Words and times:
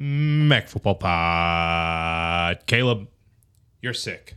Mac 0.00 0.68
Football 0.68 0.94
Pod. 0.94 2.64
Caleb, 2.66 3.08
you're 3.82 3.92
sick. 3.92 4.36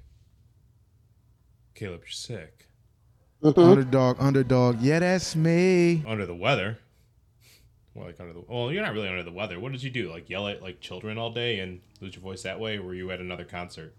Caleb, 1.76 2.02
you're 2.02 2.08
sick. 2.08 2.66
Underdog, 3.44 4.18
underdog. 4.20 4.82
Yeah, 4.82 5.00
that's 5.00 5.36
me. 5.36 6.04
Under 6.08 6.26
the 6.26 6.36
weather. 6.36 6.80
Well, 7.94 8.08
like 8.08 8.20
under 8.20 8.34
the 8.34 8.44
well, 8.48 8.72
you're 8.72 8.82
not 8.82 8.94
really 8.94 9.08
under 9.08 9.22
the 9.22 9.32
weather. 9.32 9.60
What 9.60 9.72
did 9.72 9.84
you 9.84 9.92
do? 9.92 10.10
Like 10.10 10.32
yell 10.32 10.48
at 10.48 10.64
like 10.64 10.82
children 10.82 11.20
all 11.20 11.32
day 11.32 11.60
and 11.60 11.80
lose 12.00 12.16
your 12.16 12.24
voice 12.24 12.42
that 12.42 12.60
way? 12.60 12.78
Or 12.78 12.84
were 12.84 12.94
you 12.96 13.12
at 13.12 13.20
another 13.20 13.44
concert? 13.46 13.94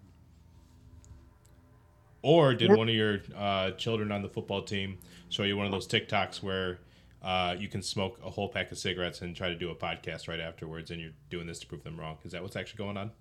Or 2.23 2.55
did 2.55 2.73
one 2.73 2.89
of 2.89 2.95
your 2.95 3.21
uh, 3.37 3.73
children 3.73 4.11
on 4.11 4.23
the 4.23 4.29
football 4.29 4.63
team 4.63 4.99
show 5.29 5.43
you 5.45 5.57
one 5.57 5.67
of 5.67 5.73
those 5.73 5.87
TikToks 5.87 6.43
where 6.43 6.79
uh, 7.23 7.55
you 7.59 7.69
can 7.69 7.83
smoke 7.83 8.19
a 8.25 8.31
whole 8.31 8.49
pack 8.49 8.73
of 8.73 8.79
cigarettes 8.79 9.21
and 9.23 9.35
try 9.35 9.49
to 9.49 9.55
do 9.55 9.71
a 9.71 9.75
podcast 9.75 10.29
right 10.29 10.41
afterwards, 10.41 10.91
and 10.91 11.01
you're 11.01 11.13
doing 11.31 11.47
this 11.47 11.59
to 11.61 11.67
prove 11.67 11.85
them 11.85 11.99
wrong? 11.99 12.19
Is 12.25 12.33
that 12.33 12.43
what's 12.43 12.57
actually 12.57 12.79
going 12.79 12.97
on? 12.97 13.13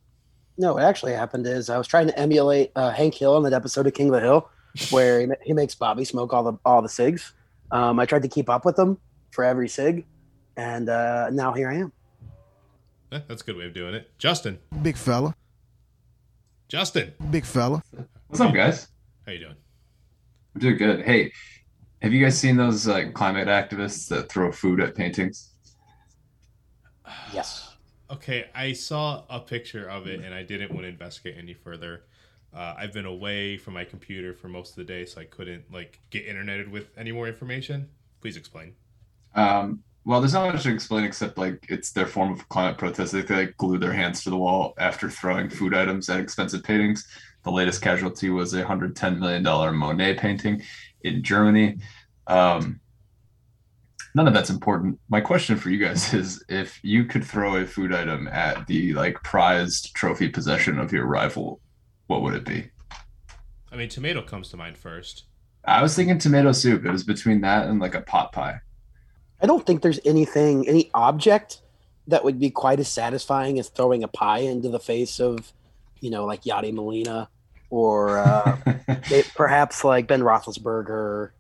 No, 0.58 0.74
what 0.74 0.84
actually 0.84 1.14
happened 1.14 1.48
is 1.48 1.70
I 1.70 1.78
was 1.78 1.88
trying 1.88 2.08
to 2.08 2.20
emulate 2.20 2.72
uh, 2.76 2.92
Hank 2.92 3.14
Hill 3.14 3.36
on 3.36 3.44
that 3.44 3.54
episode 3.54 3.88
of 3.88 3.94
King 3.94 4.08
of 4.08 4.14
the 4.14 4.20
Hill, 4.22 4.50
where 4.90 5.22
he, 5.22 5.28
he 5.44 5.54
makes 5.54 5.76
Bobby 5.76 6.04
smoke 6.04 6.34
all 6.34 6.44
the 6.44 6.54
all 6.66 6.82
the 6.82 6.90
cigs. 6.90 7.34
Um, 7.72 8.00
I 8.00 8.06
tried 8.06 8.24
to 8.24 8.28
keep 8.28 8.50
up 8.50 8.66
with 8.66 8.78
him 8.78 8.98
for 9.32 9.44
every 9.44 9.70
cig, 9.70 10.06
and 10.58 10.90
uh, 10.90 11.30
now 11.30 11.54
here 11.54 11.70
I 11.70 11.76
am. 11.76 11.94
Eh, 13.12 13.20
that's 13.28 13.42
a 13.42 13.46
good 13.46 13.58
way 13.58 13.66
of 13.66 13.74
doing 13.74 13.94
it. 13.94 14.10
Justin, 14.18 14.60
Big 14.82 14.98
fella. 14.98 15.36
Justin, 16.68 17.14
Big 17.30 17.46
fella. 17.46 17.84
What's 18.28 18.40
up, 18.42 18.54
guys? 18.54 18.88
how 19.26 19.32
you 19.34 19.40
doing? 19.40 19.56
I'm 20.56 20.62
doing 20.62 20.78
good. 20.78 21.02
Hey, 21.06 21.32
have 22.02 22.14
you 22.14 22.24
guys 22.24 22.38
seen 22.38 22.58
those 22.58 22.88
like 22.88 23.14
climate 23.14 23.48
activists 23.48 24.08
that 24.10 24.30
throw 24.30 24.52
food 24.52 24.82
at 24.82 24.96
paintings? 24.96 25.52
Yes. 27.34 27.70
Okay, 28.10 28.50
I 28.54 28.74
saw 28.74 29.24
a 29.30 29.40
picture 29.40 29.90
of 29.90 30.08
it 30.08 30.22
and 30.22 30.34
I 30.34 30.44
didn't 30.44 30.72
want 30.72 30.84
to 30.84 30.90
investigate 30.90 31.36
any 31.38 31.54
further. 31.54 32.04
Uh, 32.54 32.76
I've 32.78 32.92
been 32.92 33.06
away 33.06 33.56
from 33.58 33.76
my 33.76 33.86
computer 33.86 34.34
for 34.34 34.50
most 34.50 34.72
of 34.72 34.76
the 34.76 34.84
day, 34.84 35.06
so 35.06 35.22
I 35.22 35.24
couldn't 35.26 35.72
like 35.72 36.00
get 36.10 36.26
interneted 36.26 36.70
with 36.70 36.90
any 36.98 37.12
more 37.12 37.28
information. 37.28 37.88
Please 38.20 38.36
explain. 38.36 38.74
Um, 39.36 39.84
well, 40.04 40.20
there's 40.20 40.34
not 40.34 40.52
much 40.52 40.64
to 40.64 40.74
explain 40.74 41.06
except 41.06 41.38
like 41.38 41.66
it's 41.70 41.92
their 41.92 42.08
form 42.08 42.34
of 42.34 42.50
climate 42.50 42.78
protest. 42.78 43.14
They 43.14 43.22
like 43.22 43.56
glue 43.58 43.78
their 43.78 43.94
hands 43.94 44.24
to 44.24 44.32
the 44.32 44.38
wall 44.38 44.74
after 44.78 45.10
throwing 45.10 45.50
food 45.50 45.74
items 45.74 46.10
at 46.10 46.20
expensive 46.20 46.64
paintings. 46.64 47.08
The 47.44 47.52
latest 47.52 47.82
casualty 47.82 48.30
was 48.30 48.54
a 48.54 48.66
hundred 48.66 48.96
ten 48.96 49.20
million 49.20 49.44
dollar 49.44 49.72
Monet 49.72 50.16
painting 50.16 50.62
in 51.04 51.24
Germany. 51.24 51.78
Um, 52.28 52.80
none 54.16 54.28
of 54.28 54.34
that's 54.34 54.50
important. 54.50 55.00
My 55.10 55.22
question 55.22 55.58
for 55.58 55.70
you 55.70 55.78
guys 55.78 56.14
is: 56.14 56.44
if 56.50 56.80
you 56.84 57.06
could 57.06 57.24
throw 57.24 57.56
a 57.58 57.66
food 57.66 57.94
item 57.94 58.28
at 58.28 58.68
the 58.68 58.94
like 58.94 59.22
prized 59.24 59.94
trophy 59.96 60.30
possession 60.30 60.80
of 60.80 60.92
your 60.92 61.06
rival, 61.06 61.60
what 62.08 62.22
would 62.22 62.34
it 62.34 62.46
be? 62.46 62.70
I 63.72 63.78
mean, 63.78 63.90
tomato 63.90 64.22
comes 64.22 64.50
to 64.50 64.58
mind 64.58 64.78
first. 64.78 65.26
I 65.66 65.82
was 65.82 65.96
thinking 65.96 66.18
tomato 66.18 66.52
soup. 66.52 66.86
It 66.86 66.92
was 66.92 67.04
between 67.04 67.42
that 67.42 67.68
and 67.68 67.80
like 67.80 67.96
a 67.96 68.02
pot 68.02 68.32
pie. 68.32 68.60
I 69.42 69.48
don't 69.48 69.66
think 69.66 69.82
there's 69.82 70.00
anything, 70.06 70.68
any 70.68 70.90
object 70.94 71.62
that 72.08 72.24
would 72.24 72.40
be 72.40 72.50
quite 72.50 72.80
as 72.80 72.88
satisfying 72.88 73.60
as 73.60 73.70
throwing 73.70 74.04
a 74.04 74.08
pie 74.08 74.40
into 74.40 74.70
the 74.70 74.80
face 74.80 75.20
of, 75.20 75.54
you 76.00 76.10
know, 76.10 76.26
like 76.26 76.44
Yadi 76.44 76.74
Molina 76.74 77.30
or 77.72 78.20
uh, 78.20 78.58
may- 79.10 79.24
perhaps 79.34 79.84
like 79.84 80.06
Ben 80.08 80.22
Roethlisberger, 80.22 81.32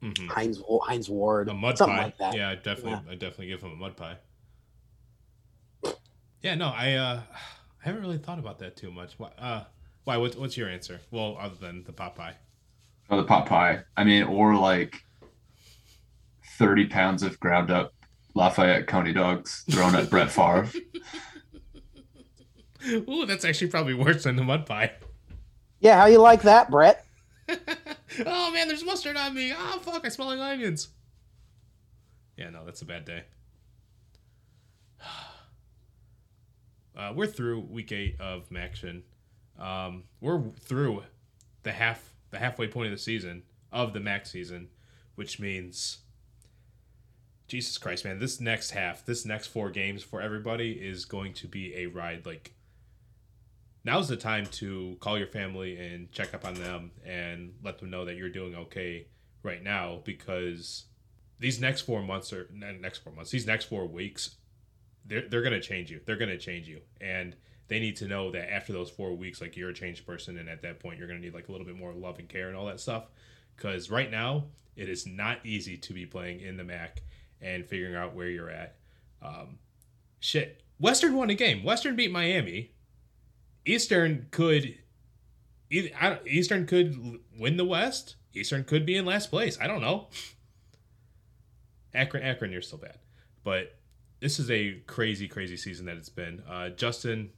hmm 0.00 0.26
Hines 0.28 0.62
Hines 0.84 1.10
Ward, 1.10 1.48
A 1.48 1.54
mud 1.54 1.76
something 1.76 1.96
pie. 1.96 2.04
like 2.04 2.18
that. 2.18 2.36
Yeah, 2.36 2.50
I 2.50 2.54
definitely, 2.54 2.92
Yeah. 2.92 3.10
I 3.10 3.14
definitely 3.14 3.48
give 3.48 3.62
him 3.62 3.72
a 3.72 3.76
mud 3.76 3.96
pie. 3.96 4.16
Yeah, 6.42 6.54
no, 6.54 6.68
I, 6.68 6.92
uh, 6.94 7.20
I 7.34 7.86
haven't 7.88 8.00
really 8.02 8.16
thought 8.18 8.38
about 8.38 8.58
that 8.60 8.76
too 8.76 8.90
much. 8.90 9.18
Why? 9.18 9.30
Uh, 9.38 9.64
why? 10.04 10.16
What, 10.16 10.36
what's 10.36 10.56
your 10.56 10.68
answer? 10.68 11.00
Well, 11.10 11.36
other 11.38 11.56
than 11.60 11.84
the 11.84 11.92
pot 11.92 12.14
pie. 12.16 12.36
or 13.10 13.18
the 13.18 13.24
pot 13.24 13.46
pie. 13.46 13.80
I 13.96 14.04
mean, 14.04 14.22
or 14.24 14.54
like 14.56 14.96
30 16.58 16.86
pounds 16.86 17.22
of 17.22 17.38
ground 17.40 17.70
up 17.70 17.92
Lafayette 18.34 18.86
County 18.86 19.12
dogs 19.12 19.64
thrown 19.70 19.94
at 19.94 20.08
Brett 20.08 20.30
Favre. 20.30 20.68
Ooh, 22.86 23.26
that's 23.26 23.44
actually 23.44 23.68
probably 23.70 23.92
worse 23.94 24.24
than 24.24 24.36
the 24.36 24.42
mud 24.44 24.64
pie. 24.64 24.92
Yeah, 25.80 25.98
how 25.98 26.06
you 26.06 26.18
like 26.18 26.42
that, 26.42 26.70
Brett? 26.70 27.04
oh 27.48 28.52
man, 28.52 28.68
there's 28.68 28.84
mustard 28.84 29.16
on 29.16 29.34
me. 29.34 29.52
Oh 29.56 29.78
fuck, 29.82 30.04
I 30.04 30.08
smell 30.08 30.28
like 30.28 30.38
onions. 30.38 30.88
Yeah, 32.36 32.50
no, 32.50 32.64
that's 32.64 32.82
a 32.82 32.86
bad 32.86 33.04
day. 33.04 33.24
Uh, 36.96 37.12
we're 37.14 37.26
through 37.26 37.60
week 37.60 37.92
eight 37.92 38.20
of 38.20 38.50
Maction. 38.50 39.02
Um, 39.58 40.02
we're 40.20 40.42
through 40.60 41.04
the 41.62 41.72
half 41.72 42.12
the 42.30 42.38
halfway 42.38 42.66
point 42.66 42.88
of 42.88 42.92
the 42.92 42.98
season 43.02 43.44
of 43.72 43.94
the 43.94 44.00
Mac 44.00 44.26
season, 44.26 44.68
which 45.14 45.38
means 45.40 45.98
Jesus 47.48 47.78
Christ, 47.78 48.04
man, 48.04 48.18
this 48.18 48.40
next 48.40 48.72
half, 48.72 49.04
this 49.04 49.24
next 49.24 49.46
four 49.46 49.70
games 49.70 50.02
for 50.02 50.20
everybody 50.20 50.72
is 50.72 51.04
going 51.04 51.32
to 51.34 51.48
be 51.48 51.74
a 51.74 51.86
ride. 51.86 52.26
Like 52.26 52.52
now's 53.84 54.08
the 54.08 54.16
time 54.16 54.46
to 54.46 54.96
call 55.00 55.18
your 55.18 55.26
family 55.26 55.78
and 55.78 56.10
check 56.12 56.34
up 56.34 56.44
on 56.44 56.54
them 56.54 56.90
and 57.04 57.54
let 57.62 57.78
them 57.78 57.90
know 57.90 58.04
that 58.04 58.16
you're 58.16 58.28
doing 58.28 58.54
okay 58.54 59.06
right 59.42 59.62
now 59.62 60.00
because 60.04 60.84
these 61.38 61.60
next 61.60 61.82
four 61.82 62.02
months 62.02 62.32
or 62.32 62.48
next 62.52 62.98
four 62.98 63.12
months 63.12 63.30
these 63.30 63.46
next 63.46 63.64
four 63.64 63.86
weeks 63.86 64.36
they're, 65.10 65.28
they're 65.28 65.42
going 65.42 65.52
to 65.52 65.60
change 65.60 65.90
you. 65.90 66.00
They're 66.04 66.16
going 66.16 66.30
to 66.30 66.38
change 66.38 66.68
you. 66.68 66.80
And 67.00 67.36
they 67.68 67.80
need 67.80 67.96
to 67.96 68.08
know 68.08 68.30
that 68.30 68.52
after 68.52 68.72
those 68.72 68.90
four 68.90 69.14
weeks 69.14 69.40
like 69.40 69.56
you're 69.56 69.70
a 69.70 69.74
changed 69.74 70.06
person 70.06 70.38
and 70.38 70.48
at 70.48 70.62
that 70.62 70.80
point 70.80 70.98
you're 70.98 71.08
going 71.08 71.20
to 71.20 71.24
need 71.24 71.34
like 71.34 71.48
a 71.48 71.52
little 71.52 71.66
bit 71.66 71.76
more 71.76 71.92
love 71.92 72.18
and 72.18 72.28
care 72.28 72.48
and 72.48 72.56
all 72.56 72.66
that 72.66 72.80
stuff. 72.80 73.04
Because 73.56 73.90
right 73.90 74.10
now 74.10 74.44
it 74.76 74.88
is 74.88 75.06
not 75.06 75.44
easy 75.44 75.76
to 75.76 75.92
be 75.92 76.06
playing 76.06 76.40
in 76.40 76.56
the 76.56 76.64
mac 76.64 77.02
and 77.40 77.66
figuring 77.66 77.94
out 77.94 78.14
where 78.14 78.28
you're 78.28 78.50
at. 78.50 78.76
Um, 79.22 79.58
shit. 80.20 80.62
Western 80.78 81.14
won 81.14 81.30
a 81.30 81.34
game. 81.34 81.62
Western 81.62 81.96
beat 81.96 82.10
miami 82.10 82.72
Eastern 83.64 84.26
could 84.30 84.76
Eastern 85.70 86.66
could 86.66 87.20
win 87.38 87.56
the 87.56 87.64
West. 87.64 88.16
Eastern 88.34 88.64
could 88.64 88.84
be 88.84 88.96
in 88.96 89.04
last 89.04 89.30
place. 89.30 89.58
I 89.60 89.66
don't 89.66 89.80
know. 89.80 90.08
Akron, 91.94 92.22
Akron, 92.22 92.52
you're 92.52 92.62
still 92.62 92.78
bad, 92.78 92.98
but 93.44 93.76
this 94.20 94.38
is 94.38 94.50
a 94.50 94.74
crazy, 94.86 95.26
crazy 95.26 95.56
season 95.56 95.86
that 95.86 95.96
it's 95.96 96.08
been. 96.08 96.42
Uh, 96.48 96.68
Justin, 96.70 97.30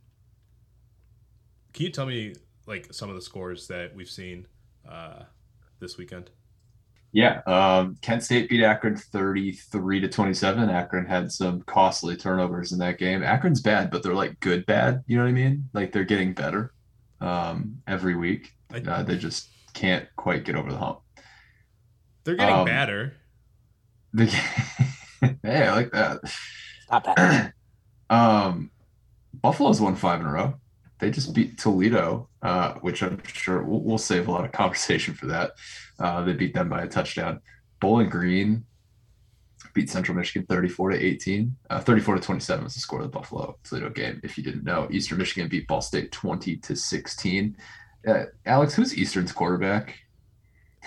can 1.73 1.87
you 1.87 1.93
tell 1.93 2.07
me 2.07 2.35
like 2.67 2.93
some 2.93 3.09
of 3.09 3.15
the 3.15 3.23
scores 3.23 3.69
that 3.69 3.95
we've 3.95 4.11
seen 4.11 4.47
uh, 4.89 5.23
this 5.79 5.97
weekend? 5.97 6.31
Yeah, 7.15 7.43
um, 7.47 7.99
Kent 8.01 8.23
State 8.25 8.49
beat 8.49 8.65
Akron 8.65 8.97
33 8.97 10.01
to 10.01 10.09
27. 10.09 10.71
Akron 10.71 11.05
had 11.05 11.31
some 11.31 11.61
costly 11.63 12.17
turnovers 12.17 12.73
in 12.73 12.79
that 12.79 12.99
game. 12.99 13.23
Akron's 13.23 13.61
bad, 13.61 13.91
but 13.91 14.03
they're 14.03 14.15
like 14.15 14.41
good 14.41 14.65
bad. 14.65 15.03
You 15.07 15.19
know 15.19 15.25
what 15.25 15.29
I 15.29 15.33
mean? 15.33 15.69
Like 15.75 15.93
they're 15.93 16.05
getting 16.05 16.33
better 16.33 16.73
um, 17.21 17.83
every 17.87 18.17
week. 18.17 18.53
I- 18.73 18.79
Uh, 18.79 19.03
they 19.03 19.19
just 19.19 19.49
can't 19.75 20.07
quite 20.17 20.45
get 20.45 20.57
over 20.57 20.71
the 20.73 20.79
hump. 20.79 21.01
They're 22.25 22.37
getting 22.37 22.55
Um, 22.55 22.65
badder. 22.65 23.13
The, 24.15 24.27
hey, 25.43 25.67
I 25.67 25.75
like 25.75 25.91
that. 25.93 26.21
Stop 26.85 27.05
that. 27.05 27.53
um, 28.11 28.71
Buffalo's 29.35 29.81
won 29.83 29.97
five 29.97 30.21
in 30.21 30.27
a 30.27 30.33
row. 30.33 30.55
They 31.03 31.11
just 31.11 31.35
beat 31.35 31.59
Toledo, 31.59 32.29
uh, 32.43 32.75
which 32.75 33.03
I'm 33.03 33.21
sure 33.27 33.65
we'll, 33.65 33.81
we'll 33.81 33.99
save 33.99 34.29
a 34.29 34.31
lot 34.31 34.45
of 34.45 34.53
conversation 34.63 35.15
for 35.15 35.27
that. 35.27 35.51
Uh, 35.99 36.23
they 36.23 36.33
beat 36.33 36.55
them 36.55 36.69
by 36.69 36.83
a 36.83 36.87
touchdown. 36.87 37.41
Bowling 37.81 38.09
Green 38.09 38.65
beat 39.75 39.91
Central 39.91 40.17
Michigan 40.17 40.47
34 40.47 40.91
to 40.91 41.05
18. 41.05 41.57
Uh, 41.71 41.81
34 41.81 42.15
to 42.15 42.21
27 42.21 42.63
was 42.63 42.75
the 42.75 42.81
score 42.81 43.01
of 43.01 43.11
the 43.11 43.19
Buffalo 43.19 43.59
Toledo 43.65 43.91
game. 43.91 44.21
If 44.23 44.39
you 44.39 44.45
didn't 44.45 44.63
know, 44.63 44.87
Eastern 44.93 45.19
Michigan 45.19 45.49
beat 45.49 45.67
Ball 45.67 45.81
State 45.81 46.13
20 46.13 46.59
to 46.59 46.77
16. 46.77 47.57
Uh, 48.07 48.25
Alex, 48.47 48.75
who's 48.75 48.97
Eastern's 48.97 49.33
quarterback? 49.33 49.99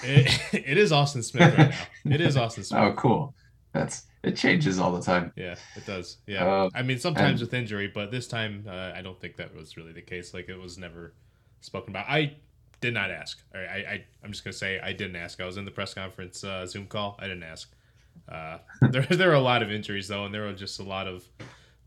It, 0.02 0.40
it 0.54 0.78
is 0.78 0.94
Austin 0.94 1.24
Smith 1.24 1.58
right 1.58 1.72
now. 2.06 2.16
It 2.16 2.22
is 2.22 2.38
Austin 2.38 2.64
Smith. 2.64 2.80
Oh, 2.80 2.94
cool. 2.94 3.36
That's 3.74 4.04
it 4.26 4.36
changes 4.36 4.80
all 4.80 4.92
the 4.92 5.02
time. 5.02 5.32
Yeah, 5.36 5.56
it 5.76 5.86
does. 5.86 6.18
Yeah, 6.28 6.46
Uh, 6.46 6.70
I 6.74 6.82
mean 6.82 7.00
sometimes 7.00 7.42
and- 7.42 7.48
with 7.50 7.54
injury, 7.54 7.88
but 7.88 8.12
this 8.12 8.28
time 8.28 8.66
uh, 8.68 8.92
I 8.96 9.02
don't 9.02 9.20
think 9.20 9.38
that 9.38 9.56
was 9.56 9.78
really 9.78 9.94
the 9.94 10.02
case. 10.02 10.34
Like 10.34 10.50
it 10.50 10.58
was 10.60 10.78
never 10.78 11.14
spoken 11.62 11.92
about. 11.92 12.08
I 12.10 12.36
did 12.82 12.94
not 12.94 13.10
ask. 13.12 13.42
All 13.54 13.62
right, 13.62 13.70
I, 13.70 13.92
I 13.94 14.06
I'm 14.24 14.32
just 14.32 14.44
gonna 14.44 14.54
say 14.54 14.80
I 14.80 14.94
didn't 14.94 15.16
ask. 15.16 15.40
I 15.42 15.46
was 15.46 15.58
in 15.58 15.66
the 15.66 15.72
press 15.72 15.94
conference 15.94 16.44
uh, 16.44 16.66
Zoom 16.68 16.88
call. 16.88 17.16
I 17.20 17.24
didn't 17.28 17.44
ask. 17.44 17.72
Uh, 18.30 18.58
there 18.92 19.04
there 19.04 19.28
were 19.30 19.36
a 19.36 19.40
lot 19.42 19.62
of 19.64 19.72
injuries 19.72 20.08
though, 20.08 20.26
and 20.26 20.34
there 20.34 20.44
were 20.44 20.54
just 20.54 20.80
a 20.80 20.84
lot 20.84 21.08
of 21.08 21.24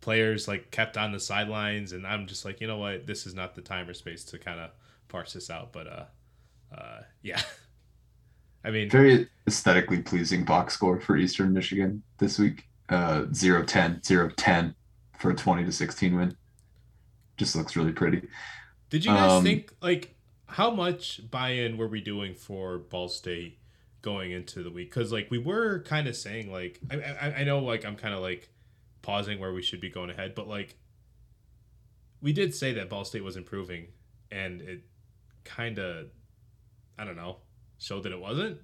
players 0.00 0.46
like 0.48 0.70
kept 0.70 0.96
on 0.96 1.12
the 1.12 1.20
sidelines, 1.20 1.92
and 1.92 2.06
I'm 2.06 2.26
just 2.26 2.44
like, 2.44 2.60
you 2.60 2.66
know 2.66 2.78
what, 2.78 3.06
this 3.06 3.26
is 3.26 3.34
not 3.34 3.54
the 3.54 3.62
time 3.62 3.88
or 3.88 3.94
space 3.94 4.24
to 4.26 4.38
kind 4.38 4.60
of 4.60 4.70
parse 5.08 5.32
this 5.32 5.50
out. 5.50 5.72
But 5.72 5.86
uh, 5.86 6.04
uh, 6.76 7.00
yeah. 7.22 7.40
I 8.64 8.70
mean, 8.70 8.90
Very 8.90 9.28
aesthetically 9.46 10.02
pleasing 10.02 10.44
box 10.44 10.74
score 10.74 11.00
for 11.00 11.16
Eastern 11.16 11.52
Michigan 11.52 12.02
this 12.18 12.38
week. 12.38 12.64
Uh, 12.88 13.26
0 13.32 13.64
10, 13.64 14.02
0 14.02 14.30
10. 14.36 14.74
for 15.18 15.30
a 15.30 15.34
20 15.34 15.64
to 15.64 15.72
16 15.72 16.16
win. 16.16 16.36
Just 17.36 17.54
looks 17.56 17.76
really 17.76 17.92
pretty. 17.92 18.22
Did 18.90 19.04
you 19.04 19.12
guys 19.12 19.30
Um, 19.30 19.42
think 19.44 19.72
like 19.80 20.16
how 20.46 20.70
much 20.70 21.20
buy-in 21.30 21.76
were 21.76 21.88
we 21.88 22.00
doing 22.00 22.34
for 22.34 22.78
Ball 22.78 23.08
State 23.08 23.58
going 24.02 24.32
into 24.32 24.62
the 24.62 24.70
week? 24.70 24.90
Because 24.90 25.12
like 25.12 25.30
we 25.30 25.38
were 25.38 25.80
kind 25.82 26.08
of 26.08 26.16
saying 26.16 26.50
like 26.50 26.80
I, 26.90 26.96
I 26.96 27.34
I 27.40 27.44
know 27.44 27.58
like 27.60 27.84
I'm 27.84 27.96
kind 27.96 28.14
of 28.14 28.20
like 28.20 28.48
pausing 29.02 29.38
where 29.38 29.52
we 29.52 29.62
should 29.62 29.80
be 29.80 29.90
going 29.90 30.10
ahead, 30.10 30.34
but 30.34 30.48
like 30.48 30.76
we 32.20 32.32
did 32.32 32.54
say 32.54 32.72
that 32.74 32.88
Ball 32.88 33.04
State 33.04 33.22
was 33.24 33.36
improving, 33.36 33.88
and 34.30 34.60
it 34.60 34.82
kind 35.44 35.78
of 35.78 36.06
I 36.98 37.04
don't 37.04 37.16
know 37.16 37.36
showed 37.78 38.02
that 38.02 38.12
it 38.12 38.20
wasn't. 38.20 38.58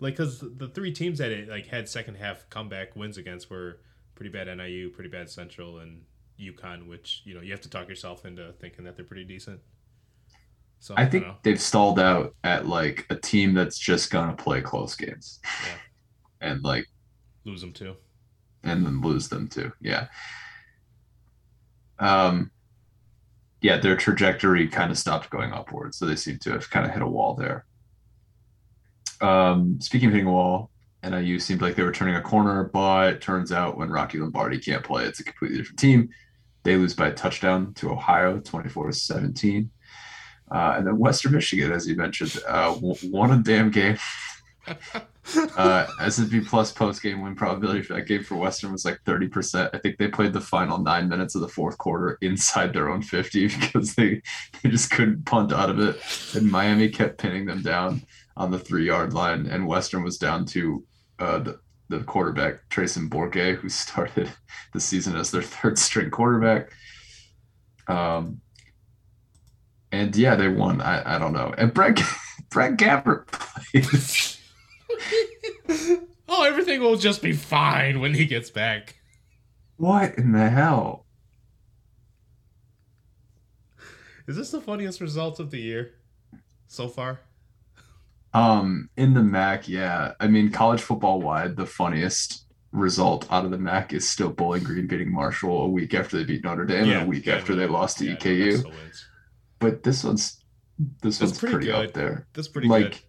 Like, 0.00 0.16
cause 0.16 0.40
the 0.40 0.68
three 0.68 0.92
teams 0.92 1.18
that 1.18 1.30
it 1.30 1.48
like 1.48 1.66
had 1.66 1.88
second 1.88 2.16
half 2.16 2.48
comeback 2.50 2.96
wins 2.96 3.16
against 3.18 3.50
were 3.50 3.78
pretty 4.14 4.30
bad 4.30 4.54
NIU, 4.56 4.90
pretty 4.90 5.10
bad 5.10 5.30
Central, 5.30 5.78
and 5.78 6.02
UConn, 6.40 6.88
which 6.88 7.22
you 7.24 7.34
know 7.34 7.40
you 7.40 7.52
have 7.52 7.60
to 7.60 7.70
talk 7.70 7.88
yourself 7.88 8.24
into 8.24 8.52
thinking 8.60 8.84
that 8.84 8.96
they're 8.96 9.04
pretty 9.04 9.24
decent. 9.24 9.60
So 10.80 10.94
I 10.96 11.06
think 11.06 11.24
know. 11.24 11.36
they've 11.44 11.60
stalled 11.60 12.00
out 12.00 12.34
at 12.42 12.66
like 12.66 13.06
a 13.10 13.14
team 13.14 13.54
that's 13.54 13.78
just 13.78 14.10
gonna 14.10 14.34
play 14.34 14.60
close 14.60 14.96
games. 14.96 15.38
Yeah. 15.64 16.48
And 16.50 16.64
like 16.64 16.86
lose 17.44 17.60
them 17.60 17.72
too. 17.72 17.94
and 18.64 18.84
then 18.84 19.00
lose 19.00 19.28
them 19.28 19.46
too. 19.46 19.72
Yeah. 19.80 20.08
Um 22.00 22.50
yeah, 23.62 23.78
their 23.78 23.96
trajectory 23.96 24.66
kind 24.66 24.90
of 24.90 24.98
stopped 24.98 25.30
going 25.30 25.52
upwards, 25.52 25.96
so 25.96 26.04
they 26.04 26.16
seem 26.16 26.38
to 26.40 26.50
have 26.50 26.68
kind 26.68 26.84
of 26.84 26.92
hit 26.92 27.00
a 27.00 27.06
wall 27.06 27.34
there. 27.34 27.64
Um, 29.20 29.80
speaking 29.80 30.08
of 30.08 30.14
hitting 30.14 30.26
a 30.26 30.32
wall, 30.32 30.70
NIU 31.04 31.38
seemed 31.38 31.62
like 31.62 31.76
they 31.76 31.84
were 31.84 31.92
turning 31.92 32.16
a 32.16 32.20
corner, 32.20 32.64
but 32.64 33.20
turns 33.20 33.52
out 33.52 33.78
when 33.78 33.88
Rocky 33.88 34.18
Lombardi 34.18 34.58
can't 34.58 34.82
play, 34.82 35.04
it's 35.04 35.20
a 35.20 35.24
completely 35.24 35.58
different 35.58 35.78
team. 35.78 36.08
They 36.64 36.76
lose 36.76 36.94
by 36.94 37.08
a 37.08 37.14
touchdown 37.14 37.72
to 37.74 37.90
Ohio, 37.90 38.40
24 38.40 38.88
to 38.88 38.92
17. 38.92 39.70
Uh, 40.50 40.74
and 40.76 40.86
then 40.86 40.98
Western 40.98 41.32
Michigan, 41.32 41.72
as 41.72 41.86
you 41.86 41.94
mentioned, 41.94 42.38
uh, 42.46 42.76
won 42.80 43.30
a 43.30 43.42
damn 43.42 43.70
game. 43.70 43.98
uh, 45.56 45.86
plus 46.46 46.72
post 46.72 47.02
game 47.02 47.22
win 47.22 47.34
probability 47.34 47.82
for 47.82 47.94
that 47.94 48.06
game 48.06 48.22
for 48.22 48.36
Western 48.36 48.72
was 48.72 48.84
like 48.84 48.98
30%. 49.04 49.70
I 49.72 49.78
think 49.78 49.96
they 49.96 50.08
played 50.08 50.32
the 50.32 50.40
final 50.40 50.78
nine 50.78 51.08
minutes 51.08 51.34
of 51.34 51.40
the 51.40 51.48
fourth 51.48 51.78
quarter 51.78 52.18
inside 52.20 52.72
their 52.72 52.88
own 52.88 53.02
50 53.02 53.46
because 53.60 53.94
they, 53.94 54.20
they 54.62 54.70
just 54.70 54.90
couldn't 54.90 55.24
punt 55.24 55.52
out 55.52 55.70
of 55.70 55.78
it. 55.78 56.00
And 56.34 56.50
Miami 56.50 56.88
kept 56.88 57.18
pinning 57.18 57.46
them 57.46 57.62
down 57.62 58.02
on 58.36 58.50
the 58.50 58.58
three 58.58 58.86
yard 58.86 59.14
line. 59.14 59.46
And 59.46 59.66
Western 59.66 60.02
was 60.02 60.18
down 60.18 60.44
to 60.46 60.84
uh, 61.18 61.38
the, 61.38 61.60
the 61.88 62.00
quarterback, 62.00 62.68
Treyson 62.68 63.08
Bourguet, 63.08 63.56
who 63.56 63.68
started 63.68 64.30
the 64.72 64.80
season 64.80 65.16
as 65.16 65.30
their 65.30 65.42
third 65.42 65.78
string 65.78 66.10
quarterback. 66.10 66.72
Um, 67.88 68.40
and 69.92 70.16
yeah, 70.16 70.34
they 70.34 70.48
won. 70.48 70.80
I, 70.80 71.16
I 71.16 71.18
don't 71.18 71.34
know. 71.34 71.54
And 71.56 71.72
Brett, 71.72 72.00
Brett 72.50 72.76
Gabbert 72.76 73.26
played. 73.30 74.38
oh, 76.28 76.44
everything 76.44 76.80
will 76.80 76.96
just 76.96 77.22
be 77.22 77.32
fine 77.32 78.00
when 78.00 78.14
he 78.14 78.26
gets 78.26 78.50
back. 78.50 78.96
What 79.76 80.16
in 80.16 80.32
the 80.32 80.50
hell? 80.50 81.06
Is 84.26 84.36
this 84.36 84.50
the 84.50 84.60
funniest 84.60 85.00
result 85.00 85.40
of 85.40 85.50
the 85.50 85.60
year 85.60 85.94
so 86.68 86.88
far? 86.88 87.20
Um, 88.34 88.88
in 88.96 89.14
the 89.14 89.22
MAC, 89.22 89.68
yeah. 89.68 90.12
I 90.20 90.26
mean, 90.28 90.50
college 90.50 90.80
football 90.80 91.20
wide, 91.20 91.56
the 91.56 91.66
funniest 91.66 92.46
result 92.72 93.30
out 93.30 93.44
of 93.44 93.50
the 93.50 93.58
MAC 93.58 93.92
is 93.92 94.08
still 94.08 94.30
Bowling 94.30 94.64
Green 94.64 94.86
beating 94.86 95.12
Marshall 95.12 95.64
a 95.64 95.68
week 95.68 95.92
after 95.94 96.16
they 96.16 96.24
beat 96.24 96.42
Notre 96.42 96.64
Dame 96.64 96.90
and 96.90 97.02
a 97.02 97.06
week 97.06 97.26
yeah, 97.26 97.34
after 97.34 97.54
they 97.54 97.66
lost 97.66 97.98
to 97.98 98.06
yeah, 98.06 98.16
EKU. 98.16 98.72
But 99.58 99.82
this 99.82 100.02
one's 100.02 100.42
this 101.02 101.18
That's 101.18 101.32
one's 101.32 101.38
pretty 101.38 101.54
pretty, 101.54 101.72
up 101.72 101.92
there. 101.92 102.26
That's 102.32 102.48
pretty 102.48 102.68
like 102.68 102.92
good. 102.92 103.00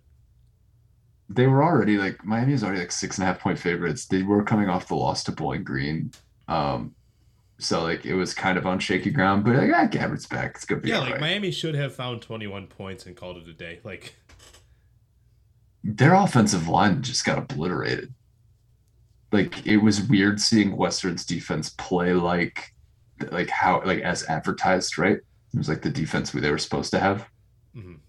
They 1.35 1.47
were 1.47 1.63
already 1.63 1.97
like 1.97 2.23
Miami 2.25 2.53
is 2.53 2.63
already 2.63 2.79
like 2.81 2.91
six 2.91 3.17
and 3.17 3.23
a 3.23 3.27
half 3.27 3.39
point 3.39 3.59
favorites. 3.59 4.07
They 4.07 4.23
were 4.23 4.43
coming 4.43 4.69
off 4.69 4.87
the 4.87 4.95
loss 4.95 5.23
to 5.25 5.31
Bowling 5.31 5.63
Green. 5.63 6.11
Um, 6.47 6.95
so 7.59 7.83
like 7.83 8.05
it 8.05 8.15
was 8.15 8.33
kind 8.33 8.57
of 8.57 8.65
on 8.67 8.79
shaky 8.79 9.11
ground, 9.11 9.45
but 9.45 9.55
like 9.55 9.71
ah, 9.73 9.87
Gabbert's 9.87 10.27
back. 10.27 10.53
It's 10.55 10.65
gonna 10.65 10.81
be 10.81 10.89
Yeah, 10.89 10.99
like 10.99 11.13
right. 11.13 11.19
Miami 11.19 11.51
should 11.51 11.75
have 11.75 11.95
found 11.95 12.21
21 12.21 12.67
points 12.67 13.05
and 13.05 13.15
called 13.15 13.37
it 13.37 13.47
a 13.47 13.53
day. 13.53 13.79
Like, 13.83 14.15
their 15.83 16.13
offensive 16.13 16.67
line 16.67 17.01
just 17.01 17.25
got 17.25 17.37
obliterated. 17.37 18.13
Like 19.31 19.65
it 19.65 19.77
was 19.77 20.01
weird 20.01 20.39
seeing 20.39 20.77
Western's 20.77 21.25
defense 21.25 21.69
play 21.69 22.13
like 22.13 22.73
like 23.31 23.49
how 23.49 23.81
like 23.85 23.99
as 24.01 24.23
advertised, 24.25 24.97
right? 24.97 25.17
It 25.17 25.57
was 25.57 25.69
like 25.69 25.81
the 25.81 25.89
defense 25.89 26.31
they 26.31 26.51
were 26.51 26.57
supposed 26.57 26.91
to 26.91 26.99
have. 26.99 27.27
mhm. 27.75 27.99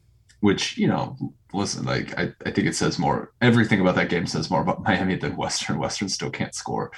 Which, 0.41 0.77
you 0.77 0.89
know, 0.89 1.17
listen, 1.55 1.85
like 1.85 2.19
I, 2.19 2.33
I 2.45 2.51
think 2.51 2.67
it 2.67 2.77
says 2.77 2.99
more 2.99 3.33
everything 3.41 3.81
about 3.81 3.95
that 3.97 4.09
game 4.09 4.27
says 4.27 4.51
more 4.51 4.61
about 4.63 4.83
Miami 4.85 5.17
than 5.17 5.37
Western. 5.37 5.79
Western 5.79 6.09
still 6.09 6.31
can't 6.31 6.55
score 6.55 6.91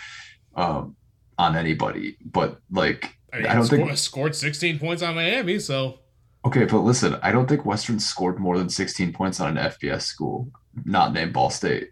um 0.54 0.96
on 1.38 1.56
anybody. 1.56 2.16
But 2.24 2.60
like 2.70 3.16
I 3.32 3.36
mean, 3.38 3.46
I 3.46 3.54
don't 3.54 3.66
score, 3.66 3.78
think 3.78 3.98
scored 3.98 4.34
16 4.34 4.78
points 4.78 5.02
on 5.02 5.14
Miami, 5.14 5.58
so 5.58 5.98
okay, 6.44 6.64
but 6.64 6.80
listen, 6.80 7.18
I 7.22 7.32
don't 7.32 7.48
think 7.48 7.64
Western 7.64 7.98
scored 7.98 8.38
more 8.38 8.56
than 8.58 8.68
16 8.68 9.12
points 9.12 9.40
on 9.40 9.56
an 9.56 9.70
FBS 9.70 10.02
school, 10.02 10.50
not 10.84 11.12
named 11.12 11.32
Ball 11.32 11.50
State. 11.50 11.90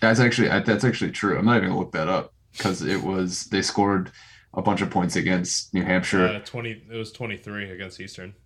That's 0.00 0.20
actually 0.20 0.48
that's 0.48 0.84
actually 0.84 1.10
true. 1.10 1.38
I'm 1.38 1.44
not 1.46 1.56
even 1.58 1.68
gonna 1.70 1.80
look 1.80 1.92
that 1.92 2.08
up 2.08 2.32
because 2.52 2.82
it 2.82 3.02
was 3.02 3.44
they 3.46 3.62
scored 3.62 4.12
a 4.54 4.62
bunch 4.62 4.80
of 4.80 4.90
points 4.90 5.16
against 5.16 5.72
New 5.74 5.82
Hampshire. 5.82 6.26
uh, 6.26 6.38
20. 6.40 6.84
It 6.90 6.96
was 6.96 7.12
23 7.12 7.70
against 7.70 8.00
Eastern. 8.00 8.34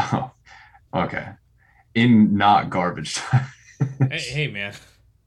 Oh, 0.00 0.30
okay. 0.94 1.28
In 1.94 2.36
not 2.36 2.70
garbage 2.70 3.14
time. 3.14 3.46
hey, 4.10 4.18
hey, 4.18 4.46
man, 4.48 4.74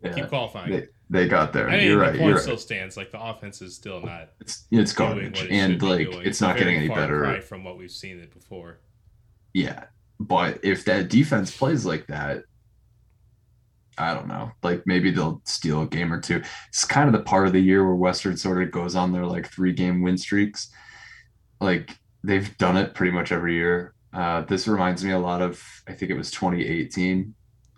Yeah, 0.03 0.13
keep 0.13 0.27
qualifying. 0.29 0.71
they, 0.71 0.87
they 1.09 1.27
got 1.27 1.51
there. 1.53 1.69
I 1.69 1.77
mean, 1.77 1.85
you're 1.87 1.95
the 1.95 2.01
right. 2.01 2.11
point 2.11 2.23
You're 2.23 2.33
right. 2.35 2.41
still 2.41 2.57
stands. 2.57 2.95
Like 2.97 3.11
the 3.11 3.21
offense 3.21 3.61
is 3.61 3.75
still 3.75 4.01
not 4.01 4.29
It's 4.39 4.65
it's 4.71 4.93
garbage, 4.93 5.41
it 5.43 5.51
and 5.51 5.81
like 5.81 6.07
it's 6.09 6.39
not 6.39 6.57
Very 6.57 6.71
getting 6.75 6.79
any 6.79 6.87
better. 6.87 7.41
from 7.41 7.63
what 7.63 7.77
we've 7.77 7.91
seen 7.91 8.19
it 8.19 8.33
before. 8.33 8.79
Yeah, 9.53 9.85
but 10.19 10.59
if 10.63 10.85
that 10.85 11.09
defense 11.09 11.55
plays 11.55 11.85
like 11.85 12.07
that, 12.07 12.43
I 13.97 14.13
don't 14.13 14.27
know. 14.27 14.51
Like 14.63 14.83
maybe 14.85 15.11
they'll 15.11 15.41
steal 15.45 15.81
a 15.81 15.87
game 15.87 16.13
or 16.13 16.19
two. 16.21 16.41
It's 16.69 16.85
kind 16.85 17.07
of 17.07 17.13
the 17.13 17.23
part 17.25 17.45
of 17.47 17.53
the 17.53 17.59
year 17.59 17.85
where 17.85 17.95
Western 17.95 18.37
sort 18.37 18.63
of 18.63 18.71
goes 18.71 18.95
on 18.95 19.11
their 19.11 19.25
like 19.25 19.47
three 19.51 19.73
game 19.73 20.01
win 20.01 20.17
streaks. 20.17 20.69
Like 21.59 21.97
they've 22.24 22.57
done 22.57 22.77
it 22.77 22.93
pretty 22.93 23.12
much 23.12 23.31
every 23.33 23.55
year. 23.55 23.93
Uh, 24.13 24.41
this 24.41 24.68
reminds 24.68 25.03
me 25.03 25.12
a 25.12 25.20
lot 25.20 25.41
of 25.41 25.63
I 25.88 25.94
think 25.94 26.12
it 26.12 26.18
was 26.18 26.32
2018 26.32 27.34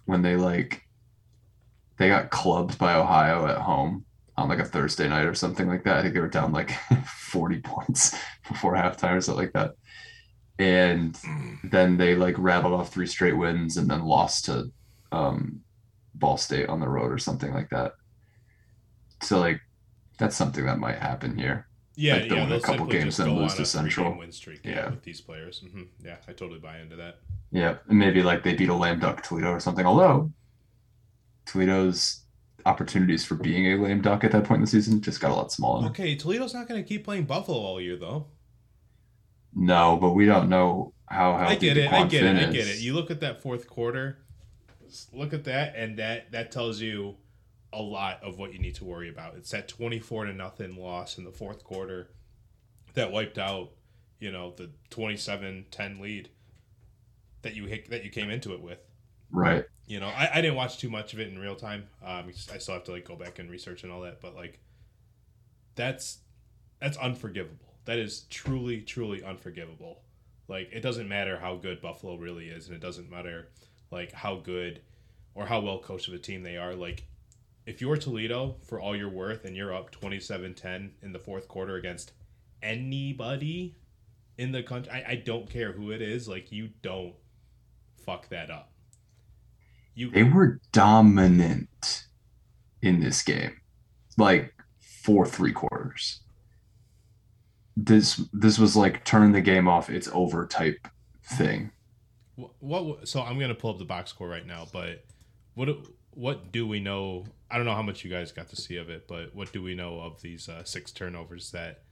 when 0.05 0.21
they 0.21 0.35
like 0.35 0.83
they 1.97 2.07
got 2.07 2.31
clubbed 2.31 2.77
by 2.77 2.95
Ohio 2.95 3.47
at 3.47 3.59
home 3.59 4.05
on 4.35 4.49
like 4.49 4.59
a 4.59 4.65
Thursday 4.65 5.07
night 5.07 5.25
or 5.25 5.35
something 5.35 5.67
like 5.67 5.83
that. 5.83 5.97
I 5.97 6.01
think 6.01 6.13
they 6.13 6.19
were 6.19 6.27
down 6.27 6.51
like 6.51 6.71
40 7.07 7.61
points 7.61 8.17
before 8.47 8.73
halftime 8.73 9.17
or 9.17 9.21
something 9.21 9.45
like 9.45 9.53
that. 9.53 9.75
And 10.59 11.17
then 11.63 11.97
they 11.97 12.15
like 12.15 12.35
rattled 12.37 12.73
off 12.73 12.91
three 12.91 13.07
straight 13.07 13.37
wins 13.37 13.77
and 13.77 13.89
then 13.89 14.03
lost 14.03 14.45
to 14.45 14.71
um, 15.11 15.61
Ball 16.15 16.37
State 16.37 16.69
on 16.69 16.79
the 16.79 16.89
road 16.89 17.11
or 17.11 17.17
something 17.17 17.53
like 17.53 17.69
that. 17.69 17.93
So 19.21 19.39
like 19.39 19.61
that's 20.19 20.35
something 20.35 20.65
that 20.65 20.79
might 20.79 20.97
happen 20.97 21.37
here. 21.37 21.67
Yeah, 21.95 22.13
Like, 22.15 22.29
they'll 22.29 22.37
yeah, 22.39 22.43
win 22.49 22.53
a 22.53 22.59
couple 22.59 22.85
games 22.87 23.19
go 23.19 23.33
lose 23.33 23.53
to 23.55 23.65
Central. 23.65 24.17
win 24.17 24.31
streak. 24.31 24.61
Yeah, 24.63 24.71
Yeah. 24.71 24.89
with 24.89 25.03
these 25.03 25.21
players. 25.21 25.61
Mm-hmm. 25.63 25.83
Yeah, 26.03 26.15
I 26.27 26.31
totally 26.33 26.59
buy 26.59 26.79
into 26.79 26.95
that. 26.95 27.19
Yeah, 27.51 27.77
and 27.87 27.99
maybe 27.99 28.23
like 28.23 28.43
they 28.43 28.55
beat 28.55 28.69
a 28.69 28.73
lame 28.75 28.99
duck 28.99 29.21
Toledo 29.23 29.49
or 29.51 29.59
something. 29.59 29.85
Although 29.85 30.31
Toledo's 31.45 32.21
opportunities 32.65 33.25
for 33.25 33.35
being 33.35 33.67
a 33.67 33.75
lame 33.83 34.01
duck 34.01 34.23
at 34.23 34.31
that 34.31 34.45
point 34.45 34.57
in 34.57 34.61
the 34.61 34.67
season 34.67 35.01
just 35.01 35.19
got 35.21 35.31
a 35.31 35.35
lot 35.35 35.51
smaller. 35.51 35.87
Okay, 35.89 36.15
Toledo's 36.15 36.53
not 36.53 36.67
going 36.67 36.81
to 36.81 36.87
keep 36.87 37.03
playing 37.03 37.25
Buffalo 37.25 37.57
all 37.59 37.79
year, 37.81 37.97
though. 37.97 38.25
No, 39.53 39.97
but 39.97 40.11
we 40.11 40.25
don't 40.25 40.49
know 40.49 40.93
how 41.05 41.37
healthy 41.37 41.53
I 41.55 41.55
get 41.73 41.77
it. 41.77 41.91
I 41.93 42.07
get 42.07 42.23
it. 42.23 42.35
Finn 42.35 42.49
I 42.49 42.51
get 42.51 42.67
it. 42.67 42.79
You 42.79 42.93
look 42.95 43.11
at 43.11 43.19
that 43.19 43.41
fourth 43.41 43.67
quarter. 43.67 44.17
Look 45.11 45.33
at 45.33 45.43
that, 45.45 45.75
and 45.75 45.97
that 45.99 46.31
that 46.31 46.51
tells 46.51 46.79
you 46.79 47.15
a 47.73 47.81
lot 47.81 48.23
of 48.23 48.37
what 48.37 48.53
you 48.53 48.59
need 48.59 48.75
to 48.75 48.85
worry 48.85 49.09
about. 49.09 49.35
It's 49.35 49.51
that 49.51 49.67
twenty-four 49.67 50.25
to 50.25 50.33
nothing 50.33 50.75
loss 50.75 51.17
in 51.17 51.23
the 51.23 51.31
fourth 51.31 51.63
quarter 51.63 52.09
that 52.93 53.11
wiped 53.11 53.37
out, 53.37 53.71
you 54.19 54.31
know, 54.31 54.53
the 54.55 54.69
27-10 54.91 55.99
lead 55.99 56.29
that 57.41 57.55
you 57.55 57.65
hit, 57.65 57.89
that 57.89 58.03
you 58.03 58.09
came 58.09 58.29
into 58.29 58.53
it 58.53 58.61
with. 58.61 58.79
Right. 59.31 59.65
You 59.85 59.99
know, 59.99 60.07
I, 60.07 60.29
I 60.35 60.41
didn't 60.41 60.55
watch 60.55 60.77
too 60.77 60.89
much 60.89 61.13
of 61.13 61.19
it 61.19 61.27
in 61.27 61.39
real 61.39 61.55
time. 61.55 61.87
Um, 62.05 62.31
I 62.53 62.57
still 62.57 62.75
have 62.75 62.83
to 62.85 62.91
like 62.91 63.05
go 63.05 63.15
back 63.15 63.39
and 63.39 63.49
research 63.49 63.83
and 63.83 63.91
all 63.91 64.01
that, 64.01 64.21
but 64.21 64.35
like, 64.35 64.59
that's 65.75 66.19
that's 66.79 66.97
unforgivable. 66.97 67.73
That 67.85 67.99
is 67.99 68.21
truly, 68.29 68.81
truly 68.81 69.23
unforgivable. 69.23 70.01
Like, 70.47 70.69
it 70.71 70.81
doesn't 70.81 71.07
matter 71.07 71.37
how 71.37 71.55
good 71.55 71.81
Buffalo 71.81 72.15
really 72.15 72.47
is, 72.47 72.67
and 72.67 72.75
it 72.75 72.81
doesn't 72.81 73.09
matter 73.09 73.49
like 73.91 74.11
how 74.11 74.35
good 74.35 74.81
or 75.35 75.45
how 75.45 75.59
well 75.59 75.79
coached 75.79 76.07
of 76.07 76.13
a 76.13 76.19
team 76.19 76.43
they 76.43 76.57
are. 76.57 76.75
Like, 76.75 77.05
if 77.65 77.81
you're 77.81 77.97
Toledo 77.97 78.57
for 78.67 78.79
all 78.79 78.95
you're 78.95 79.09
worth 79.09 79.45
and 79.45 79.55
you're 79.55 79.73
up 79.73 79.91
27-10 79.91 80.91
in 81.01 81.13
the 81.13 81.19
fourth 81.19 81.47
quarter 81.47 81.75
against 81.75 82.11
anybody 82.61 83.75
in 84.37 84.51
the 84.51 84.63
country, 84.63 84.91
I, 84.91 85.11
I 85.11 85.15
don't 85.15 85.49
care 85.49 85.71
who 85.71 85.91
it 85.91 86.01
is, 86.01 86.27
like 86.27 86.51
you 86.51 86.69
don't 86.81 87.13
fuck 88.05 88.29
that 88.29 88.49
up. 88.49 88.71
You 89.95 90.09
They 90.09 90.23
were 90.23 90.59
dominant 90.71 92.05
in 92.81 92.99
this 92.99 93.21
game, 93.21 93.61
like 94.17 94.53
for 94.79 95.25
three 95.25 95.53
quarters. 95.53 96.21
This 97.77 98.21
this 98.33 98.59
was 98.59 98.75
like 98.75 99.05
turn 99.05 99.31
the 99.31 99.41
game 99.41 99.67
off, 99.67 99.89
it's 99.89 100.09
over 100.13 100.45
type 100.47 100.87
thing. 101.23 101.71
what, 102.35 102.51
what 102.59 103.07
so 103.07 103.21
I'm 103.21 103.39
gonna 103.39 103.55
pull 103.55 103.71
up 103.71 103.77
the 103.77 103.85
box 103.85 104.09
score 104.09 104.27
right 104.27 104.45
now, 104.45 104.67
but 104.71 105.05
what 105.53 105.69
what 106.15 106.51
do 106.51 106.67
we 106.67 106.79
know? 106.79 107.25
I 107.49 107.57
don't 107.57 107.65
know 107.65 107.75
how 107.75 107.81
much 107.83 108.03
you 108.03 108.09
guys 108.09 108.31
got 108.31 108.49
to 108.49 108.55
see 108.55 108.77
of 108.77 108.89
it, 108.89 109.07
but 109.07 109.33
what 109.35 109.51
do 109.53 109.61
we 109.61 109.75
know 109.75 109.99
of 109.99 110.21
these 110.21 110.49
uh, 110.49 110.63
six 110.63 110.91
turnovers 110.91 111.51
that 111.51 111.83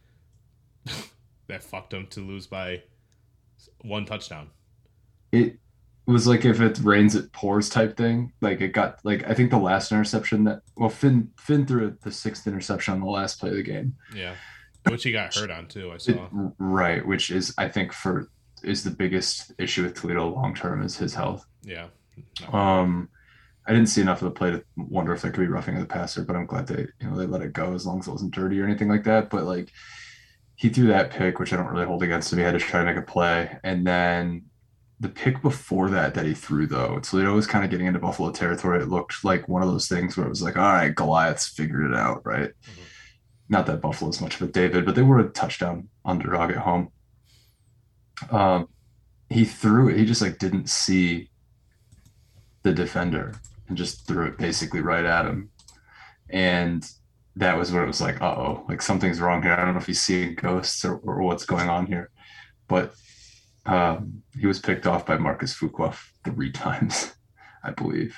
that 1.47 1.63
fucked 1.63 1.91
them 1.91 2.07
to 2.07 2.19
lose 2.21 2.47
by 2.47 2.83
one 3.81 4.05
touchdown? 4.05 4.49
It 5.31 5.57
was 6.07 6.27
like 6.27 6.45
if 6.45 6.59
it 6.59 6.79
rains 6.79 7.15
it 7.15 7.31
pours 7.31 7.69
type 7.69 7.95
thing. 7.95 8.33
Like 8.41 8.59
it 8.61 8.69
got 8.69 8.99
like 9.05 9.27
I 9.29 9.33
think 9.33 9.51
the 9.51 9.57
last 9.57 9.91
interception 9.91 10.43
that 10.45 10.61
well 10.75 10.89
Finn 10.89 11.29
Finn 11.37 11.65
threw 11.65 11.95
the 12.01 12.11
sixth 12.11 12.47
interception 12.47 12.93
on 12.95 12.99
the 13.01 13.05
last 13.07 13.39
play 13.39 13.49
of 13.49 13.55
the 13.55 13.63
game. 13.63 13.95
Yeah, 14.15 14.35
which 14.89 15.03
he 15.03 15.11
got 15.11 15.35
hurt 15.35 15.51
on 15.51 15.67
too. 15.67 15.91
I 15.91 15.95
It- 15.95 16.01
saw. 16.01 16.27
right, 16.57 17.05
which 17.05 17.29
is 17.31 17.53
I 17.57 17.69
think 17.69 17.93
for 17.93 18.29
is 18.63 18.83
the 18.83 18.91
biggest 18.91 19.53
issue 19.57 19.83
with 19.83 19.95
Toledo 19.95 20.27
long 20.29 20.53
term 20.53 20.83
is 20.83 20.97
his 20.97 21.13
health. 21.15 21.45
Yeah, 21.63 21.87
Um, 22.51 23.09
I 23.67 23.73
didn't 23.73 23.89
see 23.89 24.01
enough 24.01 24.21
of 24.21 24.25
the 24.25 24.31
play 24.31 24.51
to 24.51 24.63
wonder 24.75 25.13
if 25.13 25.21
there 25.21 25.31
could 25.31 25.41
be 25.41 25.47
roughing 25.47 25.75
of 25.75 25.81
the 25.81 25.87
passer, 25.87 26.23
but 26.23 26.35
I'm 26.35 26.45
glad 26.47 26.67
they 26.67 26.87
you 26.99 27.09
know 27.09 27.15
they 27.17 27.27
let 27.27 27.41
it 27.41 27.53
go 27.53 27.73
as 27.73 27.85
long 27.85 27.99
as 27.99 28.07
it 28.07 28.11
wasn't 28.11 28.33
dirty 28.33 28.59
or 28.59 28.65
anything 28.65 28.89
like 28.89 29.03
that. 29.03 29.29
But 29.29 29.43
like 29.43 29.71
he 30.55 30.69
threw 30.69 30.87
that 30.87 31.11
pick, 31.11 31.39
which 31.39 31.53
I 31.53 31.57
don't 31.57 31.67
really 31.67 31.85
hold 31.85 32.03
against 32.03 32.31
him. 32.31 32.39
He 32.39 32.45
had 32.45 32.53
to 32.53 32.59
try 32.59 32.79
to 32.79 32.85
make 32.85 32.97
a 32.97 33.01
play, 33.01 33.57
and 33.63 33.85
then 33.85 34.43
the 34.99 35.09
pick 35.09 35.41
before 35.41 35.89
that 35.89 36.13
that 36.13 36.25
he 36.25 36.33
threw 36.33 36.67
though, 36.67 36.99
Toledo 36.99 37.33
was 37.33 37.47
kind 37.47 37.63
of 37.63 37.71
getting 37.71 37.87
into 37.87 37.99
Buffalo 37.99 38.31
territory. 38.31 38.81
It 38.81 38.89
looked 38.89 39.23
like 39.23 39.47
one 39.47 39.63
of 39.63 39.69
those 39.71 39.87
things 39.87 40.15
where 40.17 40.25
it 40.25 40.29
was 40.29 40.43
like, 40.43 40.57
all 40.57 40.73
right, 40.73 40.93
Goliath's 40.93 41.47
figured 41.47 41.91
it 41.91 41.97
out, 41.97 42.25
right? 42.25 42.49
Mhm. 42.49 42.83
Not 43.49 43.65
that 43.65 43.81
Buffalo's 43.81 44.21
much 44.21 44.35
of 44.35 44.47
a 44.47 44.51
David, 44.51 44.85
but 44.85 44.95
they 44.95 45.01
were 45.01 45.19
a 45.19 45.29
touchdown 45.29 45.89
underdog 46.05 46.51
at 46.51 46.57
home. 46.57 46.89
Um, 48.29 48.67
he 49.29 49.45
threw 49.45 49.89
it. 49.89 49.97
He 49.97 50.05
just 50.05 50.21
like 50.21 50.37
didn't 50.37 50.69
see 50.69 51.29
the 52.63 52.73
defender 52.73 53.33
and 53.71 53.77
just 53.77 54.05
threw 54.05 54.25
it 54.27 54.37
basically 54.37 54.81
right 54.81 55.05
at 55.05 55.25
him. 55.25 55.49
And 56.29 56.85
that 57.37 57.57
was 57.57 57.71
where 57.71 57.83
it 57.83 57.87
was 57.87 58.01
like, 58.01 58.21
uh 58.21 58.35
oh, 58.35 58.65
like 58.67 58.81
something's 58.81 59.21
wrong 59.21 59.41
here. 59.41 59.53
I 59.53 59.63
don't 59.63 59.73
know 59.75 59.79
if 59.79 59.87
he's 59.87 60.01
seeing 60.01 60.35
ghosts 60.35 60.83
or, 60.83 60.97
or 60.97 61.21
what's 61.21 61.45
going 61.45 61.69
on 61.69 61.85
here. 61.85 62.09
But 62.67 62.93
um, 63.65 64.23
he 64.37 64.45
was 64.45 64.59
picked 64.59 64.85
off 64.85 65.05
by 65.05 65.17
Marcus 65.17 65.57
Fuqua 65.57 65.95
three 66.25 66.51
times, 66.65 67.15
I 67.63 67.71
believe. 67.71 68.17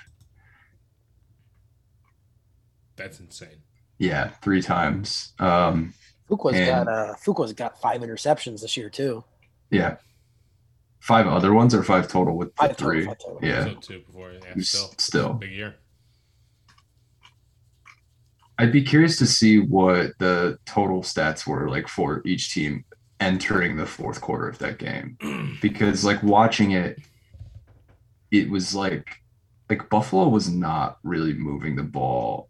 that's 2.95 3.19
insane. 3.19 3.61
Yeah, 3.99 4.29
three 4.41 4.61
times. 4.63 5.33
Um, 5.39 5.93
Fuqua's 6.29 6.55
And- 6.55 6.85
got 6.85 6.87
uh, 6.87 7.13
Fuqua's 7.23 7.53
got 7.53 7.79
five 7.79 8.01
interceptions 8.01 8.61
this 8.61 8.75
year 8.75 8.89
too. 8.89 9.23
yeah. 9.69 9.97
Five 11.03 11.27
other 11.27 11.53
ones 11.53 11.75
or 11.75 11.83
five 11.83 12.07
total 12.07 12.37
with 12.37 12.55
the 12.55 12.61
Five 12.61 12.77
total, 12.77 12.85
three? 12.87 13.05
five 13.07 13.17
total. 13.17 13.39
Yeah. 13.41 13.65
So 13.65 13.73
two 13.75 13.99
before, 14.07 14.31
yeah, 14.31 14.53
still, 14.59 14.93
still. 14.97 15.33
big 15.33 15.51
year. 15.51 15.75
I'd 18.57 18.71
be 18.71 18.81
curious 18.81 19.17
to 19.17 19.27
see 19.27 19.59
what 19.59 20.11
the 20.19 20.59
total 20.65 21.01
stats 21.01 21.45
were 21.45 21.69
like 21.69 21.89
for 21.89 22.21
each 22.23 22.53
team 22.53 22.85
entering 23.19 23.75
the 23.75 23.85
fourth 23.85 24.21
quarter 24.21 24.47
of 24.47 24.59
that 24.59 24.77
game. 24.79 25.17
Because 25.61 26.05
like 26.05 26.23
watching 26.23 26.71
it, 26.71 26.99
it 28.31 28.49
was 28.49 28.73
like 28.73 29.21
like 29.69 29.89
Buffalo 29.89 30.29
was 30.29 30.49
not 30.49 30.99
really 31.03 31.33
moving 31.33 31.75
the 31.75 31.83
ball 31.83 32.47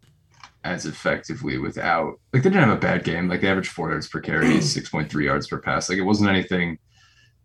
as 0.62 0.86
effectively 0.86 1.58
without 1.58 2.20
like 2.32 2.44
they 2.44 2.50
didn't 2.50 2.68
have 2.68 2.76
a 2.76 2.80
bad 2.80 3.02
game. 3.02 3.28
Like 3.28 3.40
they 3.40 3.48
averaged 3.48 3.72
four 3.72 3.90
yards 3.90 4.06
per 4.06 4.20
carry, 4.20 4.60
six 4.76 4.88
point 4.90 5.10
three 5.10 5.24
yards 5.24 5.48
per 5.48 5.58
pass. 5.58 5.88
Like 5.88 5.98
it 5.98 6.02
wasn't 6.02 6.30
anything 6.30 6.78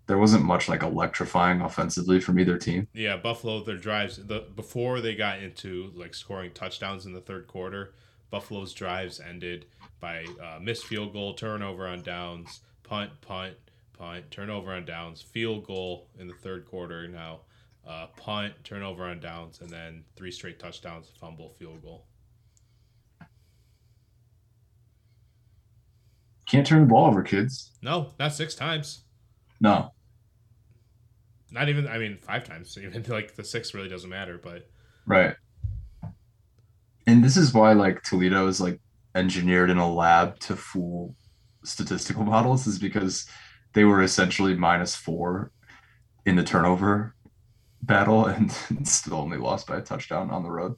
there 0.10 0.18
wasn't 0.18 0.44
much 0.44 0.68
like 0.68 0.82
electrifying 0.82 1.62
offensively 1.62 2.20
from 2.20 2.40
either 2.40 2.58
team. 2.58 2.88
Yeah, 2.94 3.16
Buffalo 3.16 3.64
their 3.64 3.78
drives 3.78 4.18
the 4.18 4.44
before 4.56 5.02
they 5.02 5.14
got 5.14 5.38
into 5.38 5.94
like 5.96 6.16
scoring 6.16 6.52
touchdowns 6.52 7.06
in 7.06 7.14
the 7.14 7.22
third 7.22 7.46
quarter, 7.46 7.94
Buffalo's 8.32 8.74
drives 8.74 9.20
ended 9.20 9.68
by 10.00 10.26
uh, 10.42 10.60
missed 10.60 10.86
field 10.88 11.14
goal, 11.14 11.36
turnover 11.36 11.88
on 11.88 12.02
downs, 12.02 12.62
punt, 12.82 13.12
punt, 13.22 13.54
punt, 13.94 14.32
turnover 14.32 14.74
on 14.74 14.84
downs, 14.84 15.22
field 15.22 15.64
goal 15.68 16.08
in 16.18 16.28
the 16.28 16.34
third 16.34 16.66
quarter 16.66 17.08
now, 17.08 17.42
uh, 17.88 18.08
punt, 18.18 18.56
turnover 18.64 19.04
on 19.04 19.20
downs, 19.20 19.62
and 19.62 19.70
then 19.70 20.04
three 20.16 20.32
straight 20.32 20.58
touchdowns, 20.58 21.12
fumble, 21.20 21.54
field 21.60 21.84
goal. 21.84 22.08
Can't 26.48 26.66
turn 26.66 26.80
the 26.80 26.88
ball 26.88 27.06
over, 27.06 27.22
kids. 27.22 27.74
No, 27.84 28.10
not 28.18 28.34
six 28.34 28.56
times. 28.56 29.04
No. 29.62 29.92
Not 31.52 31.70
even. 31.70 31.88
I 31.88 31.98
mean, 31.98 32.18
five 32.18 32.44
times. 32.44 32.78
Even 32.82 33.04
like 33.08 33.36
the 33.36 33.44
six 33.44 33.74
really 33.74 33.90
doesn't 33.90 34.10
matter. 34.10 34.40
But 34.42 34.68
Right. 35.06 35.36
And 37.08 37.24
this 37.24 37.38
is 37.38 37.54
why 37.54 37.74
like 37.74 38.04
Toledo 38.04 38.48
is 38.48 38.62
like 38.62 38.80
engineered 39.16 39.70
in 39.70 39.78
a 39.78 39.92
lab 39.92 40.40
to 40.40 40.56
fool 40.56 41.16
statistical 41.64 42.24
models 42.36 42.68
is 42.68 42.80
because 42.80 43.26
they 43.74 43.84
were 43.84 44.02
essentially 44.02 44.56
minus 44.56 44.96
four 44.96 45.52
in 46.26 46.36
the 46.36 46.44
turnover 46.44 47.16
battle 47.82 48.26
and 48.28 48.52
still 48.84 49.16
only 49.16 49.38
lost 49.38 49.68
by 49.68 49.78
a 49.78 49.82
touchdown 49.82 50.30
on 50.30 50.44
the 50.44 50.52
road. 50.52 50.76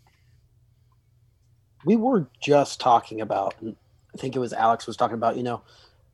we 1.86 1.96
were 1.96 2.30
just 2.42 2.80
talking 2.80 3.22
about 3.22 3.56
i 3.64 4.18
think 4.18 4.36
it 4.36 4.40
was 4.40 4.54
alex 4.54 4.86
was 4.86 4.96
talking 4.96 5.16
about 5.16 5.36
you 5.36 5.44
know 5.44 5.62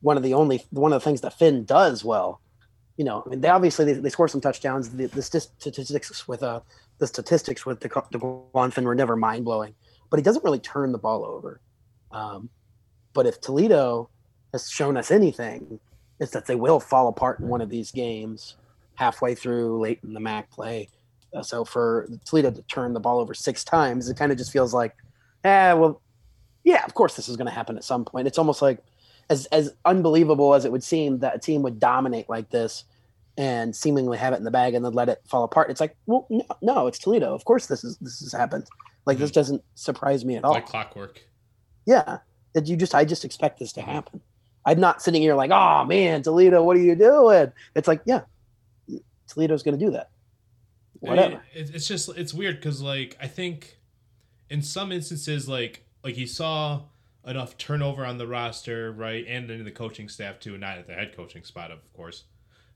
one 0.00 0.16
of 0.16 0.22
the 0.22 0.34
only 0.34 0.64
one 0.70 0.92
of 0.92 1.00
the 1.00 1.04
things 1.04 1.20
that 1.20 1.38
finn 1.38 1.64
does 1.64 2.04
well 2.04 2.40
you 2.98 3.04
know 3.04 3.22
I 3.24 3.30
mean, 3.30 3.40
they 3.40 3.48
obviously 3.48 3.86
they, 3.86 3.94
they 3.94 4.10
score 4.10 4.28
some 4.28 4.42
touchdowns. 4.42 4.90
The, 4.90 5.06
the 5.06 5.22
statistics 5.22 6.28
with 6.28 6.42
uh 6.42 6.60
the 6.98 7.06
statistics 7.06 7.64
with 7.64 7.80
the, 7.80 8.70
Finn 8.72 8.84
were 8.84 8.94
never 8.94 9.16
mind-blowing 9.16 9.74
but 10.10 10.18
he 10.18 10.22
doesn't 10.22 10.44
really 10.44 10.58
turn 10.58 10.90
the 10.90 10.98
ball 10.98 11.24
over. 11.24 11.60
Um, 12.10 12.50
but 13.14 13.26
if 13.26 13.40
toledo 13.40 14.10
has 14.52 14.68
shown 14.68 14.96
us 14.96 15.10
anything 15.10 15.80
it's 16.20 16.32
that 16.32 16.46
they 16.46 16.56
will 16.56 16.80
fall 16.80 17.08
apart 17.08 17.38
in 17.38 17.48
one 17.48 17.60
of 17.60 17.70
these 17.70 17.92
games 17.92 18.56
halfway 18.96 19.34
through 19.34 19.80
late 19.80 20.00
in 20.02 20.12
the 20.12 20.20
mac 20.20 20.50
play. 20.50 20.88
Uh, 21.32 21.42
so 21.42 21.64
for 21.64 22.08
toledo 22.24 22.50
to 22.50 22.62
turn 22.62 22.92
the 22.92 23.00
ball 23.00 23.20
over 23.20 23.34
six 23.34 23.62
times 23.62 24.08
it 24.08 24.16
kind 24.16 24.32
of 24.32 24.38
just 24.38 24.52
feels 24.52 24.74
like 24.74 24.96
eh, 25.44 25.72
well, 25.72 26.02
yeah, 26.64 26.84
of 26.84 26.94
course 26.94 27.14
this 27.14 27.28
is 27.28 27.36
going 27.36 27.46
to 27.46 27.54
happen 27.54 27.76
at 27.76 27.84
some 27.84 28.04
point. 28.04 28.26
It's 28.26 28.38
almost 28.38 28.60
like 28.60 28.82
as 29.30 29.46
as 29.46 29.74
unbelievable 29.84 30.54
as 30.54 30.64
it 30.64 30.72
would 30.72 30.84
seem 30.84 31.18
that 31.18 31.36
a 31.36 31.38
team 31.38 31.62
would 31.62 31.78
dominate 31.78 32.28
like 32.28 32.50
this 32.50 32.84
and 33.36 33.74
seemingly 33.74 34.18
have 34.18 34.32
it 34.32 34.36
in 34.36 34.44
the 34.44 34.50
bag 34.50 34.74
and 34.74 34.84
then 34.84 34.92
let 34.92 35.08
it 35.08 35.22
fall 35.24 35.44
apart. 35.44 35.70
It's 35.70 35.80
like, 35.80 35.96
well, 36.06 36.26
no, 36.28 36.44
no 36.60 36.86
it's 36.86 36.98
Toledo. 36.98 37.34
Of 37.34 37.44
course 37.44 37.66
this 37.66 37.84
is 37.84 37.96
this 37.98 38.20
has 38.20 38.32
happened. 38.32 38.66
Like 39.06 39.18
this 39.18 39.30
mm-hmm. 39.30 39.40
doesn't 39.40 39.64
surprise 39.74 40.24
me 40.24 40.36
at 40.36 40.44
all. 40.44 40.52
like 40.52 40.66
clockwork. 40.66 41.20
yeah, 41.86 42.18
that 42.52 42.66
you 42.66 42.76
just 42.76 42.94
I 42.94 43.04
just 43.04 43.24
expect 43.24 43.58
this 43.58 43.72
to 43.74 43.82
happen. 43.82 44.20
I'm 44.64 44.80
not 44.80 45.00
sitting 45.00 45.22
here 45.22 45.34
like, 45.34 45.50
oh 45.50 45.84
man, 45.84 46.22
Toledo, 46.22 46.62
what 46.62 46.76
are 46.76 46.80
you 46.80 46.94
doing? 46.94 47.52
It's 47.74 47.88
like, 47.88 48.02
yeah, 48.04 48.22
Toledo's 49.28 49.62
going 49.62 49.78
to 49.78 49.84
do 49.84 49.92
that. 49.92 50.10
Whatever. 51.00 51.42
It, 51.54 51.70
it's 51.74 51.86
just 51.86 52.08
it's 52.16 52.34
weird 52.34 52.56
because 52.56 52.82
like 52.82 53.16
I 53.20 53.28
think 53.28 53.78
in 54.50 54.62
some 54.62 54.90
instances 54.90 55.48
like 55.48 55.84
like 56.02 56.14
he 56.14 56.26
saw 56.26 56.82
enough 57.28 57.56
turnover 57.58 58.04
on 58.04 58.18
the 58.18 58.26
roster 58.26 58.90
right 58.90 59.24
and 59.28 59.50
in 59.50 59.64
the 59.64 59.70
coaching 59.70 60.08
staff 60.08 60.40
too 60.40 60.56
not 60.56 60.78
at 60.78 60.86
the 60.86 60.94
head 60.94 61.14
coaching 61.16 61.44
spot 61.44 61.70
of 61.70 61.92
course 61.92 62.24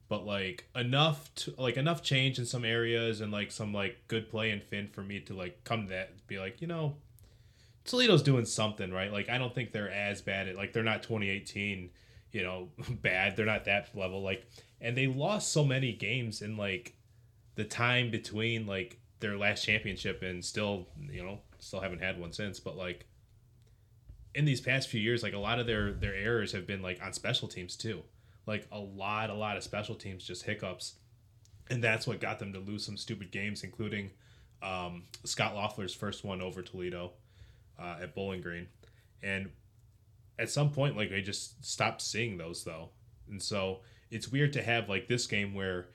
but 0.08 0.26
like 0.26 0.68
enough 0.76 1.34
to 1.34 1.54
like 1.56 1.78
enough 1.78 2.02
change 2.02 2.38
in 2.38 2.44
some 2.44 2.64
areas 2.66 3.22
and 3.22 3.32
like 3.32 3.50
some 3.50 3.72
like 3.72 3.96
good 4.08 4.28
play 4.28 4.50
and 4.50 4.62
fin 4.62 4.86
for 4.86 5.00
me 5.00 5.18
to 5.18 5.32
like 5.32 5.64
come 5.64 5.84
to 5.84 5.88
that 5.88 6.26
be 6.26 6.38
like 6.38 6.60
you 6.60 6.66
know 6.66 6.94
Toledo's 7.84 8.22
doing 8.22 8.44
something 8.44 8.92
right? 8.92 9.10
Like 9.10 9.28
I 9.28 9.38
don't 9.38 9.54
think 9.54 9.72
they're 9.72 9.90
as 9.90 10.20
bad 10.20 10.48
at 10.48 10.56
like 10.56 10.72
they're 10.72 10.82
not 10.82 11.02
2018 11.02 11.90
you 12.32 12.42
know 12.42 12.68
bad. 12.90 13.36
They're 13.36 13.46
not 13.46 13.64
that 13.64 13.96
level 13.96 14.22
like 14.22 14.46
and 14.82 14.96
they 14.96 15.06
lost 15.06 15.50
so 15.50 15.64
many 15.64 15.92
games 15.92 16.42
in 16.42 16.56
like 16.56 16.94
the 17.54 17.64
time 17.64 18.10
between 18.10 18.66
like 18.66 18.98
their 19.20 19.38
last 19.38 19.64
championship 19.64 20.22
and 20.22 20.44
still 20.44 20.88
you 21.10 21.22
know 21.22 21.38
still 21.58 21.80
haven't 21.80 22.02
had 22.02 22.20
one 22.20 22.32
since 22.32 22.60
but 22.60 22.76
like 22.76 23.06
in 24.34 24.44
these 24.44 24.60
past 24.60 24.88
few 24.88 25.00
years 25.00 25.22
like 25.22 25.34
a 25.34 25.38
lot 25.38 25.58
of 25.58 25.66
their 25.66 25.92
their 25.92 26.14
errors 26.14 26.52
have 26.52 26.66
been 26.66 26.82
like 26.82 27.02
on 27.02 27.12
special 27.12 27.48
teams 27.48 27.76
too. 27.76 28.02
Like 28.46 28.66
a 28.72 28.78
lot 28.78 29.30
a 29.30 29.34
lot 29.34 29.56
of 29.56 29.62
special 29.62 29.94
teams 29.94 30.24
just 30.24 30.44
hiccups 30.44 30.94
and 31.70 31.82
that's 31.82 32.06
what 32.06 32.20
got 32.20 32.38
them 32.38 32.52
to 32.52 32.58
lose 32.58 32.84
some 32.84 32.96
stupid 32.96 33.30
games 33.30 33.62
including 33.62 34.10
um, 34.62 35.04
scot 35.24 35.54
loeffler's 35.54 35.94
first 35.94 36.24
one 36.24 36.40
over 36.40 36.62
toledo 36.62 37.12
uh, 37.78 37.96
at 38.02 38.14
Bowling 38.14 38.40
Green, 38.40 38.68
and 39.22 39.50
at 40.38 40.50
some 40.50 40.70
point, 40.70 40.96
like 40.96 41.10
they 41.10 41.20
just 41.20 41.64
stopped 41.64 42.00
seeing 42.00 42.38
those 42.38 42.64
though, 42.64 42.90
and 43.28 43.42
so 43.42 43.80
it's 44.10 44.28
weird 44.28 44.52
to 44.52 44.62
have 44.62 44.88
like 44.88 45.08
this 45.08 45.26
game 45.26 45.54
where 45.54 45.86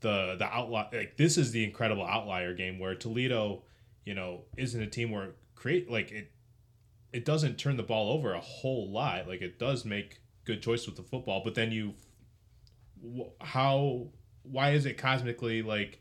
the 0.00 0.36
the 0.38 0.46
outlier 0.46 0.88
like 0.92 1.16
this 1.16 1.36
is 1.36 1.52
the 1.52 1.64
incredible 1.64 2.04
outlier 2.04 2.54
game 2.54 2.78
where 2.78 2.94
Toledo, 2.94 3.62
you 4.04 4.14
know, 4.14 4.42
isn't 4.56 4.80
a 4.80 4.86
team 4.86 5.10
where 5.10 5.30
create 5.54 5.90
like 5.90 6.12
it 6.12 6.30
it 7.12 7.24
doesn't 7.24 7.58
turn 7.58 7.76
the 7.76 7.82
ball 7.82 8.12
over 8.12 8.32
a 8.32 8.40
whole 8.40 8.90
lot. 8.90 9.26
Like 9.28 9.42
it 9.42 9.58
does 9.58 9.84
make 9.84 10.20
good 10.44 10.62
choice 10.62 10.86
with 10.86 10.96
the 10.96 11.02
football, 11.02 11.42
but 11.44 11.54
then 11.54 11.72
you 11.72 11.94
how 13.40 14.08
why 14.42 14.70
is 14.70 14.86
it 14.86 14.98
cosmically 14.98 15.62
like 15.62 16.00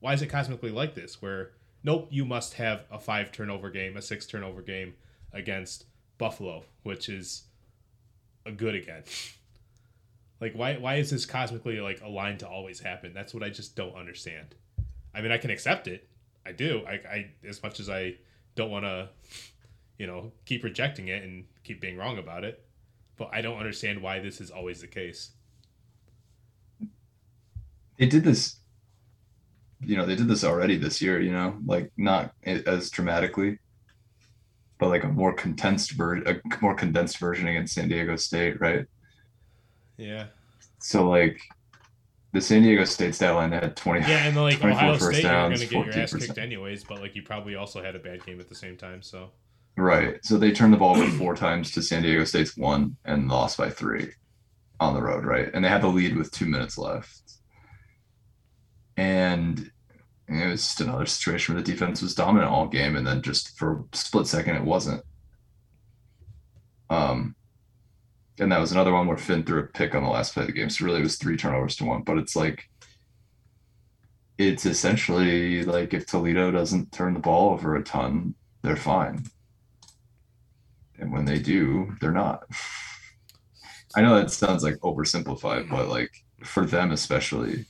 why 0.00 0.12
is 0.12 0.22
it 0.22 0.26
cosmically 0.26 0.70
like 0.70 0.94
this 0.94 1.22
where 1.22 1.52
nope 1.82 2.08
you 2.10 2.24
must 2.24 2.54
have 2.54 2.84
a 2.90 2.98
five 2.98 3.32
turnover 3.32 3.70
game 3.70 3.96
a 3.96 4.02
six 4.02 4.26
turnover 4.26 4.60
game 4.60 4.94
against 5.32 5.86
buffalo 6.18 6.64
which 6.82 7.08
is 7.08 7.44
a 8.46 8.52
good 8.52 8.74
again. 8.74 9.02
Like 10.40 10.52
why 10.52 10.76
why 10.76 10.94
is 10.96 11.10
this 11.10 11.26
cosmically 11.26 11.80
like 11.80 12.00
aligned 12.00 12.38
to 12.38 12.48
always 12.48 12.78
happen? 12.78 13.12
That's 13.12 13.34
what 13.34 13.42
i 13.42 13.48
just 13.48 13.74
don't 13.74 13.96
understand. 13.96 14.54
I 15.12 15.20
mean 15.20 15.32
i 15.32 15.36
can 15.36 15.50
accept 15.50 15.88
it. 15.88 16.08
I 16.46 16.52
do. 16.52 16.84
I, 16.86 16.92
I 16.92 17.30
as 17.44 17.60
much 17.60 17.80
as 17.80 17.90
i 17.90 18.14
don't 18.54 18.70
want 18.70 18.84
to 18.84 19.08
you 19.98 20.06
know 20.06 20.32
keep 20.46 20.64
rejecting 20.64 21.08
it 21.08 21.22
and 21.22 21.44
keep 21.64 21.80
being 21.80 21.96
wrong 21.96 22.18
about 22.18 22.44
it. 22.44 22.64
But 23.16 23.30
i 23.32 23.40
don't 23.40 23.58
understand 23.58 24.00
why 24.00 24.20
this 24.20 24.40
is 24.40 24.50
always 24.50 24.80
the 24.80 24.86
case. 24.86 25.32
They 27.98 28.06
did 28.06 28.24
this 28.24 28.58
you 29.80 29.96
know 29.96 30.06
they 30.06 30.16
did 30.16 30.28
this 30.28 30.44
already 30.44 30.76
this 30.76 31.00
year 31.00 31.20
you 31.20 31.32
know 31.32 31.56
like 31.66 31.90
not 31.96 32.32
as 32.44 32.90
dramatically 32.90 33.58
but 34.78 34.88
like 34.88 35.04
a 35.04 35.08
more 35.08 35.32
condensed 35.32 35.92
version 35.92 36.26
a 36.26 36.62
more 36.62 36.74
condensed 36.74 37.18
version 37.18 37.46
against 37.46 37.74
san 37.74 37.88
diego 37.88 38.16
state 38.16 38.60
right? 38.60 38.86
Yeah. 39.96 40.26
So 40.78 41.08
like 41.08 41.40
the 42.32 42.40
san 42.40 42.62
diego 42.62 42.84
state 42.84 43.14
stat 43.14 43.34
line 43.34 43.52
had 43.52 43.76
20 43.76 44.00
yeah 44.00 44.26
and 44.26 44.36
like 44.36 44.62
ohio 44.62 44.96
state 44.96 45.22
you're 45.22 45.32
gonna 45.32 45.56
get 45.56 45.72
your 45.72 45.90
ass 45.90 46.14
kicked 46.14 46.38
anyways 46.38 46.84
but 46.84 47.00
like 47.00 47.14
you 47.14 47.22
probably 47.22 47.56
also 47.56 47.82
had 47.82 47.96
a 47.96 47.98
bad 47.98 48.24
game 48.24 48.40
at 48.40 48.48
the 48.48 48.54
same 48.54 48.76
time 48.76 49.02
so 49.02 49.30
right 49.80 50.24
so 50.24 50.36
they 50.36 50.52
turned 50.52 50.72
the 50.72 50.76
ball 50.76 50.96
over 50.96 51.10
four 51.12 51.34
times 51.34 51.70
to 51.70 51.82
san 51.82 52.02
diego 52.02 52.24
state's 52.24 52.56
one 52.56 52.96
and 53.04 53.28
lost 53.28 53.56
by 53.56 53.70
three 53.70 54.10
on 54.80 54.94
the 54.94 55.02
road 55.02 55.24
right 55.24 55.50
and 55.54 55.64
they 55.64 55.68
had 55.68 55.82
the 55.82 55.88
lead 55.88 56.16
with 56.16 56.30
two 56.30 56.46
minutes 56.46 56.78
left 56.78 57.20
and 58.96 59.70
it 60.28 60.46
was 60.46 60.62
just 60.62 60.80
another 60.80 61.06
situation 61.06 61.54
where 61.54 61.62
the 61.62 61.72
defense 61.72 62.02
was 62.02 62.14
dominant 62.14 62.50
all 62.50 62.66
game, 62.66 62.96
and 62.96 63.06
then 63.06 63.22
just 63.22 63.56
for 63.56 63.84
a 63.92 63.96
split 63.96 64.26
second 64.26 64.56
it 64.56 64.64
wasn't. 64.64 65.02
Um, 66.90 67.34
and 68.38 68.52
that 68.52 68.60
was 68.60 68.72
another 68.72 68.92
one 68.92 69.06
where 69.06 69.16
Finn 69.16 69.44
threw 69.44 69.60
a 69.60 69.66
pick 69.66 69.94
on 69.94 70.02
the 70.02 70.10
last 70.10 70.34
play 70.34 70.42
of 70.42 70.48
the 70.48 70.52
game. 70.52 70.68
So 70.68 70.84
really, 70.84 71.00
it 71.00 71.04
was 71.04 71.16
three 71.16 71.36
turnovers 71.36 71.76
to 71.76 71.84
one. 71.84 72.02
But 72.02 72.18
it's 72.18 72.36
like, 72.36 72.68
it's 74.36 74.66
essentially 74.66 75.64
like 75.64 75.94
if 75.94 76.06
Toledo 76.06 76.50
doesn't 76.50 76.92
turn 76.92 77.14
the 77.14 77.20
ball 77.20 77.52
over 77.52 77.74
a 77.74 77.82
ton, 77.82 78.34
they're 78.62 78.76
fine. 78.76 79.24
And 80.98 81.12
when 81.12 81.24
they 81.24 81.38
do, 81.38 81.94
they're 82.00 82.12
not. 82.12 82.44
I 83.96 84.02
know 84.02 84.16
that 84.16 84.30
sounds 84.30 84.62
like 84.62 84.76
oversimplified, 84.76 85.70
but 85.70 85.88
like 85.88 86.10
for 86.44 86.66
them 86.66 86.92
especially, 86.92 87.66